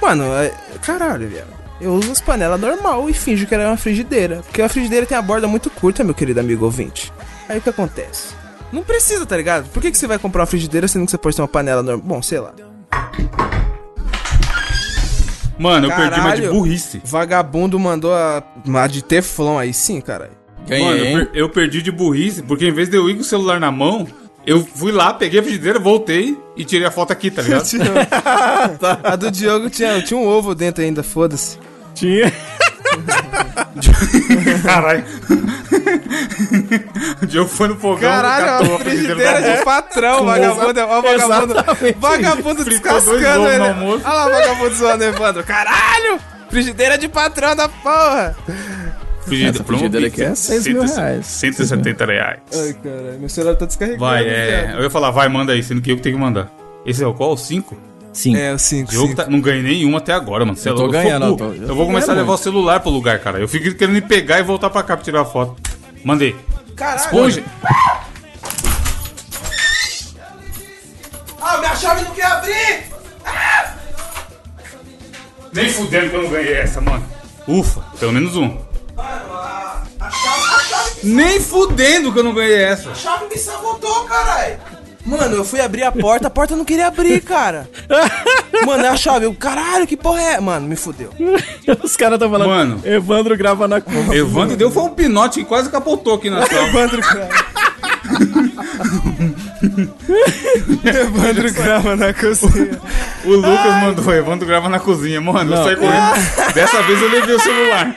Mano, 0.01 0.23
é... 0.33 0.51
caralho, 0.81 1.27
velho. 1.27 1.45
Eu 1.81 1.93
uso 1.93 2.11
as 2.11 2.21
panelas 2.21 2.59
normal 2.61 3.09
e 3.09 3.13
finjo 3.13 3.45
que 3.45 3.53
ela 3.53 3.63
é 3.63 3.67
uma 3.67 3.77
frigideira. 3.77 4.37
Porque 4.45 4.61
a 4.61 4.69
frigideira 4.69 5.05
tem 5.05 5.17
a 5.17 5.21
borda 5.21 5.47
muito 5.47 5.69
curta, 5.69 6.03
meu 6.03 6.13
querido 6.13 6.39
amigo 6.39 6.63
ouvinte. 6.65 7.11
Aí 7.49 7.57
o 7.57 7.61
que 7.61 7.69
acontece? 7.69 8.29
Não 8.71 8.83
precisa, 8.83 9.25
tá 9.25 9.35
ligado? 9.35 9.67
Por 9.69 9.81
que, 9.81 9.91
que 9.91 9.97
você 9.97 10.07
vai 10.07 10.17
comprar 10.17 10.41
uma 10.41 10.47
frigideira 10.47 10.87
sendo 10.87 11.05
que 11.05 11.11
você 11.11 11.17
pode 11.17 11.35
ter 11.35 11.41
uma 11.41 11.47
panela 11.47 11.83
normal? 11.83 12.05
Bom, 12.07 12.21
sei 12.21 12.39
lá. 12.39 12.53
Mano, 15.59 15.87
eu 15.87 15.95
perdi, 15.95 16.19
mas 16.21 16.35
de 16.35 16.41
Caralho. 16.41 16.53
burrice. 16.53 17.01
Vagabundo 17.05 17.79
mandou 17.79 18.13
a, 18.13 18.43
uma 18.65 18.87
de 18.87 19.03
Teflon 19.03 19.57
aí 19.59 19.73
sim, 19.73 20.01
caralho. 20.01 20.31
Ganhei, 20.67 20.85
Mano, 20.85 20.97
eu, 20.97 21.13
per- 21.25 21.29
eu 21.33 21.49
perdi 21.49 21.81
de 21.81 21.91
burrice, 21.91 22.41
porque 22.41 22.65
em 22.67 22.71
vez 22.71 22.89
de 22.89 22.97
eu 22.97 23.09
ir 23.09 23.15
com 23.15 23.21
o 23.21 23.25
celular 23.25 23.59
na 23.59 23.71
mão, 23.71 24.07
eu 24.45 24.65
fui 24.75 24.91
lá, 24.91 25.13
peguei 25.13 25.39
a 25.39 25.43
frigideira, 25.43 25.79
voltei 25.79 26.37
e 26.55 26.65
tirei 26.65 26.85
a 26.85 26.91
foto 26.91 27.11
aqui, 27.11 27.31
tá 27.31 27.41
ligado? 27.41 27.63
A 29.03 29.15
do 29.15 29.31
Diogo 29.31 29.69
tinha, 29.69 30.01
tinha 30.01 30.19
um 30.19 30.27
ovo 30.27 30.53
dentro 30.53 30.83
ainda, 30.83 31.01
foda-se. 31.03 31.57
Tinha. 31.93 32.31
Caralho. 34.63 35.03
o 37.21 37.25
Diogo 37.25 37.49
foi 37.49 37.67
no 37.69 37.75
fogão, 37.77 38.09
Caralho, 38.09 38.69
uma 38.69 38.79
frigideira 38.79 39.41
de 39.41 39.63
patrão, 39.63 40.19
Com 40.19 40.25
vagabundo. 40.25 40.79
Ó, 40.81 40.99
o 40.99 41.01
vagabundo. 41.01 41.53
Exatamente. 41.53 41.97
Vagabundo 41.99 42.65
descascando 42.65 43.47
ele. 43.47 43.63
Olha 43.63 44.01
lá 44.03 44.27
o 44.27 44.31
vagabundo 44.31 44.75
zoando 44.75 45.03
Evandro. 45.03 45.43
Caralho! 45.43 46.19
Frigideira 46.49 46.97
de 46.97 47.07
patrão 47.07 47.55
da 47.55 47.67
porra! 47.67 48.35
Essa 49.49 49.63
frigideira 49.63 50.07
aqui 50.07 50.21
é 50.23 50.35
6 50.35 50.67
mil 50.67 50.83
reais. 50.83 51.25
170 51.25 52.05
reais. 52.05 52.39
Ai, 52.53 52.73
caralho, 52.83 53.19
meu 53.19 53.29
celular 53.29 53.55
tá 53.55 53.65
descarregando. 53.65 54.01
Vai, 54.05 54.27
é. 54.27 54.73
Eu 54.77 54.83
ia 54.83 54.89
falar, 54.89 55.11
vai, 55.11 55.27
manda 55.29 55.53
aí, 55.53 55.63
sendo 55.63 55.81
que 55.81 55.91
eu 55.91 55.95
que 55.97 56.01
tenho 56.03 56.15
que 56.15 56.21
mandar. 56.21 56.51
Esse 56.85 57.03
é 57.03 57.07
o 57.07 57.13
qual? 57.13 57.31
O 57.31 57.37
5? 57.37 57.77
Sim. 58.11 58.35
É, 58.35 58.53
o 58.53 58.59
5. 58.59 58.91
Diogo 58.91 59.15
tá, 59.15 59.25
não 59.27 59.41
ganhei 59.41 59.63
nenhum 59.63 59.95
até 59.97 60.13
agora, 60.13 60.45
mano. 60.45 60.57
Cê 60.57 60.69
é 60.69 60.71
Eu 60.71 60.75
tô 60.75 60.81
louco, 60.83 60.93
ganhando, 60.93 61.25
eu 61.25 61.35
tô- 61.35 61.45
eu, 61.53 61.67
eu 61.69 61.75
vou 61.75 61.85
começar 61.87 62.11
a 62.11 62.15
levar 62.15 62.33
o 62.33 62.37
celular 62.37 62.79
pro 62.79 62.91
lugar, 62.91 63.17
cara. 63.19 63.39
Eu 63.39 63.47
fico 63.47 63.73
querendo 63.75 63.95
me 63.95 64.01
pegar 64.01 64.39
e 64.39 64.43
voltar 64.43 64.69
pra 64.69 64.83
cá 64.83 64.95
pra 64.95 65.03
tirar 65.03 65.21
a 65.21 65.25
foto. 65.25 65.55
Mandei. 66.03 66.35
Caralho! 66.75 67.17
Hoje. 67.17 67.43
Ah, 71.41 71.57
minha 71.57 71.75
chave 71.75 72.03
não 72.03 72.11
quer 72.11 72.25
abrir! 72.25 72.83
Nem 75.53 75.69
fudendo 75.69 76.09
que 76.09 76.15
eu 76.15 76.23
não 76.23 76.29
ganhei 76.31 76.53
essa, 76.53 76.81
mano. 76.81 77.03
Ufa, 77.47 77.81
pelo 77.99 78.11
menos 78.11 78.35
um. 78.35 78.57
Nem 81.03 81.39
fudendo 81.39 82.11
que 82.13 82.19
eu 82.19 82.23
não 82.23 82.33
ganhei 82.33 82.63
essa. 82.63 82.91
A 82.91 82.95
chave 82.95 83.25
me 83.27 83.37
sabotou, 83.37 84.05
caralho! 84.05 84.57
Mano, 85.05 85.35
eu 85.35 85.43
fui 85.43 85.59
abrir 85.59 85.83
a 85.83 85.91
porta, 85.91 86.27
a 86.27 86.29
porta 86.29 86.55
não 86.55 86.63
queria 86.63 86.87
abrir, 86.87 87.19
cara. 87.21 87.69
Mano, 88.65 88.85
é 88.85 88.87
a 88.87 88.95
chave. 88.95 89.25
Eu, 89.25 89.33
caralho, 89.33 89.85
que 89.85 89.97
porra 89.97 90.21
é? 90.21 90.39
Mano, 90.39 90.65
me 90.65 90.77
fudeu. 90.77 91.09
Os 91.83 91.97
caras 91.97 92.15
estão 92.15 92.31
falando. 92.31 92.47
Mano. 92.47 92.81
Evandro 92.85 93.35
grava 93.35 93.67
na 93.67 93.81
conta. 93.81 94.15
Evandro 94.15 94.55
deu 94.55 94.71
foi 94.71 94.83
um 94.83 94.89
pinote 94.89 95.41
que 95.41 95.45
quase 95.45 95.69
capotou 95.69 96.15
aqui 96.15 96.29
na 96.29 96.45
sala. 96.45 96.67
Evandro, 96.69 97.01
cara. 97.01 97.29
Evandro 100.85 101.53
grava 101.53 101.95
na 101.97 102.13
cozinha. 102.13 102.79
O 103.25 103.31
Lucas 103.31 103.81
mandou, 103.81 104.13
Evandro 104.13 104.47
grava 104.47 104.69
na 104.69 104.79
cozinha. 104.79 105.19
Mano, 105.19 105.53
eu 105.53 105.63
saí 105.63 105.75
correndo. 105.75 106.53
Dessa 106.53 106.81
vez 106.83 107.01
eu 107.01 107.09
levei 107.09 107.35
o 107.35 107.39
celular. 107.41 107.93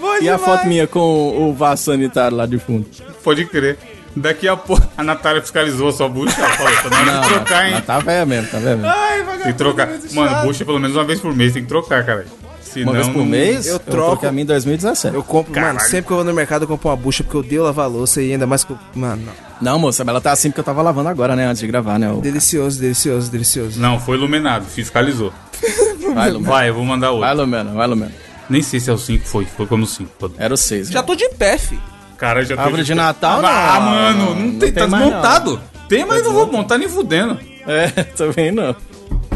Bom 0.00 0.14
E 0.14 0.28
a 0.28 0.36
demais. 0.36 0.42
foto 0.42 0.66
minha 0.66 0.86
com 0.86 1.48
o 1.48 1.52
vaso 1.54 1.84
sanitário 1.84 2.36
lá 2.36 2.46
de 2.46 2.58
fundo? 2.58 2.86
Pode 3.22 3.44
crer. 3.46 3.78
Daqui 4.14 4.48
a 4.48 4.56
pouco 4.56 4.82
a 4.96 5.02
Natália 5.02 5.42
fiscalizou 5.42 5.88
a 5.88 5.92
sua 5.92 6.08
bucha. 6.08 6.40
Ela 6.40 6.48
falou, 6.50 6.72
tá 6.90 7.04
na 7.04 7.12
hora 7.18 7.20
de 7.28 7.34
trocar, 7.34 7.68
hein? 7.70 7.82
tá 7.86 7.98
velho 7.98 8.26
mesmo, 8.26 8.48
tá 8.50 8.58
velho 8.58 8.78
mesmo. 8.78 8.92
Ai, 8.94 9.18
vagabundo. 9.18 9.42
Tem 9.42 9.52
que 9.52 9.58
trocar. 9.58 9.88
Mano, 10.12 10.46
bucha 10.46 10.64
pelo 10.64 10.78
menos 10.78 10.96
uma 10.96 11.04
vez 11.04 11.20
por 11.20 11.34
mês 11.34 11.52
tem 11.52 11.62
que 11.62 11.68
trocar, 11.68 12.04
cara. 12.04 12.24
Senão, 12.62 12.92
Uma 12.92 12.94
vez 12.94 13.08
por 13.08 13.18
não- 13.18 13.26
mês? 13.26 13.66
Eu 13.66 13.78
troco. 13.78 14.10
troquei 14.10 14.28
a 14.28 14.32
minha 14.32 14.42
em 14.42 14.46
2017. 14.46 15.14
Eu 15.14 15.22
compro, 15.22 15.52
mano, 15.54 15.66
Caralho. 15.76 15.90
sempre 15.90 16.06
que 16.08 16.12
eu 16.12 16.16
vou 16.16 16.24
no 16.24 16.34
mercado 16.34 16.64
eu 16.64 16.68
compro 16.68 16.90
uma 16.90 16.96
bucha 16.96 17.22
porque 17.24 17.36
eu 17.36 17.40
odeio 17.40 17.62
lavar 17.62 17.88
louça 17.88 18.20
e 18.20 18.32
ainda 18.32 18.46
mais 18.46 18.64
que 18.64 18.72
eu... 18.72 18.78
Mano, 18.94 19.22
não. 19.24 19.32
Não, 19.72 19.78
moça, 19.78 20.04
mas 20.04 20.10
ela 20.12 20.20
tá 20.20 20.30
assim 20.32 20.50
porque 20.50 20.60
eu 20.60 20.64
tava 20.64 20.82
lavando 20.82 21.08
agora, 21.08 21.34
né? 21.34 21.46
Antes 21.46 21.60
de 21.60 21.66
gravar, 21.66 21.98
né? 21.98 22.10
O... 22.10 22.20
Delicioso, 22.20 22.78
delicioso, 22.78 23.30
delicioso. 23.30 23.80
Não, 23.80 23.98
foi 23.98 24.16
iluminado, 24.18 24.66
fiscalizou. 24.66 25.32
Vai, 26.14 26.30
Lumena. 26.30 26.50
Vai, 26.52 26.68
eu 26.68 26.74
vou 26.74 26.84
mandar 26.84 27.10
outro. 27.12 27.26
Vai, 27.26 27.34
Lumena, 27.34 27.72
vai, 27.72 27.86
Lumena. 27.86 28.12
Nem 28.48 28.62
sei 28.62 28.78
se 28.80 28.90
é 28.90 28.92
o 28.92 28.98
5, 28.98 29.26
foi. 29.26 29.44
Foi 29.44 29.66
como 29.66 29.86
5. 29.86 30.32
Era 30.38 30.54
o 30.54 30.56
6. 30.56 30.90
Já 30.90 31.02
tô 31.02 31.14
de 31.14 31.28
pé, 31.30 31.58
fi. 31.58 31.78
Cara, 32.16 32.44
já 32.44 32.56
tô 32.56 32.62
Árvore 32.62 32.82
de 32.84 32.94
Natal, 32.94 33.40
Ah, 33.44 33.78
não. 33.78 33.86
mano, 33.86 34.18
não, 34.18 34.34
Não 34.34 34.50
tem, 34.58 34.72
tem 34.72 34.72
tá 34.72 34.86
desmontado. 34.86 35.60
Tem, 35.88 36.04
mas 36.06 36.22
não 36.24 36.32
vou 36.32 36.46
montar 36.50 36.78
nem 36.78 36.88
fudendo. 36.88 37.38
É, 37.66 37.88
também 38.16 38.50
não. 38.50 38.74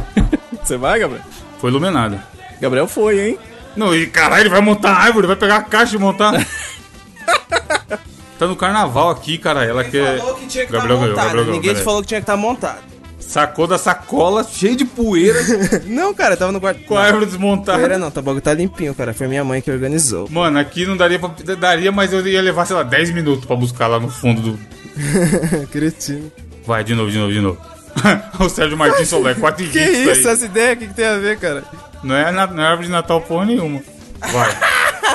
Você 0.63 0.77
vai, 0.77 0.99
Gabriel? 0.99 1.23
Foi 1.61 1.71
iluminado. 1.71 2.19
Gabriel 2.61 2.87
foi, 2.89 3.29
hein? 3.29 3.39
Não, 3.77 3.95
e 3.95 4.07
caralho, 4.07 4.43
ele 4.43 4.49
vai 4.49 4.61
montar 4.61 4.91
a 4.93 4.97
árvore, 4.99 5.27
vai 5.27 5.37
pegar 5.37 5.57
a 5.57 5.63
caixa 5.63 5.95
e 5.97 5.99
montar. 5.99 6.33
tá 8.39 8.47
no 8.47 8.57
carnaval 8.57 9.11
aqui, 9.11 9.39
cara. 9.39 9.65
Ela 9.65 9.85
quer. 9.85 10.19
Falou 10.19 10.35
que 10.35 10.47
tinha 10.47 10.67
que 10.67 10.73
Gabriel 10.73 10.99
montado. 10.99 11.17
Gabriel 11.17 11.45
ganhou, 11.45 11.61
Ninguém 11.61 11.75
te 11.75 11.83
falou 11.83 12.01
que 12.03 12.09
tinha 12.09 12.21
que 12.21 12.25
estar 12.25 12.37
montado. 12.37 12.79
Sacou 13.31 13.65
da 13.69 13.79
sacola, 13.79 14.43
cheio 14.43 14.75
de 14.75 14.85
poeira, 14.85 15.39
Não, 15.87 16.13
cara, 16.13 16.37
tava 16.37 16.51
no 16.51 16.59
guarda. 16.59 16.81
com 16.81 16.97
a 16.97 17.05
árvore 17.05 17.27
desmontada. 17.27 17.79
Poeira 17.79 17.97
não, 17.97 18.11
tá, 18.11 18.19
o 18.19 18.25
bagulho 18.25 18.43
tá 18.43 18.53
limpinho, 18.53 18.93
cara. 18.93 19.15
Foi 19.15 19.29
minha 19.29 19.45
mãe 19.45 19.61
que 19.61 19.71
organizou. 19.71 20.29
Mano, 20.29 20.59
aqui 20.59 20.85
não 20.85 20.97
daria 20.97 21.17
pra. 21.17 21.31
Daria, 21.55 21.93
mas 21.93 22.13
eu 22.13 22.27
ia 22.27 22.43
levar, 22.43 22.67
sei 22.67 22.75
lá, 22.75 22.83
10 22.83 23.13
minutos 23.13 23.45
pra 23.45 23.55
buscar 23.55 23.87
lá 23.87 24.01
no 24.01 24.11
fundo 24.11 24.43
do. 24.43 24.59
Cretino. 25.71 26.33
Vai, 26.67 26.83
de 26.83 26.93
novo, 26.93 27.09
de 27.09 27.19
novo, 27.19 27.33
de 27.33 27.41
novo. 27.41 27.59
o 28.41 28.49
Sérgio 28.49 28.77
Martins 28.77 29.09
Solé, 29.09 29.35
4 29.35 29.63
e 29.63 29.67
20 29.69 29.73
Que 29.73 30.11
isso 30.11 30.29
essa 30.29 30.45
ideia? 30.47 30.75
O 30.75 30.77
que, 30.77 30.89
que 30.89 30.95
tem 30.95 31.07
a 31.07 31.19
ver, 31.19 31.39
cara? 31.39 31.63
Não 32.03 32.17
é, 32.17 32.33
na, 32.33 32.49
não 32.49 32.65
é 32.65 32.67
árvore 32.67 32.89
de 32.89 32.93
Natal 32.93 33.21
porra 33.21 33.47
nenhuma. 33.47 33.81
Vai. 34.33 34.59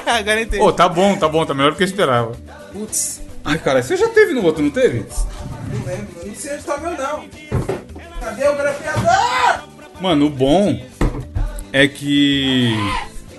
Agora 0.06 0.42
entendi. 0.42 0.64
Ô, 0.64 0.72
tá 0.72 0.88
bom, 0.88 1.18
tá 1.18 1.28
bom, 1.28 1.46
tá 1.46 1.54
melhor 1.54 1.72
do 1.72 1.76
que 1.78 1.84
eu 1.84 1.88
esperava. 1.88 2.32
Putz, 2.72 3.20
Ai, 3.44 3.58
cara, 3.58 3.84
você 3.84 3.98
já 3.98 4.08
teve 4.08 4.34
no 4.34 4.44
outro, 4.44 4.64
não 4.64 4.72
teve? 4.72 5.06
não 5.70 5.86
lembro. 5.86 6.08
Não 6.26 6.36
sei 6.36 6.54
onde 6.54 6.82
meu, 6.82 6.98
não. 6.98 7.75
Cadê 8.26 8.48
o 8.50 8.56
grampeador? 8.56 9.64
Mano, 10.02 10.26
o 10.26 10.30
bom 10.32 10.82
é 11.72 11.88
que 11.88 12.74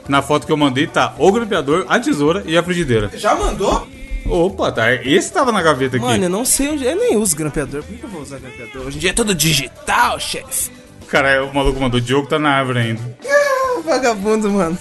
na 0.09 0.23
foto 0.23 0.47
que 0.47 0.53
eu 0.53 0.57
mandei 0.57 0.87
tá 0.87 1.13
o 1.19 1.33
grampeador, 1.33 1.85
a 1.89 1.99
tesoura 1.99 2.45
e 2.47 2.57
a 2.57 2.63
frigideira. 2.63 3.11
Já 3.15 3.35
mandou? 3.35 3.85
Opa, 4.27 4.71
tá. 4.71 4.93
Esse 4.95 5.33
tava 5.33 5.51
na 5.51 5.61
gaveta 5.61 5.97
aqui. 5.97 6.07
Mano, 6.07 6.25
eu 6.25 6.31
não 6.31 6.45
sei 6.45 6.69
onde. 6.69 6.85
Eu 6.85 6.95
nem 6.95 7.17
uso 7.17 7.35
grampeador. 7.37 7.83
Por 7.83 7.97
que 7.97 8.05
eu 8.05 8.09
vou 8.09 8.23
usar 8.23 8.39
grampeador? 8.39 8.87
Hoje 8.87 8.97
em 8.97 9.01
dia 9.01 9.11
é 9.11 9.13
tudo 9.13 9.35
digital, 9.35 10.21
chefe. 10.21 10.71
Cara, 11.09 11.45
o 11.45 11.53
maluco 11.55 11.81
mandou, 11.81 11.99
o 11.99 12.03
Diogo 12.03 12.29
tá 12.29 12.39
na 12.39 12.51
árvore 12.51 12.79
ainda. 12.79 13.01
Ah, 13.29 13.81
vagabundo, 13.85 14.49
mano. 14.51 14.79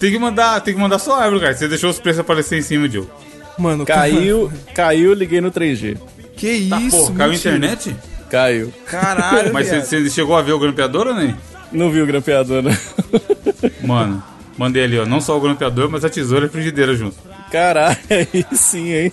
Tem 0.00 0.10
que 0.10 0.18
mandar, 0.18 0.60
tem 0.62 0.72
que 0.74 0.80
mandar 0.80 0.98
só 0.98 1.14
a 1.18 1.24
árvore, 1.24 1.42
cara. 1.42 1.54
Você 1.54 1.68
deixou 1.68 1.90
os 1.90 1.98
preços 1.98 2.20
aparecer 2.20 2.58
em 2.58 2.62
cima, 2.62 2.88
Diogo. 2.88 3.10
Mano, 3.58 3.84
Caiu, 3.84 4.50
caiu, 4.74 5.12
liguei 5.12 5.40
no 5.42 5.50
3G. 5.50 5.98
Que 6.36 6.68
Tá, 6.70 6.80
isso? 6.80 6.96
porra, 6.96 7.14
caiu 7.14 7.28
a 7.30 7.32
mentira. 7.32 7.56
internet? 7.56 7.96
Caiu. 8.32 8.72
Caralho, 8.86 9.52
Mas 9.52 9.68
você, 9.68 10.08
chegou 10.08 10.34
a 10.34 10.40
ver 10.40 10.54
o 10.54 10.58
grampeador 10.58 11.06
ou 11.06 11.14
nem? 11.14 11.36
Não 11.70 11.90
vi 11.90 12.00
o 12.00 12.06
grampeador, 12.06 12.62
né? 12.62 12.74
Mano, 13.84 14.22
mandei 14.56 14.84
ali, 14.84 14.98
ó. 14.98 15.04
Não 15.04 15.20
só 15.20 15.36
o 15.36 15.40
grampeador, 15.40 15.90
mas 15.90 16.02
a 16.02 16.08
tesoura 16.08 16.46
e 16.46 16.48
a 16.48 16.50
frigideira 16.50 16.94
junto. 16.96 17.14
Caralho, 17.50 17.98
aí 18.08 18.46
sim, 18.52 18.90
hein? 18.90 19.12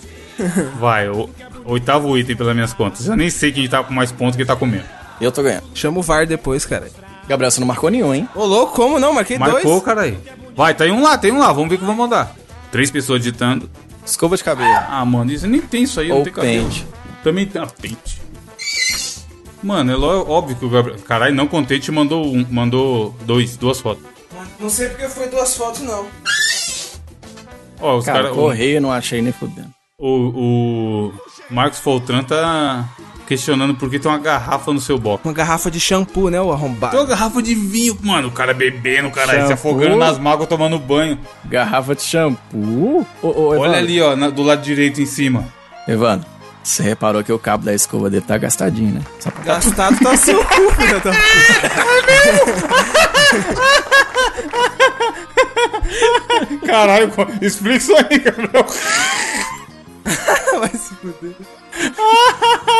Vai, 0.78 1.06
o 1.10 1.28
oitavo 1.66 2.16
item 2.16 2.34
pelas 2.34 2.54
minhas 2.54 2.72
contas. 2.72 3.06
Eu 3.06 3.14
nem 3.14 3.28
sei 3.28 3.52
quem 3.52 3.68
tá 3.68 3.84
com 3.84 3.92
mais 3.92 4.10
pontos 4.10 4.36
que 4.36 4.44
tá 4.44 4.56
comendo. 4.56 4.84
Eu 5.20 5.30
tô 5.30 5.42
ganhando. 5.42 5.64
Chama 5.74 5.98
o 5.98 6.02
VAR 6.02 6.26
depois, 6.26 6.64
cara. 6.64 6.88
Gabriel, 7.28 7.50
você 7.50 7.60
não 7.60 7.66
marcou 7.66 7.90
nenhum, 7.90 8.14
hein? 8.14 8.26
Ô, 8.34 8.46
louco, 8.46 8.74
como 8.74 8.98
não? 8.98 9.12
Marquei 9.12 9.36
Marcou, 9.36 9.62
dois. 9.62 9.84
caralho. 9.84 10.16
Vai, 10.56 10.72
tá 10.72 10.84
aí 10.84 10.90
um 10.90 11.02
lá, 11.02 11.18
tem 11.18 11.30
um 11.30 11.38
lá. 11.38 11.52
Vamos 11.52 11.68
ver 11.68 11.74
o 11.74 11.78
que 11.78 11.84
vão 11.84 11.94
mandar. 11.94 12.34
Três 12.72 12.90
pessoas 12.90 13.20
digitando. 13.20 13.68
Escova 14.04 14.34
de 14.34 14.42
cabelo. 14.42 14.70
Ah, 14.88 15.04
mano, 15.04 15.30
isso 15.30 15.46
nem 15.46 15.60
tem 15.60 15.82
isso 15.82 16.00
aí, 16.00 16.08
não 16.08 16.16
Ou 16.18 16.24
tem 16.24 16.32
cabelo. 16.32 16.64
pente. 16.64 16.86
Também 17.22 17.46
tem 17.46 17.60
a 17.60 17.66
pente. 17.66 18.18
Mano, 19.62 19.92
é 19.92 19.96
óbvio 19.96 20.56
que 20.56 20.64
o 20.64 20.70
Gabriel. 20.70 20.98
Caralho, 21.00 21.34
não 21.34 21.46
contente 21.46 21.90
mandou 21.92 22.24
um, 22.26 22.46
mandou 22.50 23.14
dois, 23.24 23.56
duas 23.56 23.80
fotos. 23.80 24.02
Não 24.58 24.70
sei 24.70 24.88
porque 24.88 25.08
foi 25.08 25.28
duas 25.28 25.56
fotos, 25.56 25.80
não. 25.82 26.06
Ó, 27.80 27.96
os 27.96 28.04
Cara, 28.04 28.22
caras. 28.22 28.36
correio 28.36 28.80
não 28.80 28.92
achei 28.92 29.22
nem 29.22 29.32
fudendo. 29.32 29.70
O, 29.98 31.10
o 31.10 31.12
Marcos 31.50 31.78
Foltran 31.78 32.22
tá 32.22 32.88
questionando 33.26 33.74
por 33.74 33.88
que 33.90 33.98
tem 33.98 34.10
uma 34.10 34.18
garrafa 34.18 34.72
no 34.72 34.80
seu 34.80 34.98
box. 34.98 35.24
Uma 35.24 35.32
garrafa 35.32 35.70
de 35.70 35.78
shampoo, 35.78 36.30
né, 36.30 36.40
o 36.40 36.46
Tem 36.46 36.52
arrombado? 36.54 36.96
uma 36.96 37.04
garrafa 37.06 37.42
de 37.42 37.54
vinho, 37.54 37.96
mano. 38.02 38.28
O 38.28 38.32
cara 38.32 38.52
bebendo, 38.52 39.10
cara, 39.10 39.46
se 39.46 39.52
afogando 39.52 39.96
nas 39.96 40.18
mágoas, 40.18 40.48
tomando 40.48 40.78
banho. 40.78 41.18
Garrafa 41.44 41.94
de 41.94 42.02
shampoo? 42.02 43.06
Ô, 43.22 43.28
ô, 43.28 43.48
Olha 43.58 43.78
ali, 43.78 44.00
ó, 44.00 44.16
na- 44.16 44.30
do 44.30 44.42
lado 44.42 44.62
direito 44.62 45.00
em 45.00 45.06
cima. 45.06 45.46
Evandro, 45.86 46.26
você 46.62 46.82
reparou 46.82 47.24
que 47.24 47.32
o 47.32 47.38
cabo 47.38 47.64
da 47.64 47.74
escova 47.74 48.08
dele 48.10 48.24
tá 48.26 48.36
gastadinho, 48.38 48.94
né? 48.94 49.00
Só 49.18 49.30
pra... 49.30 49.42
Gastado 49.44 49.98
tá 50.00 50.16
seu 50.16 50.44
cu, 50.44 50.70
filho 50.74 51.00
da 51.00 51.12
Caralho, 56.66 57.08
co- 57.10 57.26
explica 57.40 57.76
isso 57.76 57.94
aí, 57.96 58.18
Gabriel. 58.18 58.66
Vai 60.58 60.70
se 60.70 60.94
fuder. 60.94 61.34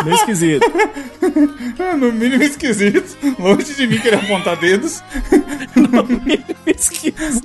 Meio 0.05 0.17
esquisito. 0.17 0.67
É, 1.79 1.95
No 1.97 2.13
mínimo 2.13 2.43
esquisito. 2.43 3.17
Longe 3.39 3.75
de 3.75 3.87
mim 3.87 3.99
querer 3.99 4.17
apontar 4.17 4.57
dedos. 4.57 5.03
esquisito. 6.67 6.90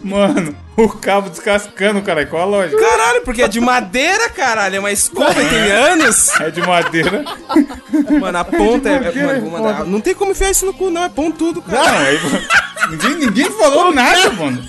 Mano, 0.04 0.56
o 0.78 0.90
cabo 0.90 1.30
descascando, 1.30 2.02
caralho. 2.02 2.28
Qual 2.28 2.42
a 2.42 2.46
lógica? 2.46 2.80
Caralho, 2.82 3.22
porque 3.24 3.42
é 3.42 3.48
de 3.48 3.60
madeira, 3.60 4.30
caralho. 4.30 4.76
É 4.76 4.80
uma 4.80 4.92
escova 4.92 5.42
e 5.42 5.50
tem 5.50 5.72
anos. 5.72 6.30
É 6.40 6.50
de 6.52 6.62
madeira. 6.62 7.24
Mano, 8.20 8.38
a 8.38 8.44
ponta 8.44 8.90
é. 8.90 8.94
é- 8.96 9.24
mano, 9.26 9.42
vou 9.42 9.52
mandar- 9.52 9.86
Não 9.86 10.02
tem 10.02 10.14
como 10.16 10.32
enfiar 10.32 10.52
isso 10.52 10.66
no 10.66 10.74
cu, 10.74 10.90
não. 10.90 11.04
É 11.04 11.10
pontudo, 11.10 11.64
Não, 11.68 11.74
cara. 11.84 11.98
aí, 12.00 12.20
ninguém, 12.92 13.16
ninguém 13.16 13.52
falou 13.52 13.94
nada, 13.94 14.32
mano. 14.32 14.64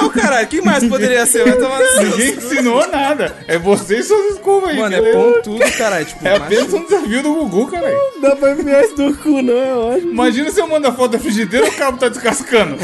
Não, 0.00 0.08
caralho. 0.10 0.48
Quem 0.48 0.60
mais 0.62 0.84
poderia 0.88 1.24
ser? 1.26 1.44
Vai 1.44 1.56
tomar 1.58 1.78
no. 1.80 2.02
Ninguém 2.02 2.30
ensinou 2.34 2.86
nada. 2.88 3.36
É 3.46 3.58
você 3.58 3.98
e 3.98 4.02
suas 4.02 4.34
escovas 4.34 4.70
aí. 4.70 4.78
Mano, 4.78 4.94
é 4.96 5.12
pontudo, 5.12 5.58
caralho. 5.76 6.04
Tipo, 6.06 6.26
É 6.26 6.30
macho- 6.38 6.44
apenas 6.44 6.72
um 6.72 6.84
desafio 6.84 7.22
do 7.22 7.34
Gugu, 7.34 7.66
caralho. 7.70 7.96
Não 8.14 8.20
dá 8.20 8.36
pra 8.36 8.52
enfiar 8.52 8.84
isso 8.84 8.96
no 8.96 9.16
cu, 9.16 9.42
não, 9.42 9.58
é 9.58 9.74
ótimo. 9.74 10.12
Imagina 10.12 10.50
se 10.50 10.60
eu 10.60 10.66
mando 10.66 10.88
a 10.88 10.92
foto 10.92 11.12
da 11.12 11.18
frigideira 11.18 11.66
e 11.66 11.70
o 11.70 11.72
cabo 11.74 11.98
tá 11.98 12.08
descascando. 12.08 12.76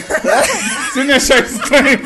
Você 0.92 1.02
ia 1.04 1.16
achar 1.16 1.38
estranho? 1.44 2.00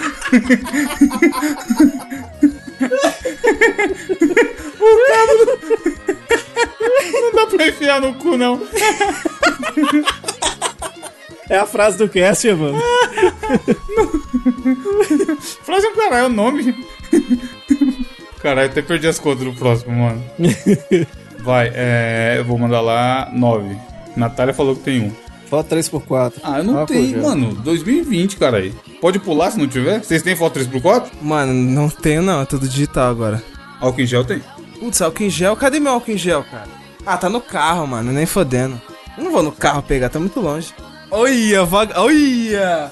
o 4.81 5.07
cabo 5.09 5.33
não... 5.47 7.21
não 7.23 7.33
dá 7.33 7.47
pra 7.47 7.69
enfiar 7.69 8.01
no 8.01 8.15
cu, 8.15 8.37
não. 8.37 8.61
É 11.53 11.59
a 11.59 11.67
frase 11.67 11.99
do 11.99 12.09
cast, 12.09 12.51
mano. 12.55 12.81
Frase 15.63 15.87
é 15.87 15.91
um 15.91 15.95
caralho, 15.97 16.25
é 16.25 16.27
o 16.27 16.29
nome. 16.31 16.87
Caralho, 18.41 18.71
até 18.71 18.81
perdi 18.81 19.07
as 19.07 19.19
contas 19.19 19.45
do 19.45 19.53
próximo, 19.53 19.95
mano. 19.95 20.25
Vai, 21.45 21.71
é... 21.75 22.37
Eu 22.39 22.45
vou 22.47 22.57
mandar 22.59 22.81
lá 22.81 23.29
nove. 23.35 23.77
Natália 24.17 24.55
falou 24.55 24.75
que 24.77 24.83
tem 24.83 25.03
um. 25.03 25.13
Foto 25.51 25.75
3x4. 25.75 26.33
Ah, 26.43 26.59
eu 26.61 26.65
não 26.65 26.81
Ah, 26.83 26.87
tenho, 26.87 27.21
pô, 27.21 27.29
mano. 27.29 27.55
2020, 27.57 28.37
caralho. 28.39 28.75
Pode 28.99 29.19
pular 29.19 29.51
se 29.51 29.59
não 29.59 29.69
tiver? 29.69 30.03
Vocês 30.03 30.23
têm 30.23 30.35
foto 30.35 30.59
3x4? 30.59 31.11
Mano, 31.21 31.53
não 31.53 31.91
tenho, 31.91 32.23
não. 32.23 32.41
É 32.41 32.45
tudo 32.47 32.67
digital 32.67 33.11
agora. 33.11 33.43
Álcool 33.79 34.01
em 34.01 34.07
gel 34.07 34.25
tem. 34.25 34.41
Putz, 34.81 35.03
álcool 35.03 35.25
em 35.25 35.29
gel. 35.31 35.55
Cadê 35.55 35.79
meu 35.79 35.93
álcool 35.93 36.13
em 36.13 36.17
gel, 36.17 36.43
cara? 36.51 36.69
Ah, 37.05 37.19
tá 37.19 37.29
no 37.29 37.43
carro, 37.43 37.87
mano. 37.87 38.11
Nem 38.11 38.25
fodendo. 38.25 38.81
Eu 39.19 39.25
não 39.25 39.31
vou 39.33 39.43
no 39.43 39.53
carro 39.53 39.83
pegar, 39.83 40.09
tá 40.09 40.19
muito 40.19 40.41
longe. 40.41 40.73
Olha, 41.13 41.65
vaga. 41.65 42.01
Olha! 42.01 42.91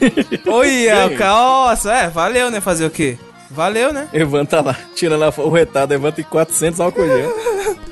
Olha, 0.46 1.18
Nossa, 1.18 1.92
é, 1.92 2.08
valeu, 2.08 2.50
né? 2.50 2.60
Fazer 2.60 2.86
o 2.86 2.90
quê? 2.90 3.18
Valeu, 3.50 3.92
né? 3.92 4.08
Evan 4.12 4.44
tá 4.44 4.60
lá, 4.60 4.76
tirando 4.94 5.24
a 5.24 5.32
fo- 5.32 5.42
o 5.42 5.50
retado. 5.50 5.92
Evan 5.94 6.12
tem 6.12 6.24
400 6.24 6.80
álcool 6.80 7.06
gel. 7.06 7.34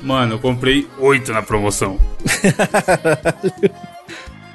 Mano, 0.01 0.35
eu 0.35 0.39
comprei 0.39 0.87
8 0.99 1.33
na 1.33 1.41
promoção. 1.41 1.97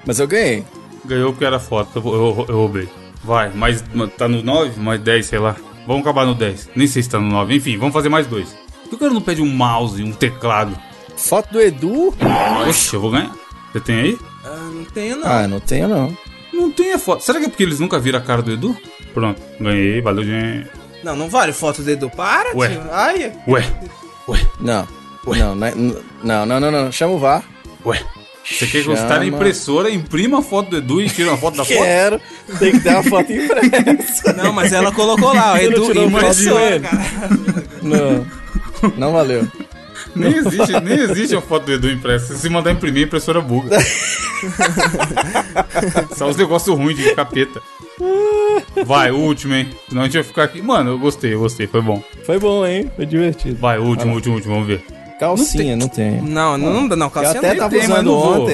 Mas 0.07 0.19
eu 0.19 0.27
ganhei. 0.27 0.65
Ganhou 1.05 1.33
porque 1.33 1.45
era 1.45 1.59
foto, 1.59 1.91
eu, 1.99 2.03
eu, 2.15 2.47
eu 2.49 2.57
roubei. 2.57 2.89
Vai, 3.25 3.51
mais, 3.51 3.85
tá 4.17 4.29
no 4.29 4.43
9? 4.43 4.81
Mais 4.81 5.01
10, 5.01 5.27
sei 5.27 5.39
lá. 5.39 5.57
Vamos 5.87 6.03
acabar 6.03 6.25
no 6.27 6.35
10. 6.35 6.71
Nem 6.77 6.87
sei 6.87 7.03
se 7.03 7.09
tá 7.11 7.19
no 7.21 7.29
9. 7.29 7.57
Enfim, 7.57 7.77
vamos 7.77 7.93
fazer 7.93 8.09
mais 8.09 8.27
dois. 8.27 8.57
Por 8.85 8.91
que 8.91 8.95
o 8.97 8.99
cara 8.99 9.13
não 9.13 9.21
pede 9.23 9.43
um 9.43 9.47
mouse, 9.49 10.03
um 10.03 10.13
teclado? 10.13 10.77
Foto 11.17 11.53
do 11.53 11.61
Edu? 11.61 12.15
Oxe, 12.69 12.95
eu 12.95 13.01
vou 13.01 13.11
ganhar. 13.11 13.33
Você 13.73 13.81
tem 13.81 14.01
aí? 14.01 14.19
Ah, 14.45 14.71
não 14.73 14.85
tenho, 14.85 15.17
não. 15.17 15.29
Ah, 15.29 15.49
não 15.49 15.61
tenho 15.61 15.89
não. 15.89 16.17
Não 16.53 16.71
tem 16.71 16.93
a 16.93 16.99
foto. 16.99 17.23
Será 17.25 17.39
que 17.41 17.47
é 17.47 17.49
porque 17.49 17.63
eles 17.63 17.81
nunca 17.81 17.99
viram 17.99 18.19
a 18.19 18.23
cara 18.23 18.43
do 18.43 18.53
Edu? 18.53 18.77
Pronto, 19.15 19.41
ganhei, 19.61 20.01
valeu, 20.01 20.25
gente. 20.25 20.69
Não, 21.03 21.17
não 21.17 21.29
vale 21.29 21.53
foto 21.53 21.83
do 21.83 21.91
Edu. 21.91 22.11
Para, 22.11 22.55
Ué. 22.57 22.69
tio. 22.69 22.83
Ai, 22.91 23.33
Ué, 23.49 23.65
ué, 24.29 24.47
Não. 24.61 24.87
Não, 25.27 25.55
não, 25.55 25.67
é- 25.67 25.75
não, 26.23 26.47
não, 26.47 26.61
não, 26.61 26.71
não. 26.71 26.93
Chama 26.93 27.15
o 27.15 27.19
VAR. 27.19 27.43
ué. 27.85 28.01
Você 28.45 28.67
quer 28.67 28.85
na 28.87 28.97
Chama. 28.97 29.25
impressora, 29.25 29.89
imprima 29.89 30.41
a 30.41 30.43
foto 30.43 30.71
do 30.71 30.77
Edu 30.79 31.01
e 31.01 31.09
tira 31.09 31.31
uma 31.31 31.39
foto 31.39 31.57
da 31.59 31.65
foto? 31.65 31.77
Quero. 31.79 32.21
Tem 32.59 32.73
que 32.73 32.81
ter 32.81 32.89
uma 32.91 33.03
foto 33.05 33.33
impressa. 33.33 34.33
não, 34.35 34.53
mas 34.53 34.73
ela 34.73 34.91
colocou 34.93 35.33
lá, 35.33 35.55
não 35.55 35.59
Edu 35.59 35.93
impressora, 36.03 36.81
cara. 36.81 37.03
Não. 37.83 38.27
Não 38.97 39.13
valeu. 39.13 39.47
Nem 40.15 40.35
existe, 40.35 40.81
nem 40.81 40.99
existe 40.99 41.37
a 41.37 41.41
foto 41.41 41.67
do 41.67 41.73
Edu 41.73 41.91
impressa. 41.91 42.35
Se 42.35 42.49
mandar 42.49 42.73
imprimir, 42.73 43.05
a 43.05 43.07
impressora 43.07 43.41
buga. 43.41 43.79
Só 46.17 46.29
os 46.29 46.37
negócios 46.37 46.77
ruins 46.77 46.97
de 46.97 47.15
capeta. 47.15 47.61
Vai, 48.85 49.11
último, 49.11 49.55
hein? 49.55 49.71
Senão 49.89 50.03
a 50.03 50.05
gente 50.05 50.15
vai 50.15 50.23
ficar 50.23 50.45
aqui. 50.45 50.61
Mano, 50.61 50.91
eu 50.91 50.99
gostei, 50.99 51.35
eu 51.35 51.41
gostei, 51.41 51.67
foi 51.67 51.81
bom. 51.81 52.03
Foi 52.25 52.39
bom, 52.39 52.67
hein? 52.67 52.91
Foi 52.95 53.07
divertido. 53.07 53.59
Vai, 53.59 53.79
último, 53.79 54.15
último, 54.15 54.35
último, 54.35 54.55
vamos 54.55 54.69
ver. 54.69 54.83
Calcinha, 55.19 55.77
não 55.77 55.89
tem. 55.89 56.21
Não, 56.21 56.59
não, 56.59 56.89
não, 56.89 56.97
não, 56.97 57.07
Eu 57.07 57.11
calcinha 57.11 57.39
até 57.39 57.51
não 57.51 57.59
tava 57.59 57.71
tem, 57.71 57.85
usando 57.85 58.03
não 58.03 58.21
vou. 58.21 58.47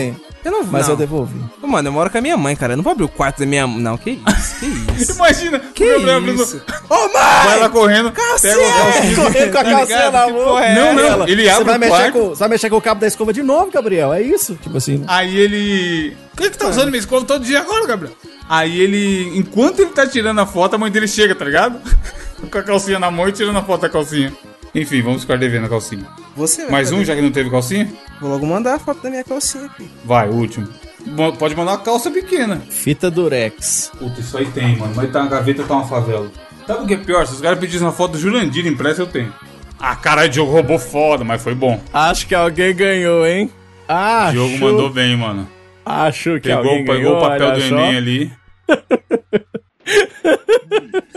Eu 0.44 0.52
não 0.52 0.64
mas 0.64 0.84
não. 0.86 0.94
eu 0.94 0.96
devolvi. 0.96 1.38
Ô, 1.62 1.66
Mano, 1.66 1.88
eu 1.88 1.92
moro 1.92 2.08
com 2.10 2.18
a 2.18 2.20
minha 2.20 2.36
mãe, 2.36 2.54
cara. 2.54 2.72
Eu 2.72 2.76
não 2.78 2.84
vou 2.84 2.92
abrir 2.92 3.04
o 3.04 3.08
quarto 3.08 3.40
da 3.40 3.46
minha 3.46 3.66
Não, 3.66 3.98
que 3.98 4.10
isso, 4.12 4.56
que 4.60 4.66
isso. 5.02 5.12
Imagina, 5.12 5.58
Que 5.74 5.90
abrindo- 5.92 6.42
isso? 6.42 6.62
Ô, 6.88 6.94
mãe! 6.94 7.12
vai 7.12 7.58
lá 7.58 7.68
correndo, 7.68 8.12
pega 8.12 8.26
o 8.26 8.28
calcinha. 8.30 9.14
Correndo 9.16 9.52
com 9.52 9.58
a 9.58 9.64
calcinha 9.64 10.10
na 10.10 10.28
mão. 10.28 10.58
é 10.58 10.74
Não, 10.74 10.94
não, 10.94 11.02
Ela, 11.04 11.30
ele 11.30 11.42
você 11.44 11.50
abre 11.50 11.64
vai 11.64 11.76
o 11.76 11.80
mexer 11.80 11.90
quarto. 11.92 12.12
com, 12.12 12.28
Você 12.30 12.38
vai 12.38 12.48
mexer 12.48 12.70
com 12.70 12.76
o 12.76 12.80
cabo 12.82 13.00
da 13.00 13.06
escova 13.06 13.32
de 13.32 13.42
novo, 13.42 13.70
Gabriel. 13.70 14.12
É 14.12 14.22
isso? 14.22 14.54
Tipo 14.56 14.76
assim. 14.78 15.04
Aí 15.08 15.36
ele. 15.36 16.16
Por 16.34 16.42
que, 16.44 16.50
que 16.50 16.58
tá 16.58 16.68
usando 16.68 16.86
minha 16.88 17.00
escova 17.00 17.24
todo 17.26 17.44
dia 17.44 17.60
agora, 17.60 17.86
Gabriel? 17.86 18.14
Aí 18.48 18.80
ele. 18.80 19.36
Enquanto 19.36 19.80
ele 19.80 19.90
tá 19.90 20.06
tirando 20.06 20.38
a 20.40 20.46
foto, 20.46 20.74
a 20.74 20.78
mãe 20.78 20.90
dele 20.90 21.08
chega, 21.08 21.34
tá 21.34 21.44
ligado? 21.44 21.80
Com 22.50 22.58
a 22.58 22.62
calcinha 22.62 22.98
na 23.00 23.10
mão 23.10 23.28
e 23.28 23.32
tirando 23.32 23.58
a 23.58 23.62
foto 23.62 23.80
da 23.82 23.88
calcinha. 23.88 24.32
Enfim, 24.74 25.02
vamos 25.02 25.22
ficar 25.22 25.36
devendo 25.38 25.64
a 25.66 25.68
calcinha. 25.68 26.06
Você 26.36 26.62
vai 26.62 26.70
Mais 26.72 26.92
um, 26.92 27.04
já 27.04 27.14
que 27.14 27.22
não 27.22 27.30
teve 27.32 27.50
calcinha? 27.50 27.90
Vou 28.20 28.30
logo 28.30 28.46
mandar 28.46 28.74
a 28.74 28.78
foto 28.78 29.02
da 29.02 29.10
minha 29.10 29.24
calcinha 29.24 29.64
aqui. 29.66 29.88
Vai, 30.04 30.28
o 30.28 30.34
último. 30.34 30.68
Mo- 31.06 31.32
Pode 31.36 31.56
mandar 31.56 31.72
uma 31.72 31.78
calça 31.78 32.10
pequena. 32.10 32.60
Fita 32.68 33.10
Durex. 33.10 33.90
Puta, 33.98 34.20
isso 34.20 34.36
aí 34.36 34.46
tem, 34.46 34.76
mano. 34.76 34.92
Mas 34.94 35.10
tá 35.10 35.22
na 35.22 35.30
gaveta, 35.30 35.64
tá 35.64 35.74
uma 35.74 35.86
favela. 35.86 36.30
Sabe 36.66 36.84
o 36.84 36.86
que 36.86 36.94
é 36.94 36.96
pior? 36.98 37.26
Se 37.26 37.34
os 37.34 37.40
caras 37.40 37.58
pedissem 37.58 37.86
uma 37.86 37.92
foto 37.92 38.12
do 38.12 38.18
Jurandir 38.18 38.66
impressa, 38.66 39.02
eu 39.02 39.06
tenho. 39.06 39.32
Ah, 39.80 39.96
caralho, 39.96 40.28
Diogo 40.28 40.52
roubou 40.52 40.78
foda, 40.78 41.24
mas 41.24 41.42
foi 41.42 41.54
bom. 41.54 41.80
Acho 41.92 42.26
que 42.26 42.34
alguém 42.34 42.74
ganhou, 42.74 43.26
hein? 43.26 43.50
Ah, 43.88 44.28
Diogo 44.32 44.58
mandou 44.58 44.90
bem, 44.90 45.16
mano. 45.16 45.48
Achou 45.86 46.34
que 46.34 46.48
Pegou, 46.48 46.58
alguém 46.64 46.84
pegou 46.84 46.96
ganhou, 47.02 47.16
o 47.16 47.20
papel 47.20 47.52
do 47.52 47.60
só. 47.62 47.78
Enem 47.78 47.96
ali. 47.96 48.32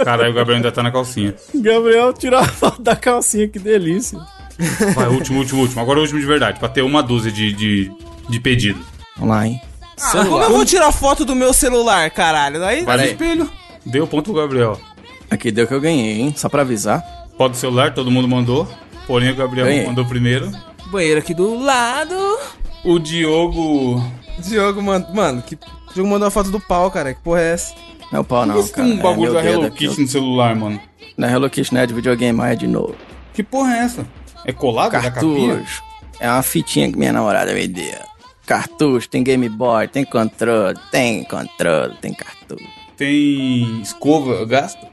Caralho, 0.04 0.32
o 0.32 0.34
Gabriel 0.34 0.58
ainda 0.58 0.72
tá 0.72 0.82
na 0.84 0.92
calcinha. 0.92 1.36
Gabriel 1.54 2.14
tirou 2.14 2.40
a 2.40 2.46
foto 2.46 2.82
da 2.82 2.96
calcinha, 2.96 3.48
que 3.48 3.60
delícia. 3.60 4.20
Vai, 4.96 5.08
último, 5.08 5.40
último, 5.40 5.62
último. 5.62 5.82
Agora 5.82 6.00
o 6.00 6.02
último 6.02 6.20
de 6.20 6.26
verdade, 6.26 6.60
pra 6.60 6.70
ter 6.70 6.82
uma 6.82 7.02
dúzia 7.02 7.32
de, 7.32 7.52
de, 7.54 7.92
de 8.30 8.40
pedido. 8.40 8.80
Vamos 9.18 9.36
lá, 9.36 9.48
hein? 9.48 9.62
Ah, 10.02 10.26
como 10.26 10.44
eu 10.44 10.50
vou 10.50 10.66
tirar 10.66 10.92
foto 10.92 11.24
do 11.24 11.36
meu 11.36 11.54
celular, 11.54 12.10
caralho? 12.10 12.64
Aí, 12.64 12.84
Vai 12.84 12.98
no 12.98 13.04
espelho. 13.04 13.52
Deu 13.86 14.08
ponto 14.08 14.32
pro 14.32 14.42
Gabriel. 14.42 14.80
Aqui 15.30 15.52
deu 15.52 15.68
que 15.68 15.74
eu 15.74 15.82
ganhei, 15.82 16.20
hein? 16.22 16.34
Só 16.36 16.50
pra 16.50 16.62
avisar. 16.62 17.02
Pode 17.38 17.58
celular, 17.58 17.94
todo 17.94 18.12
mundo 18.12 18.28
mandou. 18.28 18.68
Porém, 19.08 19.32
o 19.32 19.36
Gabriel 19.36 19.66
Ganhei. 19.68 19.86
mandou 19.86 20.06
primeiro. 20.06 20.52
banheiro 20.92 21.20
aqui 21.20 21.34
do 21.34 21.60
lado. 21.64 22.16
O 22.84 23.00
Diogo. 23.00 24.04
Diogo, 24.40 24.82
mano, 24.82 25.08
mano, 25.14 25.42
que. 25.42 25.56
O 25.56 25.94
Diogo 25.94 26.10
mandou 26.10 26.26
uma 26.26 26.32
foto 26.32 26.50
do 26.52 26.60
pau, 26.60 26.90
cara. 26.92 27.14
Que 27.14 27.22
porra 27.22 27.42
é 27.42 27.54
essa? 27.54 27.74
Não 28.12 28.18
é 28.18 28.22
o 28.22 28.24
pau, 28.24 28.42
Por 28.42 28.48
não, 28.48 28.56
que 28.56 28.62
você 28.64 28.74
cara. 28.74 28.88
tem 28.88 28.98
um 28.98 29.02
bagulho 29.02 29.38
é 29.38 29.44
da 29.44 29.50
Hello. 29.50 29.72
Kitty 29.72 30.02
no 30.02 30.08
celular, 30.08 30.56
mano? 30.56 30.82
Não 31.18 31.28
é 31.28 31.32
Hello 31.32 31.50
Kitty, 31.50 31.74
não 31.74 31.82
é 31.82 31.86
de 31.88 31.94
videogame, 31.94 32.38
mas 32.38 32.52
é 32.52 32.56
de 32.56 32.68
novo. 32.68 32.96
Que 33.34 33.44
porra 33.44 33.76
é 33.76 33.80
essa? 33.80 34.06
É 34.46 34.52
colado 34.52 34.92
da 34.92 35.12
capinha? 35.12 35.56
Cartucho. 35.56 35.84
É 36.20 36.30
uma 36.30 36.44
fitinha 36.44 36.92
que 36.92 36.98
minha 36.98 37.14
namorada 37.14 37.54
me 37.54 37.68
deu. 37.68 38.12
Cartucho, 38.46 39.08
tem 39.08 39.24
Game 39.24 39.48
Boy, 39.48 39.88
tem 39.88 40.04
controle, 40.04 40.78
tem 40.92 41.24
controle, 41.24 41.96
tem 42.02 42.14
cartucho. 42.14 42.68
Tem 42.98 43.82
escova, 43.82 44.34
eu 44.34 44.46
gasto? 44.46 44.86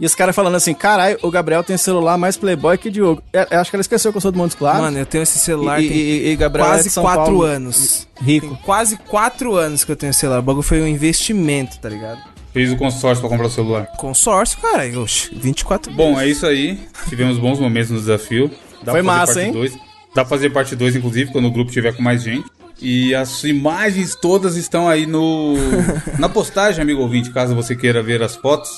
E 0.00 0.06
os 0.06 0.14
caras 0.14 0.34
falando 0.34 0.54
assim, 0.54 0.72
caralho, 0.74 1.18
o 1.22 1.30
Gabriel 1.30 1.62
tem 1.64 1.76
celular 1.76 2.16
mais 2.16 2.36
playboy 2.36 2.78
que 2.78 2.88
Diogo. 2.88 3.20
É, 3.32 3.48
eu 3.50 3.60
acho 3.60 3.68
que 3.68 3.76
ela 3.76 3.80
esqueceu 3.80 4.12
que 4.12 4.16
eu 4.16 4.20
sou 4.20 4.30
do 4.30 4.38
Montes 4.38 4.56
Claros. 4.56 4.80
Mano, 4.80 4.96
eu 4.98 5.06
tenho 5.06 5.22
esse 5.22 5.38
celular 5.40 5.82
e, 5.82 5.88
tem 5.88 5.96
e, 5.96 6.28
e 6.30 6.36
Gabriel 6.36 6.66
é 6.66 6.70
quase 6.70 6.90
São 6.90 7.02
4 7.02 7.24
Paulo, 7.24 7.42
anos. 7.42 8.06
Rico. 8.20 8.46
Tem 8.46 8.56
quase 8.64 8.96
4 8.96 9.56
anos 9.56 9.84
que 9.84 9.90
eu 9.90 9.96
tenho 9.96 10.10
esse 10.10 10.20
celular. 10.20 10.38
O 10.38 10.42
bagulho 10.42 10.62
foi 10.62 10.80
um 10.80 10.86
investimento, 10.86 11.78
tá 11.80 11.88
ligado? 11.88 12.20
Fez 12.58 12.72
o 12.72 12.76
consórcio 12.76 13.20
pra 13.20 13.30
comprar 13.30 13.46
o 13.46 13.50
celular. 13.50 13.86
Consórcio, 13.96 14.58
cara. 14.60 14.82
Oxi, 14.98 15.30
24 15.32 15.92
Bom, 15.92 16.20
é 16.20 16.26
isso 16.26 16.44
aí. 16.44 16.76
Tivemos 17.08 17.38
bons 17.38 17.60
momentos 17.60 17.88
no 17.90 18.00
desafio. 18.00 18.50
Dá 18.82 18.90
Foi 18.90 19.00
massa, 19.00 19.40
hein? 19.40 19.52
dois. 19.52 19.72
Dá 20.12 20.24
pra 20.24 20.26
fazer 20.26 20.50
parte 20.50 20.74
2, 20.74 20.96
inclusive, 20.96 21.30
quando 21.30 21.44
o 21.46 21.52
grupo 21.52 21.70
tiver 21.70 21.94
com 21.94 22.02
mais 22.02 22.24
gente. 22.24 22.44
E 22.82 23.14
as 23.14 23.44
imagens 23.44 24.16
todas 24.16 24.56
estão 24.56 24.88
aí 24.88 25.06
no 25.06 25.54
na 26.18 26.28
postagem, 26.28 26.82
amigo 26.82 27.00
ouvinte, 27.00 27.30
caso 27.30 27.54
você 27.54 27.76
queira 27.76 28.02
ver 28.02 28.22
as 28.24 28.34
fotos 28.34 28.70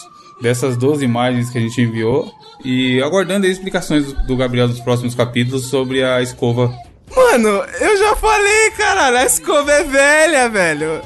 dessas 0.43 0.77
12 0.77 1.03
imagens 1.03 1.49
que 1.49 1.57
a 1.57 1.61
gente 1.63 1.81
enviou. 1.81 2.31
E 2.63 3.01
aguardando 3.03 3.47
aí 3.47 3.53
explicações 3.53 4.13
do- 4.13 4.37
Gabriel 4.37 4.69
dos 4.69 4.81
próximos 4.81 5.15
capítulos 5.15 5.69
sobre 5.71 6.03
a 6.05 6.21
escova. 6.21 6.71
Mano, 7.17 7.49
eu 7.81 7.97
já 7.99 8.15
falei, 8.17 8.71
caralho. 8.77 9.17
A 9.17 9.25
escova 9.25 9.73
é 9.73 9.85
velha, 9.85 10.49
velho. 10.51 11.01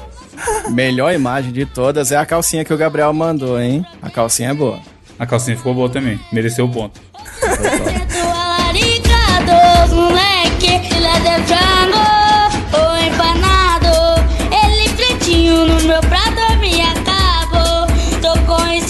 Melhor 0.69 1.13
imagem 1.13 1.51
de 1.51 1.65
todas 1.65 2.11
é 2.11 2.17
a 2.17 2.25
calcinha 2.25 2.65
que 2.65 2.73
o 2.73 2.77
Gabriel 2.77 3.13
mandou, 3.13 3.59
hein? 3.59 3.85
A 4.01 4.09
calcinha 4.09 4.49
é 4.49 4.53
boa. 4.53 4.79
A 5.17 5.25
calcinha 5.25 5.55
ficou 5.57 5.73
boa 5.73 5.89
também, 5.89 6.19
mereceu 6.31 6.65
o 6.65 6.69
ponto. 6.69 6.99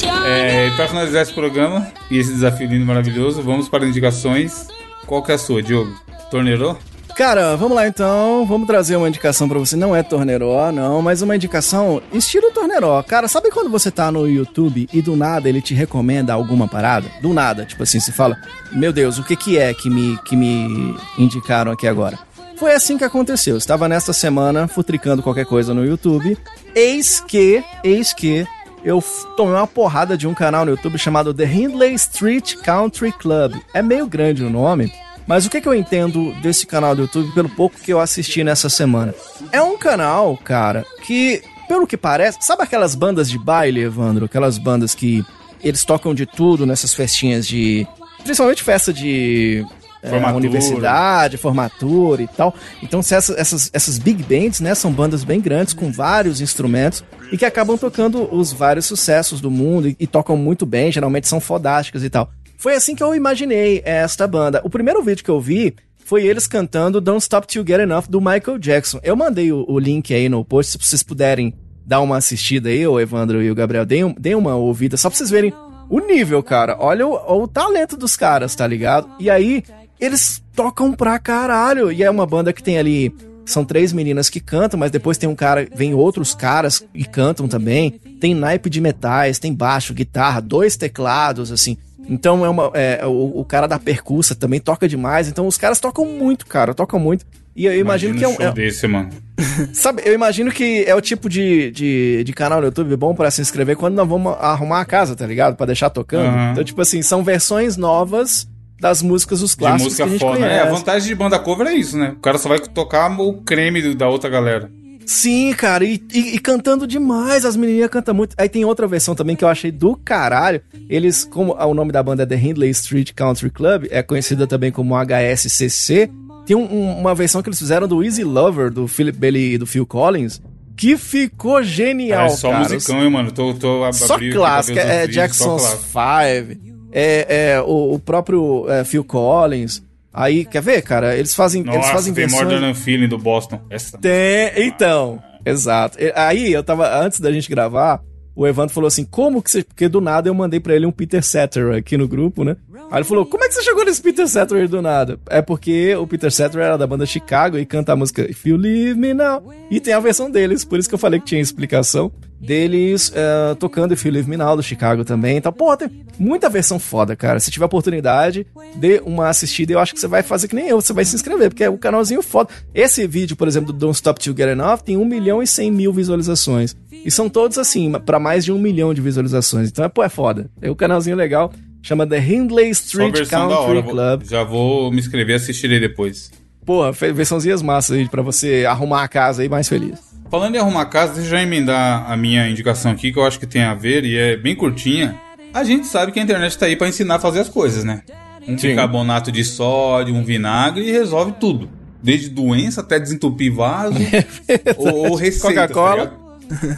Homem. 0.10 0.32
É, 0.32 0.68
e 0.68 0.72
pra 0.72 0.88
finalizar 0.88 1.22
esse 1.22 1.34
programa 1.34 1.88
e 2.10 2.18
esse 2.18 2.32
desafio 2.32 2.68
lindo 2.68 2.84
e 2.84 2.86
maravilhoso, 2.86 3.42
vamos 3.42 3.70
para 3.70 3.86
indicações. 3.86 4.68
Qual 5.06 5.22
que 5.22 5.32
é 5.32 5.36
a 5.36 5.38
sua, 5.38 5.62
Diogo? 5.62 5.94
Torneirou? 6.32 6.78
Cara, 7.16 7.56
vamos 7.56 7.76
lá 7.76 7.88
então. 7.88 8.46
Vamos 8.46 8.68
trazer 8.68 8.98
uma 8.98 9.08
indicação 9.08 9.48
pra 9.48 9.58
você. 9.58 9.78
Não 9.78 9.96
é 9.96 10.04
Torneró, 10.04 10.70
não, 10.70 11.02
mas 11.02 11.22
uma 11.22 11.34
indicação 11.34 12.02
estilo 12.12 12.52
Torneró. 12.52 13.02
Cara, 13.04 13.30
sabe 13.30 13.50
quando 13.50 13.70
você 13.70 13.90
tá 13.90 14.12
no 14.12 14.28
YouTube 14.28 14.90
e 14.92 15.02
do 15.02 15.16
nada 15.16 15.48
ele 15.48 15.62
te 15.62 15.74
recomenda 15.74 16.34
alguma 16.34 16.68
parada? 16.68 17.10
Do 17.22 17.34
nada, 17.34 17.64
tipo 17.64 17.84
assim, 17.84 18.02
você 18.02 18.12
fala: 18.12 18.38
Meu 18.74 18.92
Deus, 18.92 19.18
o 19.18 19.24
que 19.24 19.38
que 19.38 19.58
é 19.58 19.74
que 19.74 19.90
me, 19.90 20.18
que 20.24 20.36
me 20.36 20.94
indicaram 21.18 21.72
aqui 21.72 21.88
agora? 21.88 22.20
Foi 22.58 22.74
assim 22.74 22.98
que 22.98 23.04
aconteceu. 23.06 23.58
Estava 23.58 23.88
nesta 23.88 24.12
semana 24.12 24.68
futricando 24.68 25.24
qualquer 25.24 25.46
coisa 25.46 25.74
no 25.74 25.86
YouTube. 25.86 26.38
Eis 26.76 27.22
que, 27.22 27.64
eis 27.82 28.12
que 28.12 28.46
eu 28.84 29.02
tomei 29.38 29.56
uma 29.56 29.68
porrada 29.68 30.18
de 30.18 30.28
um 30.28 30.34
canal 30.34 30.66
no 30.66 30.72
YouTube 30.72 30.98
chamado 30.98 31.34
The 31.34 31.46
Hindley 31.46 31.94
Street 31.96 32.56
Country 32.58 33.14
Club. 33.14 33.56
É 33.74 33.82
meio 33.82 34.06
grande 34.06 34.44
o 34.44 34.50
nome, 34.50 34.92
mas 35.28 35.46
o 35.46 35.50
que, 35.50 35.60
que 35.60 35.68
eu 35.68 35.74
entendo 35.74 36.34
desse 36.42 36.68
canal 36.68 36.96
do 36.96 37.04
YouTube 37.04 37.34
pelo 37.34 37.50
pouco 37.50 37.80
que 37.80 37.92
eu 37.92 38.00
assisti 38.00 38.44
nessa 38.44 38.70
semana? 38.70 39.14
É 39.52 39.62
um 39.62 39.78
canal, 39.78 40.38
cara, 40.38 40.86
que, 41.04 41.42
pelo 41.68 41.88
que 41.88 41.98
parece, 41.98 42.40
sabe 42.42 42.64
aquelas 42.64 42.96
bandas 42.96 43.30
de 43.30 43.40
baile, 43.40 43.82
Evandro? 43.82 44.26
Aquelas 44.26 44.58
bandas 44.58 44.94
que 44.94 45.26
eles 45.64 45.84
tocam 45.84 46.14
de 46.14 46.26
tudo 46.26 46.66
nessas 46.66 46.94
festinhas 46.94 47.48
de. 47.48 47.88
Principalmente 48.24 48.64
festa 48.64 48.94
de. 48.94 49.66
é, 50.04 50.10
Formatura. 50.10 50.38
universidade, 50.38 51.38
formatura 51.38 52.22
e 52.22 52.28
tal. 52.28 52.54
Então, 52.84 53.02
se 53.02 53.16
essas, 53.16 53.36
essas, 53.38 53.70
essas 53.74 53.98
big 53.98 54.22
bands, 54.24 54.60
né, 54.60 54.76
são 54.76 54.92
bandas 54.92 55.24
bem 55.24 55.42
grandes 55.42 55.74
com 55.74 55.92
vários 55.92 56.40
instrumentos 56.40 57.04
e 57.32 57.38
que 57.38 57.46
acabam 57.46 57.78
tocando 57.78 58.32
os 58.34 58.54
vários 58.54 58.86
sucessos 58.86 59.42
do 59.42 59.50
mundo 59.50 59.90
e, 59.90 59.96
e 60.00 60.06
tocam 60.06 60.38
muito 60.38 60.66
bem, 60.66 60.92
geralmente 60.92 61.28
são 61.28 61.40
fodásticas 61.40 62.04
e 62.04 62.10
tal. 62.10 62.30
Foi 62.66 62.74
assim 62.74 62.96
que 62.96 63.04
eu 63.04 63.14
imaginei 63.14 63.84
esta 63.86 64.26
banda. 64.26 64.60
O 64.64 64.72
primeiro 64.72 65.04
vídeo 65.04 65.24
que 65.24 65.30
eu 65.30 65.40
vi 65.40 65.76
foi 66.04 66.26
eles 66.26 66.48
cantando 66.48 67.00
Don't 67.00 67.22
Stop 67.22 67.46
Till 67.46 67.64
Get 67.64 67.80
Enough 67.80 68.06
do 68.10 68.20
Michael 68.20 68.58
Jackson. 68.58 69.00
Eu 69.04 69.16
mandei 69.16 69.52
o, 69.52 69.64
o 69.70 69.78
link 69.78 70.12
aí 70.12 70.28
no 70.28 70.44
post, 70.44 70.72
se 70.72 70.78
vocês 70.80 71.04
puderem 71.04 71.54
dar 71.86 72.02
uma 72.02 72.18
assistida 72.18 72.70
aí, 72.70 72.88
o 72.88 73.00
Evandro 73.00 73.40
e 73.44 73.52
o 73.52 73.54
Gabriel, 73.54 73.86
deem, 73.86 74.16
deem 74.18 74.34
uma 74.34 74.56
ouvida, 74.56 74.98
só 74.98 75.12
pra 75.12 75.16
vocês 75.16 75.30
verem 75.30 75.54
o 75.88 76.00
nível, 76.00 76.42
cara. 76.42 76.76
Olha 76.80 77.06
o, 77.06 77.44
o 77.44 77.48
talento 77.48 77.96
dos 77.96 78.16
caras, 78.16 78.56
tá 78.56 78.66
ligado? 78.66 79.12
E 79.20 79.30
aí, 79.30 79.64
eles 80.00 80.42
tocam 80.56 80.92
pra 80.92 81.20
caralho. 81.20 81.92
E 81.92 82.02
é 82.02 82.10
uma 82.10 82.26
banda 82.26 82.52
que 82.52 82.64
tem 82.64 82.80
ali. 82.80 83.14
São 83.46 83.64
três 83.64 83.94
meninas 83.94 84.28
que 84.28 84.40
cantam, 84.40 84.80
mas 84.80 84.90
depois 84.90 85.20
tem 85.20 85.30
um 85.30 85.36
cara, 85.36 85.68
vem 85.76 85.94
outros 85.94 86.34
caras 86.34 86.84
e 86.96 87.06
cantam 87.06 87.48
também. 87.48 87.92
Tem 88.20 88.34
naipe 88.34 88.72
de 88.72 88.82
metais, 88.82 89.38
tem 89.38 89.54
baixo, 89.54 89.94
guitarra, 89.94 90.40
dois 90.40 90.76
teclados, 90.76 91.52
assim. 91.52 91.78
Então 92.08 92.46
é 92.46 92.50
uma. 92.50 92.72
é, 92.74 93.06
o, 93.06 93.40
o 93.40 93.46
cara 93.46 93.68
da 93.68 93.80
percussa 93.80 94.36
também 94.36 94.60
toca 94.60 94.88
demais. 94.88 95.28
Então 95.28 95.48
os 95.48 95.58
caras 95.58 95.80
tocam 95.80 96.06
muito, 96.06 96.46
cara, 96.46 96.74
tocam 96.74 97.00
muito. 97.00 97.26
E 97.56 97.66
eu 97.66 97.78
imagino 97.80 98.18
que 98.18 98.24
é 98.24 98.28
um 98.28 98.36
é- 98.40 98.52
desse, 98.52 98.86
mano. 98.86 99.10
Sabe, 99.74 100.02
eu 100.06 100.14
imagino 100.14 100.52
que 100.52 100.84
é 100.86 100.94
o 100.94 101.00
tipo 101.02 101.30
de, 101.30 101.72
de, 101.72 102.24
de 102.26 102.34
canal 102.34 102.60
no 102.60 102.66
YouTube 102.68 102.96
bom 102.98 103.16
pra 103.16 103.32
se 103.32 103.42
inscrever 103.42 103.76
quando 103.78 103.96
nós 103.96 104.08
vamos 104.08 104.34
arrumar 104.40 104.82
a 104.82 104.86
casa, 104.86 105.16
tá 105.16 105.26
ligado? 105.26 105.56
Pra 105.56 105.66
deixar 105.66 105.90
tocando. 105.90 106.28
Aham. 106.28 106.52
Então, 106.52 106.64
tipo 106.64 106.82
assim, 106.82 107.02
são 107.02 107.24
versões 107.24 107.78
novas 107.78 108.48
das 108.80 109.02
músicas 109.02 109.40
dos 109.40 109.52
De 109.52 109.58
clássicos 109.58 109.84
música 109.86 110.04
que 110.04 110.10
a 110.10 110.12
gente 110.12 110.20
foda. 110.22 110.38
conhece. 110.38 110.54
É, 110.54 110.62
a 110.62 110.70
vantagem 110.70 111.08
de 111.08 111.16
banda 111.16 111.40
cover 111.40 111.66
é 111.68 111.74
isso, 111.74 111.98
né? 111.98 112.10
O 112.18 112.20
cara 112.20 112.38
só 112.38 112.50
vai 112.50 112.60
tocar 112.60 113.10
o 113.20 113.34
creme 113.42 113.96
da 113.96 114.08
outra 114.10 114.30
galera. 114.30 114.70
Sim, 115.06 115.54
cara, 115.54 115.84
e, 115.86 116.02
e- 116.14 116.36
e 116.36 116.40
cantando 116.40 116.88
demais, 116.88 117.46
as 117.46 117.56
menininhas 117.56 117.90
cantam 117.90 118.14
muito. 118.16 118.36
Aí 118.38 118.50
tem 118.50 118.66
outra 118.66 118.88
versão 118.88 119.14
também 119.16 119.36
que 119.36 119.44
eu 119.44 119.48
achei 119.48 119.72
do 119.72 119.96
caralho. 119.96 120.62
Eles, 120.90 121.24
como 121.26 121.54
o 121.54 121.74
nome 121.74 121.92
da 121.92 122.02
banda 122.02 122.24
é 122.24 122.26
The 122.26 122.36
Hindley 122.36 122.70
Street 122.72 123.12
Country 123.14 123.50
Club, 123.50 123.86
é 123.92 124.02
conhecida 124.02 124.48
também 124.48 124.72
como 124.72 124.96
HSCC. 124.96 126.10
Tem 126.46 126.56
um- 126.56 126.72
um- 126.72 126.98
uma 127.00 127.14
versão 127.16 127.42
que 127.42 127.50
eles 127.50 127.60
fizeram 127.60 127.88
do 127.88 128.04
Easy 128.04 128.24
Lover, 128.24 128.72
do 128.72 128.88
Philip 128.88 129.18
Bailey 129.18 129.54
e 129.54 129.58
do 129.58 129.66
Phil 129.68 129.86
Collins, 129.86 130.42
que 130.78 130.98
ficou 130.98 131.64
genial, 131.64 132.26
é 132.26 132.30
só 132.30 132.52
cara. 132.52 132.64
musicão, 132.64 133.04
hein, 133.04 133.10
mano? 133.10 133.32
Tô, 133.32 133.54
tô 133.54 133.92
Só 133.94 134.18
clássica, 134.20 134.80
os 134.84 134.90
é 134.90 135.06
só 135.06 135.12
Jackson's 135.12 135.62
clássico. 135.62 135.84
Five, 135.84 136.62
é, 136.92 137.52
é 137.54 137.62
o, 137.62 137.94
o 137.94 138.00
próprio 138.00 138.66
é, 138.70 138.84
Phil 138.84 139.04
Collins. 139.04 139.82
Aí, 140.16 140.46
quer 140.46 140.62
ver, 140.62 140.82
cara? 140.82 141.16
Eles 141.16 141.36
fazem, 141.36 141.62
eles 141.62 141.76
Nossa, 141.76 141.92
fazem 141.92 142.14
tem 142.14 142.26
versões... 142.28 142.64
A 142.64 142.74
Feeling 142.74 143.08
do 143.08 143.18
Boston. 143.18 143.60
Essa. 143.70 143.98
Tem, 143.98 144.52
então, 144.66 145.22
exato. 145.46 145.98
E- 146.02 146.14
Aí 146.16 146.54
eu 146.54 146.64
tava, 146.64 146.88
antes 147.04 147.20
da 147.20 147.32
gente 147.32 147.50
gravar, 147.50 148.02
o 148.36 148.48
Evandro 148.48 148.74
falou 148.74 148.88
assim: 148.88 149.06
como 149.06 149.42
que 149.42 149.50
você. 149.52 149.64
Porque 149.64 149.88
do 149.88 150.00
nada 150.02 150.30
eu 150.30 150.34
mandei 150.34 150.60
pra 150.60 150.76
ele 150.76 150.86
um 150.86 150.92
Peter 150.92 151.24
Cetera 151.24 151.78
aqui 151.78 151.98
no 151.98 152.08
grupo, 152.08 152.44
né? 152.44 152.56
Aí 152.92 153.00
ele 153.00 153.04
falou: 153.04 153.26
como 153.26 153.44
é 153.44 153.48
que 153.48 153.54
você 153.54 153.64
chegou 153.64 153.86
nesse 153.86 154.02
Peter 154.02 154.28
Cetera 154.28 154.68
do 154.68 154.82
nada? 154.82 155.20
É 155.30 155.42
porque 155.42 155.96
o 155.96 156.06
Peter 156.08 156.32
Cetera 156.32 156.64
era 156.64 156.78
da 156.78 156.88
banda 156.88 157.06
Chicago 157.06 157.58
e 157.58 157.66
canta 157.66 157.94
a 157.94 157.96
música 157.96 158.30
If 158.30 158.46
You 158.46 158.58
Leave 158.58 159.00
Me 159.00 159.14
Now. 159.14 159.44
E 159.70 159.80
tem 159.80 159.94
a 159.94 160.00
versão 160.00 160.30
deles, 160.30 160.64
por 160.64 160.80
isso 160.80 160.88
que 160.90 160.96
eu 160.96 161.00
falei 161.00 161.20
que 161.20 161.26
tinha 161.26 161.42
explicação. 161.42 162.12
Deles 162.38 163.12
eh, 163.16 163.56
tocando 163.58 163.94
If 163.94 164.06
You 164.06 164.12
Leave 164.12 164.30
Me 164.30 164.38
Now 164.38 164.56
do 164.56 164.62
Chicago 164.62 165.04
também. 165.04 165.38
Então, 165.38 165.52
pô, 165.52 165.76
tem 165.76 165.90
muita 166.20 166.50
versão 166.50 166.78
foda, 166.78 167.16
cara. 167.16 167.40
Se 167.40 167.50
tiver 167.50 167.66
oportunidade, 167.66 168.46
dê 168.76 169.02
uma 169.04 169.30
assistida. 169.30 169.74
Eu 169.74 169.80
acho 169.80 169.94
que 169.94 170.00
você 170.00 170.08
vai 170.08 170.22
fazer 170.22 170.48
que 170.48 170.56
nem 170.56 170.68
eu, 170.68 170.80
você 170.80 170.94
vai 170.94 171.06
se 171.06 171.16
inscrever, 171.16 171.50
porque 171.50 171.64
é 171.64 171.70
um 171.70 171.78
canalzinho 171.78 172.22
foda. 172.22 172.50
Esse 172.74 173.08
vídeo, 173.08 173.36
por 173.36 173.48
exemplo, 173.48 173.72
do 173.72 173.80
Don't 173.80 173.96
Stop 173.96 174.22
You 174.28 174.36
Get 174.36 174.50
Enough, 174.50 174.80
tem 174.80 174.98
1 174.98 175.06
milhão 175.06 175.42
e 175.42 175.48
100 175.48 175.72
mil 175.72 175.94
visualizações. 175.94 176.76
E 176.92 177.10
são 177.10 177.30
todos 177.30 177.58
assim, 177.58 177.92
pra 178.06 178.20
mais 178.20 178.44
de 178.44 178.52
um 178.52 178.60
milhão 178.60 178.94
de 178.94 179.02
visualizações. 179.02 179.70
Então, 179.70 179.86
é, 179.86 179.90
pô, 179.90 180.04
é 180.04 180.10
foda. 180.10 180.50
É 180.62 180.70
um 180.70 180.76
canalzinho 180.76 181.16
legal. 181.16 181.52
Chama 181.86 182.08
The 182.08 182.18
Hindley 182.20 182.72
Street 182.72 183.14
Country 183.30 183.82
vou- 183.82 183.84
Club. 183.84 184.24
Já 184.28 184.44
vou 184.44 184.92
me 184.92 184.98
inscrever 185.00 185.34
e 185.34 185.36
assistirei 185.36 185.80
depois. 185.80 186.32
Porra, 186.66 186.92
versãozinhas 186.92 187.62
massas 187.62 187.96
aí 187.98 188.10
pra 188.10 188.24
você 188.24 188.66
arrumar 188.68 189.04
a 189.04 189.08
casa 189.08 189.44
aí 189.44 189.50
mais 189.50 189.70
feliz. 189.70 190.00
Falando 190.32 190.56
em 190.56 190.58
arrumar 190.58 190.86
casa, 190.88 191.14
deixa 191.14 191.28
eu 191.28 191.32
já 191.38 191.44
emendar 191.44 192.10
a 192.12 192.18
minha 192.18 192.50
indicação 192.50 192.92
aqui, 192.92 193.12
que 193.14 193.20
eu 193.20 193.24
acho 193.24 193.40
que 193.40 193.46
tem 193.46 193.62
a 193.62 193.76
ver 193.76 194.04
e 194.04 194.18
é 194.18 194.36
bem 194.36 194.56
curtinha. 194.56 195.16
A 195.54 195.64
gente 195.64 195.86
sabe 195.86 196.12
que 196.12 196.20
a 196.20 196.24
internet 196.24 196.58
tá 196.58 196.66
aí 196.66 196.76
pra 196.76 196.88
ensinar 196.88 197.16
a 197.16 197.20
fazer 197.20 197.42
as 197.42 197.50
coisas, 197.50 197.84
né? 197.84 198.02
Um 198.48 198.58
Sim. 198.58 198.70
bicarbonato 198.70 199.32
de 199.32 199.44
sódio, 199.44 200.16
um 200.16 200.24
vinagre 200.24 200.84
e 200.90 200.92
resolve 200.92 201.34
tudo. 201.40 201.70
Desde 202.02 202.30
doença 202.30 202.82
até 202.82 203.00
desentupir 203.00 203.54
vaso 203.54 203.96
ou, 204.78 205.10
ou 205.12 205.16
receita. 205.16 205.68
Coca-Cola. 205.68 206.08
tá? 206.08 206.25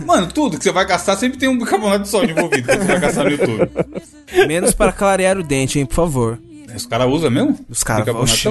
Mano, 0.06 0.28
tudo 0.28 0.58
que 0.58 0.64
você 0.64 0.72
vai 0.72 0.86
gastar 0.86 1.16
sempre 1.18 1.38
tem 1.38 1.50
um 1.50 1.58
bicarbonato 1.58 2.04
de 2.04 2.10
sódio 2.10 2.32
envolvido 2.32 2.68
quando 2.68 2.80
você 2.82 2.88
vai 2.88 3.00
gastar 3.00 3.24
no 3.26 3.32
YouTube. 3.32 3.70
Menos 4.48 4.74
para 4.74 4.92
clarear 4.92 5.38
o 5.38 5.44
dente, 5.44 5.80
hein, 5.80 5.86
por 5.86 5.96
favor. 5.96 6.40
Os 6.76 6.86
caras 6.86 7.08
usam 7.10 7.32
mesmo? 7.32 7.58
Os 7.70 7.84
caras, 7.84 8.06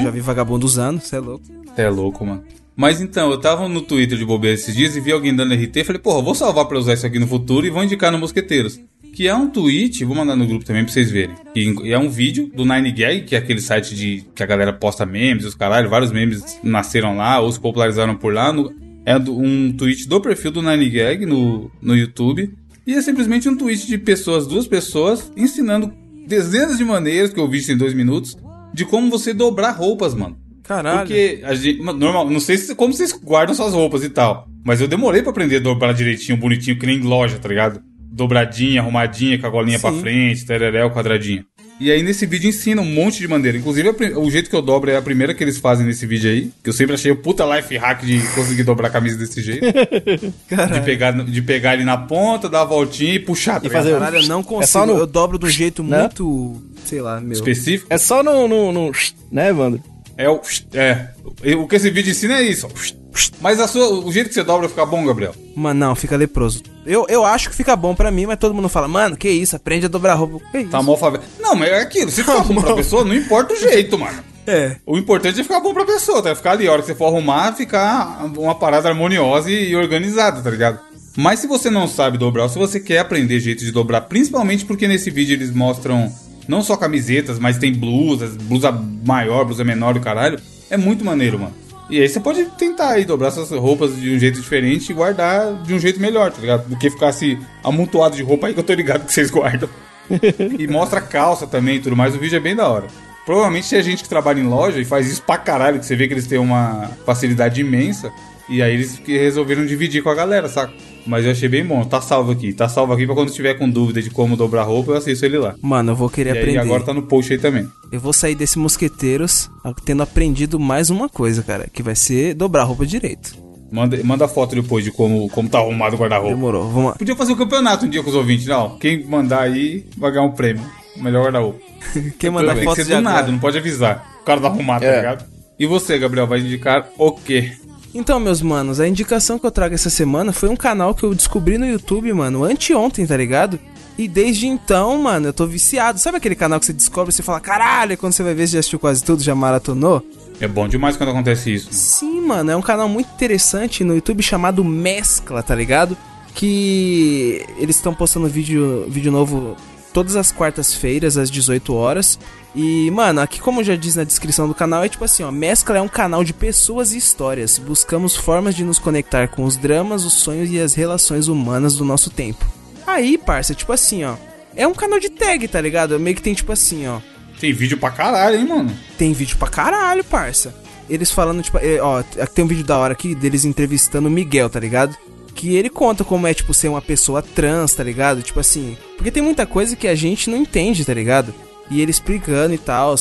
já 0.05 0.11
vi 0.11 0.21
vagabundo 0.21 0.67
usando, 0.67 1.01
você 1.01 1.17
é 1.17 1.21
louco. 1.21 1.45
Você 1.75 1.83
é 1.83 1.89
louco, 1.91 2.25
mano. 2.25 2.43
Mas 2.75 3.01
então, 3.01 3.31
eu 3.31 3.39
tava 3.41 3.69
no 3.69 3.81
Twitter 3.81 4.19
de 4.19 4.25
bobeira 4.25 4.55
esses 4.55 4.75
dias 4.75 4.97
e 4.97 5.01
vi 5.01 5.11
alguém 5.13 5.35
dando 5.35 5.55
RT. 5.55 5.85
Falei, 5.85 6.01
porra, 6.01 6.21
vou 6.23 6.35
salvar 6.35 6.67
pra 6.67 6.79
usar 6.79 6.95
isso 6.95 7.07
aqui 7.07 7.19
no 7.19 7.27
futuro 7.27 7.67
e 7.67 7.71
vou 7.71 7.83
indicar 7.83 8.13
no 8.13 8.19
Mosqueteiros. 8.19 8.79
Que 9.15 9.27
é 9.29 9.35
um 9.35 9.49
tweet, 9.49 10.05
vou 10.05 10.15
mandar 10.15 10.37
no 10.37 10.47
grupo 10.47 10.63
também 10.63 10.85
pra 10.85 10.93
vocês 10.93 11.11
verem. 11.11 11.35
E 11.55 11.91
é 11.91 11.99
um 11.99 12.11
vídeo 12.11 12.51
do 12.55 12.65
9gag, 12.67 13.25
que 13.25 13.35
é 13.35 13.39
aquele 13.39 13.63
site 13.63 13.95
de 13.95 14.25
que 14.35 14.43
a 14.43 14.47
galera 14.47 14.75
posta 14.75 15.07
memes, 15.07 15.47
os 15.47 15.55
caralho, 15.55 15.89
vários 15.89 16.13
memes 16.13 16.59
nasceram 16.63 17.17
lá 17.17 17.41
ou 17.41 17.51
se 17.51 17.59
popularizaram 17.59 18.15
por 18.15 18.35
lá. 18.35 18.53
No- 18.53 18.71
é 19.07 19.19
do- 19.19 19.39
um 19.39 19.73
tweet 19.73 20.07
do 20.07 20.21
perfil 20.21 20.51
do 20.51 20.61
9gag 20.61 21.25
no, 21.25 21.71
no 21.81 21.97
YouTube. 21.97 22.53
E 22.87 22.93
é 22.93 23.01
simplesmente 23.01 23.49
um 23.49 23.57
tweet 23.57 23.87
de 23.87 23.97
pessoas, 23.97 24.47
duas 24.47 24.67
pessoas, 24.69 25.33
ensinando 25.37 25.91
dezenas 26.27 26.77
de 26.77 26.85
maneiras, 26.85 27.33
que 27.33 27.41
o 27.41 27.49
vídeo 27.49 27.67
tem 27.69 27.77
dois 27.77 27.95
minutos, 27.95 28.37
de 28.75 28.85
como 28.85 29.11
você 29.11 29.33
dobrar 29.33 29.71
roupas, 29.71 30.15
mano. 30.15 30.37
Caralho. 30.63 30.99
Porque 31.01 31.41
a 31.45 31.55
gente, 31.55 31.81
normal, 31.81 32.29
não 32.29 32.41
sei 32.41 32.59
se, 32.59 32.75
como 32.75 32.93
vocês 32.93 33.13
guardam 33.13 33.55
suas 33.55 33.73
roupas 33.73 34.03
e 34.05 34.11
tal, 34.11 34.49
mas 34.65 34.81
eu 34.81 34.89
demorei 34.89 35.23
pra 35.23 35.31
aprender 35.31 35.57
a 35.57 35.61
dobrar 35.61 35.93
direitinho, 35.95 36.37
bonitinho, 36.37 36.77
que 36.79 36.85
nem 36.87 36.99
em 36.99 37.03
loja, 37.03 37.39
tá 37.39 37.49
ligado? 37.49 37.81
Dobradinha, 38.11 38.81
arrumadinha, 38.81 39.39
com 39.39 39.47
a 39.47 39.51
golinha 39.51 39.79
pra 39.79 39.93
Sim. 39.93 40.01
frente, 40.01 40.45
tereréu, 40.47 40.91
quadradinha. 40.91 41.45
E 41.79 41.91
aí 41.93 42.03
nesse 42.03 42.25
vídeo 42.25 42.49
ensina 42.49 42.81
um 42.81 42.87
monte 42.87 43.19
de 43.19 43.29
maneira. 43.29 43.59
Inclusive, 43.59 43.91
o 44.17 44.31
jeito 44.31 44.49
que 44.49 44.57
eu 44.57 44.63
dobro 44.63 44.91
é 44.91 44.97
a 44.97 45.03
primeira 45.03 45.35
que 45.35 45.45
eles 45.45 45.59
fazem 45.59 45.85
nesse 45.87 46.07
vídeo 46.07 46.31
aí. 46.31 46.51
Que 46.65 46.71
eu 46.71 46.73
sempre 46.73 46.95
achei 46.95 47.11
o 47.13 47.17
puta 47.17 47.45
life 47.45 47.77
hack 47.77 48.03
de 48.03 48.19
conseguir 48.35 48.63
dobrar 48.63 48.89
a 48.89 48.91
camisa 48.91 49.19
desse 49.19 49.43
jeito. 49.43 49.67
de, 49.69 50.81
pegar, 50.85 51.11
de 51.13 51.43
pegar 51.43 51.75
ele 51.75 51.85
na 51.85 51.99
ponta, 51.99 52.49
dar 52.49 52.63
a 52.63 52.65
voltinha 52.65 53.13
e 53.15 53.19
puxar, 53.19 53.61
tá 53.61 53.67
E 53.67 53.71
fazer 53.71 53.89
ligado? 53.89 54.01
Caralho, 54.05 54.25
eu 54.25 54.29
não 54.29 54.43
consigo. 54.43 54.73
só 54.73 54.87
no- 54.87 54.97
Eu 54.97 55.07
dobro 55.07 55.39
de 55.39 55.45
um 55.47 55.51
jeito 55.51 55.83
Né? 55.85 56.01
muito. 56.01 56.63
Sei 56.87 57.01
lá, 57.03 57.21
meu. 57.21 57.33
específico. 57.33 57.87
É 57.91 57.99
só 57.99 58.23
no, 58.23 58.49
no, 58.49 58.73
no- 58.73 58.93
né, 59.31 59.51
Evandro? 59.51 59.83
É 60.17 60.31
o. 60.31 60.41
É. 60.73 61.09
O 61.57 61.69
que 61.69 61.77
esse 61.77 61.91
vídeo 61.91 62.11
ensina 62.11 62.39
é 62.39 62.43
isso. 62.43 62.67
ó. 62.67 63.06
Mas 63.41 63.61
a 63.61 63.69
sua, 63.69 63.89
o 63.89 64.13
jeito 64.13 64.29
que 64.29 64.35
você 64.35 64.43
dobra 64.43 64.69
fica 64.69 64.85
bom, 64.87 65.05
Gabriel. 65.05 65.35
Mano, 65.55 65.81
não, 65.81 65.95
fica 65.95 66.17
leproso. 66.17 66.63
Eu, 66.85 67.07
eu 67.09 67.25
acho 67.25 67.51
que 67.51 67.57
fica 67.57 67.75
bom 67.75 67.95
pra 67.95 68.11
mim, 68.11 68.27
mas 68.27 68.39
todo 68.39 68.55
mundo 68.55 68.69
fala, 68.69 68.87
mano, 68.87 69.17
que 69.17 69.29
isso, 69.29 69.57
aprende 69.57 69.87
a 69.87 69.89
dobrar 69.89 70.15
roupa. 70.15 70.41
Que 70.51 70.59
isso? 70.59 70.71
Tá 70.71 70.83
mal 70.83 70.97
favela. 70.97 71.25
Não, 71.41 71.55
mas 71.55 71.71
é 71.71 71.81
aquilo. 71.81 72.11
Se 72.11 72.23
ficar 72.23 72.45
bom 72.45 72.61
pra 72.61 72.75
pessoa, 72.75 73.05
não 73.05 73.15
importa 73.15 73.55
o 73.55 73.57
jeito, 73.57 73.99
mano. 73.99 74.19
É. 74.47 74.77
O 74.87 74.97
importante 74.97 75.41
é 75.41 75.43
ficar 75.43 75.61
bom 75.61 75.75
pra 75.75 75.85
pessoa, 75.85 76.23
tá? 76.23 76.35
Ficar 76.35 76.53
ali, 76.53 76.69
a 76.69 76.73
hora 76.73 76.81
que 76.81 76.87
você 76.87 76.95
for 76.95 77.07
arrumar, 77.07 77.53
ficar 77.55 78.25
uma 78.37 78.55
parada 78.55 78.89
harmoniosa 78.89 79.51
e, 79.51 79.75
organizada, 79.75 80.41
tá 80.41 80.51
ligado? 80.51 80.79
Mas 81.17 81.41
se 81.41 81.47
você 81.47 81.69
não 81.69 81.89
sabe 81.89 82.19
dobrar, 82.19 82.45
ou 82.45 82.49
se 82.49 82.59
você 82.59 82.79
quer 82.79 82.99
aprender 82.99 83.41
jeito 83.41 83.65
de 83.65 83.73
dobrar, 83.73 84.03
principalmente 84.03 84.65
porque 84.65 84.87
nesse 84.87 85.11
vídeo 85.11 85.35
eles 85.35 85.51
mostram 85.51 86.13
não 86.47 86.63
só 86.63 86.77
camisetas, 86.77 87.39
mas 87.39 87.59
tem 87.59 87.73
blusas, 87.73 88.37
blusa 88.37 88.71
maior, 89.05 89.45
blusa 89.45 89.65
menor 89.65 89.97
e 89.97 90.01
caralho, 90.01 90.39
é 90.71 90.77
muito 90.77 91.05
maneiro, 91.05 91.39
mano. 91.39 91.55
E 91.89 92.01
aí 92.01 92.09
você 92.09 92.19
pode 92.19 92.45
tentar 92.47 92.91
aí 92.91 93.05
dobrar 93.05 93.31
suas 93.31 93.51
roupas 93.51 93.97
de 93.97 94.15
um 94.15 94.19
jeito 94.19 94.41
diferente 94.41 94.91
e 94.91 94.95
guardar 94.95 95.55
de 95.63 95.73
um 95.73 95.79
jeito 95.79 96.01
melhor, 96.01 96.33
tá 96.33 96.41
ligado? 96.41 96.69
Do 96.69 96.77
que 96.77 96.91
ficar 96.91 97.09
assim, 97.09 97.39
amontoado 97.63 98.17
de 98.17 98.23
roupa 98.23 98.49
aí 98.49 98.55
que 98.55 98.61
eu 98.61 98.65
tô 98.65 98.73
ligado 98.73 99.07
que 99.07 99.13
vocês 99.13 99.31
guardam. 99.31 99.69
e 100.59 100.67
mostra 100.67 101.01
calça 101.01 101.47
também 101.47 101.77
e 101.77 101.81
tudo 101.81 101.97
mais. 101.97 102.15
O 102.15 102.19
vídeo 102.19 102.37
é 102.37 102.41
bem 102.41 102.57
da 102.57 102.69
hora. 102.69 102.87
Provavelmente 103.25 103.69
tem 103.69 103.83
gente 103.83 104.03
que 104.03 104.09
trabalha 104.09 104.41
em 104.41 104.47
loja 104.47 104.81
e 104.81 104.85
faz 104.85 105.11
isso 105.11 105.23
pra 105.23 105.39
caralho, 105.39 105.79
que 105.79 105.87
você 105.87 105.97
vê 105.97 106.07
que 106.07 106.15
eles 106.15 106.27
têm 106.27 106.39
uma 106.39 106.91
facilidade 107.05 107.61
imensa. 107.61 108.13
E 108.49 108.63
aí 108.63 108.75
eles 108.75 109.01
resolveram 109.05 109.67
dividir 109.67 110.03
com 110.03 110.09
a 110.09 110.15
galera, 110.15 110.49
saca? 110.49 110.73
Mas 111.07 111.25
eu 111.25 111.31
achei 111.33 111.49
bem 111.49 111.65
bom. 111.65 111.85
Tá 111.85 112.01
salvo 112.01 112.33
aqui. 112.33 112.53
Tá 112.53 112.69
salvo 112.69 112.93
aqui 112.93 113.07
pra 113.07 113.15
quando 113.15 113.31
tiver 113.33 113.55
com 113.55 113.69
dúvida 113.69 114.01
de 114.03 114.11
como 114.11 114.37
dobrar 114.37 114.63
roupa, 114.65 114.93
eu 114.93 114.97
assisto 114.97 115.25
ele 115.25 115.39
lá. 115.39 115.55
Mano, 115.63 115.93
eu 115.93 115.97
vou 115.97 116.09
querer 116.11 116.31
E 116.31 116.33
aí 116.33 116.39
aprender. 116.39 116.59
agora 116.59 116.83
tá 116.83 116.93
no 116.95 117.03
post 117.03 117.33
aí 117.33 117.39
também. 117.39 117.69
Eu 117.93 118.01
vou 118.01 118.13
sair 118.13 118.35
desse 118.35 118.59
mosqueteiros 118.59 119.51
tendo 119.85 120.03
aprendido 120.03 120.59
mais 120.59 120.91
uma 120.91 121.09
coisa, 121.09 121.43
cara, 121.43 121.69
que 121.73 121.83
vai 121.83 121.95
ser 121.95 122.35
dobrar 122.35 122.63
a 122.63 122.65
roupa 122.65 122.85
direito. 122.87 123.35
Manda, 123.71 123.99
manda 124.05 124.29
foto 124.29 124.55
depois 124.55 124.85
de 124.85 124.93
como, 124.93 125.29
como 125.31 125.49
tá 125.49 125.59
arrumado 125.59 125.97
o 125.97 125.99
guarda-roupa. 125.99 126.35
Demorou, 126.35 126.69
vamos 126.71 126.91
lá. 126.91 126.97
Podia 126.97 127.17
fazer 127.17 127.33
um 127.33 127.37
campeonato 127.37 127.85
um 127.85 127.89
dia 127.89 128.03
com 128.03 128.11
os 128.11 128.15
ouvintes, 128.17 128.47
não. 128.47 128.79
Quem 128.79 129.05
mandar 129.05 129.43
aí 129.43 129.85
vai 129.97 130.11
ganhar 130.13 130.25
um 130.25 130.33
prêmio. 130.33 130.63
Melhor 130.97 131.25
guarda-roupa. 131.25 131.59
Quem 132.19 132.31
Mas 132.31 132.43
manda 132.43 132.53
tem 132.55 132.61
que 132.61 132.65
foto 132.65 132.77
ser 132.77 132.95
do 132.97 133.01
nada, 133.01 133.31
não 133.31 133.39
pode 133.41 133.59
avisar. 133.59 134.19
O 134.23 134.25
cara 134.25 134.41
tá 134.41 134.47
arrumado, 134.49 134.83
tá 134.83 134.87
É. 134.87 134.97
ligado? 134.97 135.25
E 135.59 135.67
você, 135.67 135.99
Gabriel, 135.99 136.27
vai 136.27 136.41
indicar 136.41 136.89
o 136.99 137.13
quê? 137.13 137.53
Então, 137.95 138.21
meus 138.21 138.43
manos, 138.43 138.79
a 138.79 138.87
indicação 138.87 139.39
que 139.39 139.47
eu 139.47 139.51
trago 139.51 139.75
essa 139.75 139.89
semana 139.89 140.33
foi 140.33 140.49
um 140.49 140.57
canal 140.57 140.95
que 140.95 141.05
eu 141.05 141.15
descobri 141.15 141.57
no 141.57 141.67
YouTube, 141.67 142.13
mano, 142.13 142.45
anteontem, 142.45 143.07
tá 143.07 143.17
ligado? 143.17 143.59
E 143.99 144.07
desde 144.07 144.47
então, 144.47 144.99
mano, 144.99 145.29
eu 145.29 145.33
tô 145.33 145.47
viciado. 145.47 145.99
Sabe 145.99 146.19
aquele 146.19 146.35
canal 146.35 146.61
que 146.61 146.67
você 146.67 146.73
descobre 146.73 147.11
e 147.11 147.15
você 147.15 147.23
fala, 147.23 147.41
caralho, 147.41 147.93
e 147.93 147.97
quando 147.97 148.13
você 148.13 148.23
vai 148.23 148.35
ver, 148.35 148.47
você 148.47 148.55
já 148.55 148.61
assistiu 148.61 148.79
quase 148.79 149.03
tudo, 149.03 149.23
já 149.23 149.35
maratonou? 149.35 150.05
É 150.39 150.47
bom 150.47 150.69
demais 150.69 150.97
quando 150.97 151.11
acontece 151.11 151.55
isso. 151.55 151.69
Sim, 151.71 152.21
mano, 152.21 152.51
é 152.51 152.57
um 152.57 152.63
canal 152.63 152.89
muito 152.89 153.09
interessante 153.15 153.83
no 153.83 153.95
YouTube 153.95 154.23
chamado 154.23 154.63
Mescla, 154.63 155.43
tá 155.43 155.55
ligado? 155.55 155.97
Que 156.35 157.43
eles 157.57 157.77
estão 157.77 157.95
postando 157.95 158.29
vídeo, 158.29 158.85
vídeo 158.89 159.11
novo 159.11 159.57
todas 159.97 160.15
as 160.15 160.31
quartas-feiras, 160.31 161.17
às 161.17 161.31
18 161.31 161.73
horas. 161.75 162.19
E, 162.55 162.91
mano, 162.91 163.19
aqui 163.23 163.41
como 163.41 163.65
já 163.65 163.75
diz 163.77 163.97
na 163.97 164.05
descrição 164.05 164.47
do 164.47 164.55
canal, 164.55 164.85
é 164.85 164.91
tipo 164.91 165.03
assim, 165.05 165.23
ó, 165.23 165.31
Mescla 165.31 165.79
é 165.79 165.81
um 165.81 165.89
canal 165.89 166.23
de 166.23 166.35
pessoas 166.35 166.93
e 166.93 166.99
histórias. 166.99 167.59
Buscamos 167.59 168.15
formas 168.15 168.55
de 168.55 168.63
nos 168.63 168.79
conectar 168.79 169.27
com 169.29 169.45
os 169.45 169.57
dramas, 169.57 170.05
os 170.05 170.13
sonhos 170.13 170.51
e 170.51 170.61
as 170.61 170.75
relações 170.75 171.29
humanas 171.29 171.77
do 171.77 171.85
nosso 171.85 172.11
tempo. 172.11 172.45
Aí, 172.87 173.17
parça, 173.17 173.55
tipo 173.55 173.73
assim, 173.73 174.05
ó, 174.05 174.17
é 174.55 174.67
um 174.67 174.75
canal 174.75 175.01
de 175.01 175.09
tag, 175.09 175.49
tá 175.49 175.63
ligado? 175.63 175.99
Meio 175.99 176.15
que 176.15 176.21
tem 176.23 176.35
tipo 176.35 176.53
assim, 176.53 176.87
ó, 176.87 177.01
Tem 177.41 177.55
vídeo 177.55 177.79
pra 177.79 177.91
caralho, 177.91 178.37
hein, 178.39 178.47
mano? 178.47 178.77
tem 178.99 179.15
vídeo 179.15 179.39
pra 179.39 179.49
caralho, 179.49 180.05
parça. 180.05 180.55
Eles 180.91 181.11
falando, 181.11 181.43
tipo, 181.43 181.57
eh, 181.57 181.81
ó, 181.81 182.03
tem 182.35 182.45
um 182.45 182.49
vídeo 182.49 182.65
da 182.65 182.77
hora 182.77 182.93
aqui 182.93 183.15
deles 183.15 183.47
entrevistando 183.47 184.09
o 184.09 184.11
Miguel, 184.11 184.51
tá 184.51 184.61
ligado? 184.61 184.95
Que 185.37 185.55
ele 185.55 185.69
conta 185.69 186.03
como 186.03 186.27
é, 186.27 186.33
tipo, 186.33 186.55
ser 186.55 186.69
uma 186.69 186.81
pessoa 186.81 187.23
trans, 187.23 187.75
tá 187.75 187.85
ligado? 187.85 188.23
Tipo 188.23 188.41
assim. 188.41 188.77
Porque 188.97 189.11
tem 189.11 189.23
muita 189.23 189.47
coisa 189.47 189.77
que 189.77 189.87
a 189.87 189.95
gente 189.95 190.31
não 190.31 190.39
entende, 190.39 190.85
tá 190.85 190.95
ligado? 190.95 191.33
E 191.71 191.81
ele 191.81 191.91
explicando 191.91 192.55
e 192.55 192.59
tal. 192.59 192.95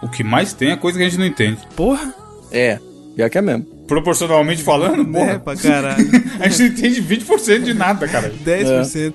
O 0.00 0.08
que 0.08 0.24
mais 0.24 0.54
tem 0.54 0.70
é 0.70 0.76
coisa 0.76 0.98
que 0.98 1.04
a 1.04 1.08
gente 1.08 1.18
não 1.18 1.26
entende. 1.26 1.58
Porra! 1.76 2.14
É, 2.50 2.78
pior 3.14 3.28
que 3.28 3.38
é 3.38 3.42
mesmo. 3.42 3.64
Proporcionalmente 3.86 4.62
falando, 4.62 5.04
porra. 5.04 5.32
É, 5.32 5.38
pra 5.38 5.54
caralho. 5.54 6.08
A 6.40 6.48
gente 6.48 6.62
não 6.62 6.66
entende 6.68 7.02
20% 7.02 7.62
de 7.62 7.74
nada, 7.74 8.08
cara. 8.08 8.32
10%. 8.44 9.12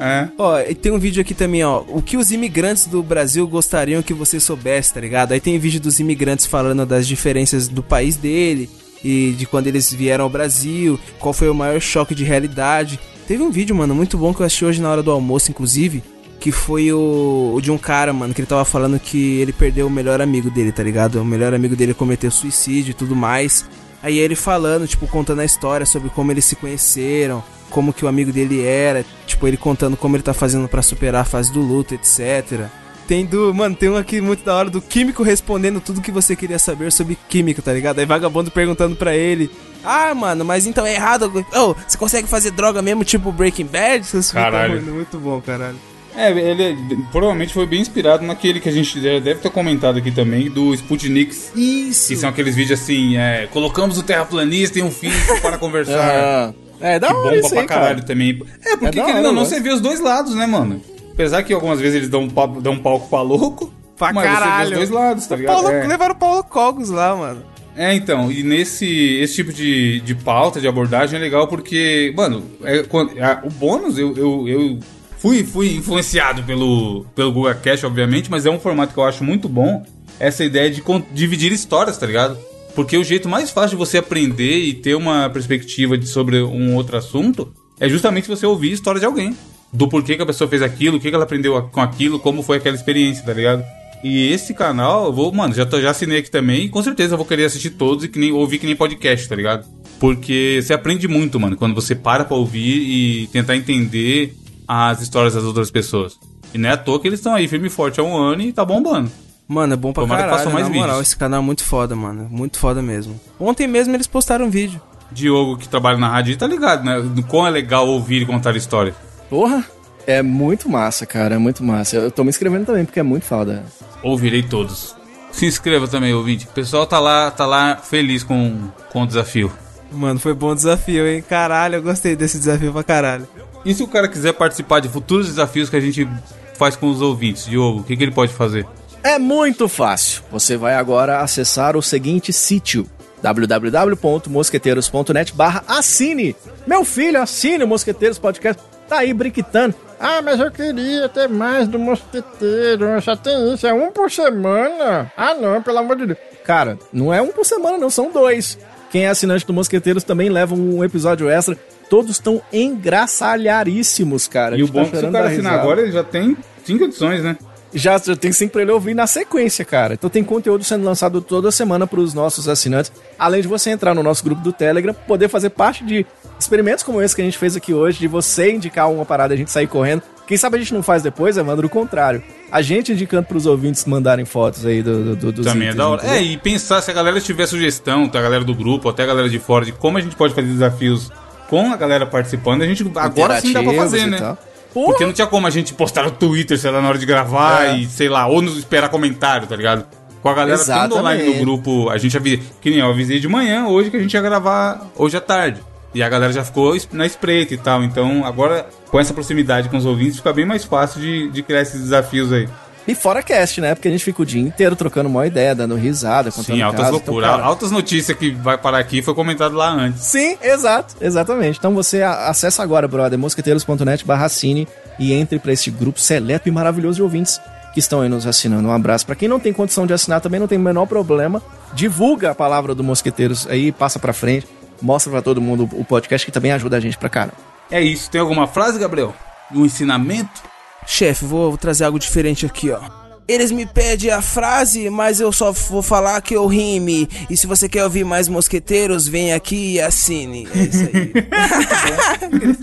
É. 0.00 0.28
Ó, 0.38 0.60
e 0.60 0.74
tem 0.74 0.92
um 0.92 0.98
vídeo 0.98 1.20
aqui 1.20 1.34
também, 1.34 1.64
ó. 1.64 1.82
O 1.88 2.00
que 2.02 2.16
os 2.16 2.30
imigrantes 2.30 2.86
do 2.86 3.02
Brasil 3.02 3.46
gostariam 3.48 4.02
que 4.02 4.14
você 4.14 4.38
soubesse, 4.38 4.94
tá 4.94 5.00
ligado? 5.00 5.32
Aí 5.32 5.40
tem 5.40 5.58
vídeo 5.58 5.80
dos 5.80 5.98
imigrantes 5.98 6.46
falando 6.46 6.86
das 6.86 7.06
diferenças 7.06 7.68
do 7.68 7.82
país 7.82 8.16
dele 8.16 8.68
e 9.04 9.34
de 9.36 9.46
quando 9.46 9.66
eles 9.66 9.92
vieram 9.92 10.24
ao 10.24 10.30
Brasil, 10.30 10.98
qual 11.18 11.32
foi 11.32 11.48
o 11.48 11.54
maior 11.54 11.80
choque 11.80 12.14
de 12.14 12.24
realidade. 12.24 12.98
Teve 13.26 13.42
um 13.42 13.50
vídeo, 13.50 13.76
mano, 13.76 13.94
muito 13.94 14.16
bom 14.16 14.32
que 14.32 14.40
eu 14.40 14.46
assisti 14.46 14.64
hoje 14.64 14.80
na 14.80 14.90
hora 14.90 15.02
do 15.02 15.10
almoço, 15.10 15.50
inclusive, 15.50 16.02
que 16.40 16.50
foi 16.50 16.92
o, 16.92 17.52
o 17.54 17.60
de 17.60 17.70
um 17.70 17.78
cara, 17.78 18.12
mano, 18.12 18.32
que 18.32 18.40
ele 18.40 18.48
tava 18.48 18.64
falando 18.64 18.98
que 18.98 19.40
ele 19.40 19.52
perdeu 19.52 19.86
o 19.86 19.90
melhor 19.90 20.20
amigo 20.20 20.50
dele, 20.50 20.72
tá 20.72 20.82
ligado? 20.82 21.20
O 21.20 21.24
melhor 21.24 21.52
amigo 21.52 21.76
dele 21.76 21.92
cometeu 21.92 22.30
suicídio 22.30 22.92
e 22.92 22.94
tudo 22.94 23.14
mais. 23.14 23.64
Aí 24.02 24.18
ele 24.18 24.36
falando, 24.36 24.86
tipo, 24.86 25.06
contando 25.06 25.40
a 25.40 25.44
história 25.44 25.84
sobre 25.84 26.08
como 26.10 26.30
eles 26.30 26.44
se 26.44 26.56
conheceram, 26.56 27.42
como 27.68 27.92
que 27.92 28.04
o 28.04 28.08
amigo 28.08 28.32
dele 28.32 28.62
era, 28.62 29.04
tipo, 29.26 29.46
ele 29.46 29.56
contando 29.56 29.96
como 29.96 30.16
ele 30.16 30.22
tá 30.22 30.32
fazendo 30.32 30.68
pra 30.68 30.82
superar 30.82 31.22
a 31.22 31.24
fase 31.24 31.52
do 31.52 31.60
luto, 31.60 31.94
etc. 31.94 32.68
Tem 33.08 33.24
do, 33.24 33.54
mano, 33.54 33.74
tem 33.74 33.88
um 33.88 33.96
aqui 33.96 34.20
muito 34.20 34.44
da 34.44 34.54
hora 34.54 34.68
do 34.68 34.82
químico 34.82 35.22
respondendo 35.22 35.80
tudo 35.80 36.02
que 36.02 36.12
você 36.12 36.36
queria 36.36 36.58
saber 36.58 36.92
sobre 36.92 37.16
química, 37.26 37.62
tá 37.62 37.72
ligado? 37.72 37.98
Aí 37.98 38.04
vagabundo 38.04 38.50
perguntando 38.50 38.94
pra 38.94 39.16
ele: 39.16 39.50
"Ah, 39.82 40.14
mano, 40.14 40.44
mas 40.44 40.66
então 40.66 40.84
é 40.84 40.94
errado. 40.94 41.32
Oh, 41.56 41.74
você 41.88 41.96
consegue 41.96 42.28
fazer 42.28 42.50
droga 42.50 42.82
mesmo 42.82 43.04
tipo 43.04 43.32
Breaking 43.32 43.64
Bad?" 43.64 44.04
Caralho. 44.30 44.74
mano, 44.82 44.92
muito 44.96 45.18
bom, 45.18 45.40
caralho. 45.40 45.78
É, 46.14 46.30
ele 46.32 46.76
provavelmente 47.10 47.54
foi 47.54 47.64
bem 47.64 47.80
inspirado 47.80 48.26
naquele 48.26 48.60
que 48.60 48.68
a 48.68 48.72
gente 48.72 49.00
já 49.00 49.18
deve 49.20 49.36
ter 49.36 49.50
comentado 49.50 49.96
aqui 49.98 50.10
também, 50.10 50.50
do 50.50 50.74
Sputnik. 50.74 51.34
Isso. 51.56 52.08
Que 52.08 52.16
são 52.16 52.28
aqueles 52.28 52.54
vídeos 52.54 52.78
assim, 52.78 53.16
é, 53.16 53.46
colocamos 53.50 53.96
o 53.96 54.02
terraplanista 54.02 54.78
e 54.78 54.82
um 54.82 54.90
físico 54.90 55.40
para 55.40 55.56
conversar. 55.56 55.96
Ah, 55.98 56.54
é, 56.78 56.98
da 56.98 57.06
que 57.06 57.14
hora 57.14 57.22
bomba 57.22 57.36
isso 57.36 57.48
pra 57.48 57.60
aí, 57.62 57.66
caralho 57.66 57.94
cara. 57.94 58.06
também. 58.06 58.42
É, 58.66 58.76
porque 58.76 58.98
da 58.98 59.04
querendo 59.06 59.26
ou 59.28 59.32
não, 59.32 59.46
você 59.46 59.60
vê 59.60 59.70
os 59.70 59.80
dois 59.80 59.98
lados, 59.98 60.34
né, 60.34 60.46
mano? 60.46 60.82
Apesar 61.18 61.42
que 61.42 61.52
algumas 61.52 61.80
vezes 61.80 61.96
eles 61.96 62.08
dão 62.08 62.22
um, 62.22 62.30
papo, 62.30 62.60
dão 62.60 62.74
um 62.74 62.78
palco 62.78 63.08
pra 63.08 63.20
louco. 63.22 63.72
Pra 63.96 64.12
mas 64.12 64.22
você 64.24 64.34
vê 64.36 64.40
caralho. 64.40 64.70
os 64.70 64.76
dois 64.76 64.90
lados, 64.90 65.26
tá 65.26 65.34
ligado? 65.34 65.52
Paulo, 65.54 65.68
É. 65.70 65.84
Levaram 65.84 66.14
o 66.14 66.16
Paulo 66.16 66.44
Cogos 66.44 66.90
lá, 66.90 67.16
mano. 67.16 67.42
É, 67.76 67.92
então, 67.92 68.30
e 68.30 68.44
nesse 68.44 68.86
esse 69.16 69.34
tipo 69.34 69.52
de, 69.52 69.98
de 70.00 70.14
pauta, 70.14 70.60
de 70.60 70.68
abordagem 70.68 71.18
é 71.18 71.20
legal 71.20 71.48
porque, 71.48 72.12
mano, 72.16 72.44
é, 72.62 72.84
quando- 72.84 73.20
a- 73.20 73.40
o 73.44 73.50
bônus 73.50 73.98
eu, 73.98 74.16
eu, 74.16 74.48
eu 74.48 74.78
fui, 75.18 75.42
fui 75.42 75.74
influenciado 75.74 76.44
pelo, 76.44 77.04
pelo 77.16 77.32
Google 77.32 77.52
Cash, 77.56 77.82
obviamente, 77.82 78.30
mas 78.30 78.46
é 78.46 78.50
um 78.50 78.60
formato 78.60 78.92
que 78.94 79.00
eu 79.00 79.04
acho 79.04 79.24
muito 79.24 79.48
bom, 79.48 79.84
essa 80.20 80.44
ideia 80.44 80.70
de 80.70 80.82
dividir 81.12 81.50
histórias, 81.50 81.98
tá 81.98 82.06
ligado? 82.06 82.38
Porque 82.76 82.96
o 82.96 83.02
jeito 83.02 83.28
mais 83.28 83.50
fácil 83.50 83.70
de 83.70 83.76
você 83.76 83.98
aprender 83.98 84.58
e 84.58 84.72
ter 84.72 84.94
uma 84.94 85.28
perspectiva 85.30 85.98
de, 85.98 86.06
sobre 86.06 86.40
um 86.40 86.76
outro 86.76 86.96
assunto 86.96 87.52
é 87.80 87.88
justamente 87.88 88.28
você 88.28 88.46
ouvir 88.46 88.70
a 88.70 88.74
história 88.74 89.00
de 89.00 89.06
alguém. 89.06 89.36
Do 89.72 89.88
porquê 89.88 90.16
que 90.16 90.22
a 90.22 90.26
pessoa 90.26 90.48
fez 90.48 90.62
aquilo, 90.62 90.96
o 90.96 91.00
que 91.00 91.08
que 91.08 91.14
ela 91.14 91.24
aprendeu 91.24 91.60
com 91.70 91.80
aquilo, 91.80 92.18
como 92.18 92.42
foi 92.42 92.56
aquela 92.56 92.74
experiência, 92.74 93.24
tá 93.24 93.32
ligado? 93.32 93.64
E 94.02 94.32
esse 94.32 94.54
canal, 94.54 95.06
eu 95.06 95.12
vou, 95.12 95.32
mano, 95.32 95.52
já, 95.52 95.66
tô, 95.66 95.80
já 95.80 95.90
assinei 95.90 96.18
aqui 96.18 96.30
também 96.30 96.64
e 96.64 96.68
com 96.68 96.82
certeza 96.82 97.14
eu 97.14 97.18
vou 97.18 97.26
querer 97.26 97.44
assistir 97.46 97.70
todos 97.70 98.04
e 98.04 98.08
que 98.08 98.18
nem, 98.18 98.32
ouvir 98.32 98.58
que 98.58 98.66
nem 98.66 98.76
podcast, 98.76 99.28
tá 99.28 99.34
ligado? 99.34 99.66
Porque 99.98 100.60
você 100.62 100.72
aprende 100.72 101.08
muito, 101.08 101.40
mano, 101.40 101.56
quando 101.56 101.74
você 101.74 101.94
para 101.94 102.24
pra 102.24 102.36
ouvir 102.36 102.78
e 102.78 103.26
tentar 103.28 103.56
entender 103.56 104.36
as 104.66 105.02
histórias 105.02 105.34
das 105.34 105.42
outras 105.42 105.70
pessoas. 105.70 106.18
E 106.54 106.58
não 106.58 106.68
é 106.68 106.72
à 106.72 106.76
toa 106.76 107.00
que 107.00 107.08
eles 107.08 107.18
estão 107.18 107.34
aí 107.34 107.48
firme 107.48 107.66
e 107.66 107.70
forte 107.70 107.98
há 107.98 108.02
um 108.02 108.16
ano 108.16 108.42
e 108.42 108.52
tá 108.52 108.64
bombando. 108.64 109.10
Mano, 109.48 109.72
é 109.72 109.76
bom 109.76 109.92
pra 109.92 110.02
Tomara 110.02 110.22
caralho, 110.28 110.52
mais 110.52 110.68
na 110.68 110.74
moral, 110.74 110.88
vídeos. 110.96 111.08
esse 111.08 111.16
canal 111.16 111.40
é 111.40 111.44
muito 111.44 111.64
foda, 111.64 111.96
mano. 111.96 112.28
Muito 112.30 112.58
foda 112.58 112.80
mesmo. 112.82 113.18
Ontem 113.40 113.66
mesmo 113.66 113.94
eles 113.94 114.06
postaram 114.06 114.46
um 114.46 114.50
vídeo. 114.50 114.80
Diogo, 115.10 115.56
que 115.56 115.66
trabalha 115.66 115.96
na 115.96 116.08
rádio, 116.08 116.36
tá 116.36 116.46
ligado, 116.46 116.84
né? 116.84 117.02
Quão 117.26 117.46
é 117.46 117.50
legal 117.50 117.88
ouvir 117.88 118.22
e 118.22 118.26
contar 118.26 118.54
história. 118.56 118.94
Porra, 119.28 119.64
é 120.06 120.22
muito 120.22 120.68
massa, 120.68 121.04
cara, 121.04 121.34
é 121.34 121.38
muito 121.38 121.62
massa. 121.62 121.96
Eu 121.96 122.10
tô 122.10 122.24
me 122.24 122.30
inscrevendo 122.30 122.66
também, 122.66 122.84
porque 122.84 123.00
é 123.00 123.02
muito 123.02 123.24
foda. 123.24 123.64
Ouvirei 124.02 124.42
todos. 124.42 124.96
Se 125.30 125.46
inscreva 125.46 125.86
também, 125.86 126.14
ouvinte. 126.14 126.46
O 126.46 126.50
pessoal 126.50 126.86
tá 126.86 126.98
lá, 126.98 127.30
tá 127.30 127.46
lá 127.46 127.76
feliz 127.76 128.22
com, 128.22 128.68
com 128.90 129.02
o 129.02 129.06
desafio. 129.06 129.52
Mano, 129.92 130.18
foi 130.18 130.34
bom 130.34 130.54
desafio, 130.54 131.06
hein? 131.06 131.22
Caralho, 131.26 131.76
eu 131.76 131.82
gostei 131.82 132.16
desse 132.16 132.38
desafio 132.38 132.72
pra 132.72 132.82
caralho. 132.82 133.28
E 133.64 133.74
se 133.74 133.82
o 133.82 133.88
cara 133.88 134.08
quiser 134.08 134.32
participar 134.32 134.80
de 134.80 134.88
futuros 134.88 135.26
desafios 135.26 135.68
que 135.68 135.76
a 135.76 135.80
gente 135.80 136.08
faz 136.54 136.76
com 136.76 136.88
os 136.88 137.02
ouvintes, 137.02 137.46
Diogo, 137.46 137.80
o 137.80 137.84
que, 137.84 137.96
que 137.96 138.02
ele 138.02 138.12
pode 138.12 138.32
fazer? 138.32 138.66
É 139.02 139.18
muito 139.18 139.68
fácil. 139.68 140.22
Você 140.30 140.56
vai 140.56 140.74
agora 140.74 141.20
acessar 141.20 141.76
o 141.76 141.82
seguinte 141.82 142.32
sítio 142.32 142.86
www.mosqueteiros.net 143.22 145.34
barra 145.34 145.64
assine. 145.66 146.36
Meu 146.66 146.84
filho, 146.84 147.20
assine 147.20 147.64
o 147.64 147.68
Mosqueteiros 147.68 148.18
Podcast. 148.18 148.62
Tá 148.88 148.98
aí 148.98 149.12
briquitando. 149.12 149.74
Ah, 150.00 150.22
mas 150.22 150.38
eu 150.38 150.50
queria 150.50 151.08
ter 151.08 151.28
mais 151.28 151.66
do 151.66 151.78
Mosqueteiro. 151.78 153.00
Só 153.02 153.16
tem 153.16 153.52
isso, 153.52 153.66
é 153.66 153.74
um 153.74 153.90
por 153.90 154.10
semana. 154.10 155.12
Ah, 155.16 155.34
não, 155.34 155.62
pelo 155.62 155.78
amor 155.78 155.96
de 155.96 156.06
Deus. 156.06 156.18
Cara, 156.44 156.78
não 156.92 157.12
é 157.12 157.20
um 157.20 157.28
por 157.28 157.44
semana, 157.44 157.76
não, 157.76 157.90
são 157.90 158.10
dois. 158.10 158.58
Quem 158.90 159.04
é 159.04 159.08
assinante 159.08 159.46
do 159.46 159.52
Mosqueteiros 159.52 160.04
também 160.04 160.30
leva 160.30 160.54
um 160.54 160.82
episódio 160.82 161.28
extra. 161.28 161.58
Todos 161.90 162.12
estão 162.12 162.40
engraçalharíssimos, 162.52 164.28
cara. 164.28 164.56
E 164.56 164.62
o 164.62 164.66
gente 164.66 164.74
bom 164.74 164.82
tá 164.82 164.86
é 164.86 164.90
que 164.90 164.96
se 164.98 165.06
o 165.06 165.12
cara 165.12 165.28
assinar 165.28 165.58
agora, 165.58 165.82
ele 165.82 165.92
já 165.92 166.04
tem 166.04 166.36
cinco 166.64 166.84
edições, 166.84 167.22
né? 167.22 167.36
já, 167.72 167.98
já 167.98 168.16
tem 168.16 168.32
sempre 168.32 168.54
pra 168.54 168.62
ele 168.62 168.72
ouvir 168.72 168.94
na 168.94 169.06
sequência, 169.06 169.64
cara. 169.64 169.94
Então 169.94 170.08
tem 170.08 170.24
conteúdo 170.24 170.64
sendo 170.64 170.84
lançado 170.84 171.20
toda 171.20 171.50
semana 171.50 171.86
pros 171.86 172.14
nossos 172.14 172.48
assinantes. 172.48 172.92
Além 173.18 173.42
de 173.42 173.48
você 173.48 173.70
entrar 173.70 173.94
no 173.94 174.02
nosso 174.02 174.24
grupo 174.24 174.42
do 174.42 174.52
Telegram, 174.52 174.94
poder 175.06 175.28
fazer 175.28 175.50
parte 175.50 175.84
de 175.84 176.06
experimentos 176.38 176.84
como 176.84 177.02
esse 177.02 177.14
que 177.14 177.22
a 177.22 177.24
gente 177.24 177.38
fez 177.38 177.56
aqui 177.56 177.74
hoje, 177.74 177.98
de 177.98 178.08
você 178.08 178.52
indicar 178.52 178.90
uma 178.90 179.04
parada 179.04 179.34
e 179.34 179.36
a 179.36 179.38
gente 179.38 179.50
sair 179.50 179.66
correndo. 179.66 180.02
Quem 180.26 180.36
sabe 180.36 180.56
a 180.56 180.58
gente 180.58 180.74
não 180.74 180.82
faz 180.82 181.02
depois, 181.02 181.36
Evandro, 181.36 181.66
o 181.66 181.70
contrário. 181.70 182.22
A 182.52 182.60
gente 182.60 182.92
indicando 182.92 183.26
pros 183.26 183.46
ouvintes 183.46 183.84
mandarem 183.86 184.24
fotos 184.26 184.64
aí 184.66 184.82
do, 184.82 185.16
do, 185.16 185.32
dos 185.32 185.46
Também 185.46 185.68
é 185.68 185.74
da 185.74 185.88
hora. 185.88 186.06
É, 186.06 186.22
e 186.22 186.36
pensar 186.36 186.82
se 186.82 186.90
a 186.90 186.94
galera 186.94 187.18
tiver 187.20 187.46
sugestão, 187.46 188.06
tá, 188.08 188.18
a 188.18 188.22
galera 188.22 188.44
do 188.44 188.54
grupo, 188.54 188.88
até 188.88 189.04
a 189.04 189.06
galera 189.06 189.28
de 189.28 189.38
fora, 189.38 189.64
de 189.64 189.72
como 189.72 189.96
a 189.96 190.00
gente 190.00 190.16
pode 190.16 190.34
fazer 190.34 190.48
desafios 190.48 191.10
com 191.48 191.72
a 191.72 191.76
galera 191.76 192.04
participando, 192.06 192.60
a 192.62 192.66
gente 192.66 192.84
agora 192.94 193.40
sim 193.40 193.52
dá 193.54 193.62
pra 193.62 193.72
fazer, 193.72 194.06
né? 194.06 194.18
tal. 194.18 194.38
Porque 194.72 195.04
não 195.04 195.14
tinha 195.14 195.26
como 195.26 195.46
a 195.46 195.50
gente 195.50 195.72
postar 195.72 196.04
no 196.04 196.10
Twitter, 196.10 196.58
sei 196.58 196.70
lá, 196.70 196.82
na 196.82 196.88
hora 196.88 196.98
de 196.98 197.06
gravar 197.06 197.68
É. 197.68 197.78
e, 197.78 197.86
sei 197.86 198.08
lá, 198.08 198.26
ou 198.26 198.42
nos 198.42 198.58
esperar 198.58 198.90
comentário, 198.90 199.46
tá 199.46 199.56
ligado? 199.56 199.86
Com 200.22 200.28
a 200.28 200.34
galera 200.34 200.58
tudo 200.58 200.70
Exatamente. 200.70 200.98
online 200.98 201.34
no 201.34 201.40
grupo, 201.40 201.88
a 201.88 201.96
gente 201.96 202.16
avisou, 202.16 202.44
que 202.60 202.68
nem 202.68 202.80
eu 202.80 202.90
avisei 202.90 203.18
de 203.18 203.26
manhã, 203.28 203.66
hoje 203.66 203.90
que 203.90 203.96
a 203.96 204.00
gente 204.00 204.12
ia 204.12 204.20
gravar 204.20 204.86
hoje 204.94 205.16
à 205.16 205.20
tarde. 205.22 205.60
E 205.98 206.02
a 206.02 206.08
galera 206.08 206.32
já 206.32 206.44
ficou 206.44 206.76
na 206.92 207.04
espreita 207.04 207.54
e 207.54 207.58
tal. 207.58 207.82
Então, 207.82 208.24
agora, 208.24 208.68
com 208.88 209.00
essa 209.00 209.12
proximidade 209.12 209.68
com 209.68 209.76
os 209.76 209.84
ouvintes, 209.84 210.18
fica 210.18 210.32
bem 210.32 210.46
mais 210.46 210.64
fácil 210.64 211.00
de, 211.00 211.28
de 211.28 211.42
criar 211.42 211.62
esses 211.62 211.80
desafios 211.80 212.32
aí. 212.32 212.48
E 212.86 212.94
fora 212.94 213.20
cast, 213.20 213.60
né? 213.60 213.74
Porque 213.74 213.88
a 213.88 213.90
gente 213.90 214.04
fica 214.04 214.22
o 214.22 214.24
dia 214.24 214.40
inteiro 214.40 214.76
trocando 214.76 215.08
uma 215.08 215.26
ideia, 215.26 215.56
dando 215.56 215.74
risada, 215.74 216.30
contando 216.30 216.54
Sim, 216.54 216.62
altas 216.62 216.82
casos. 216.82 216.92
loucuras. 216.92 217.30
Então, 217.30 217.44
altas 217.44 217.72
notícias 217.72 218.16
que 218.16 218.30
vai 218.30 218.56
parar 218.56 218.78
aqui 218.78 219.02
foi 219.02 219.12
comentado 219.12 219.56
lá 219.56 219.72
antes. 219.72 220.02
Sim, 220.02 220.38
exato, 220.40 220.94
exatamente. 221.00 221.58
Então 221.58 221.74
você 221.74 222.00
acessa 222.00 222.62
agora, 222.62 222.86
brother, 222.86 223.18
mosqueteiros.net 223.18 224.06
barra 224.06 224.26
assine 224.26 224.68
e 225.00 225.12
entre 225.12 225.40
pra 225.40 225.52
esse 225.52 225.68
grupo 225.68 225.98
seleto 225.98 226.48
e 226.48 226.52
maravilhoso 226.52 226.94
de 226.94 227.02
ouvintes 227.02 227.40
que 227.74 227.80
estão 227.80 228.02
aí 228.02 228.08
nos 228.08 228.24
assinando. 228.24 228.68
Um 228.68 228.72
abraço. 228.72 229.04
Pra 229.04 229.16
quem 229.16 229.28
não 229.28 229.40
tem 229.40 229.52
condição 229.52 229.84
de 229.84 229.92
assinar 229.92 230.20
também 230.20 230.38
não 230.38 230.46
tem 230.46 230.58
o 230.58 230.60
menor 230.60 230.86
problema. 230.86 231.42
Divulga 231.74 232.30
a 232.30 232.34
palavra 232.36 232.72
do 232.72 232.84
Mosqueteiros 232.84 233.48
aí, 233.48 233.72
passa 233.72 233.98
pra 233.98 234.12
frente, 234.12 234.46
mostra 234.80 235.10
pra 235.10 235.22
todo 235.22 235.40
mundo 235.40 235.68
o 235.72 235.84
podcast 235.84 236.24
que 236.24 236.32
também 236.32 236.52
ajuda 236.52 236.76
a 236.76 236.80
gente 236.80 236.98
pra 236.98 237.08
caramba. 237.08 237.34
É 237.70 237.80
isso. 237.80 238.10
Tem 238.10 238.20
alguma 238.20 238.46
frase, 238.46 238.78
Gabriel? 238.78 239.14
Um 239.54 239.64
ensinamento? 239.64 240.42
Chefe, 240.86 241.24
vou, 241.24 241.50
vou 241.50 241.58
trazer 241.58 241.84
algo 241.84 241.98
diferente 241.98 242.46
aqui, 242.46 242.70
ó. 242.70 242.80
Eles 243.28 243.52
me 243.52 243.66
pedem 243.66 244.10
a 244.10 244.22
frase, 244.22 244.88
mas 244.88 245.20
eu 245.20 245.30
só 245.30 245.52
vou 245.52 245.82
falar 245.82 246.18
que 246.22 246.34
eu 246.34 246.46
rime. 246.46 247.06
E 247.28 247.36
se 247.36 247.46
você 247.46 247.68
quer 247.68 247.84
ouvir 247.84 248.02
mais 248.02 248.26
mosqueteiros, 248.26 249.06
vem 249.06 249.34
aqui 249.34 249.74
e 249.74 249.80
assine. 249.82 250.48
É 250.54 250.62
isso 250.62 250.88
aí. 250.94 251.12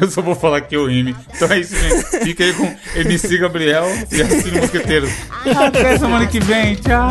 Eu 0.00 0.10
só 0.10 0.22
vou 0.22 0.34
falar 0.34 0.60
que 0.60 0.76
eu 0.76 0.86
rime. 0.86 1.14
Então 1.34 1.50
é 1.50 1.58
isso, 1.58 1.74
gente. 1.74 2.24
Fica 2.24 2.44
aí 2.44 2.52
com 2.52 2.76
MC 2.94 3.38
Gabriel 3.38 3.86
e 4.12 4.22
assine 4.22 4.60
Mosqueteiros. 4.60 5.10
Até 5.56 5.98
semana 5.98 6.26
que 6.26 6.40
vem. 6.40 6.76
Tchau. 6.76 7.10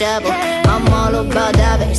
trouble. 0.00 0.30
I'm 0.32 0.88
all 0.94 1.14
about 1.14 1.52
bass, 1.56 1.89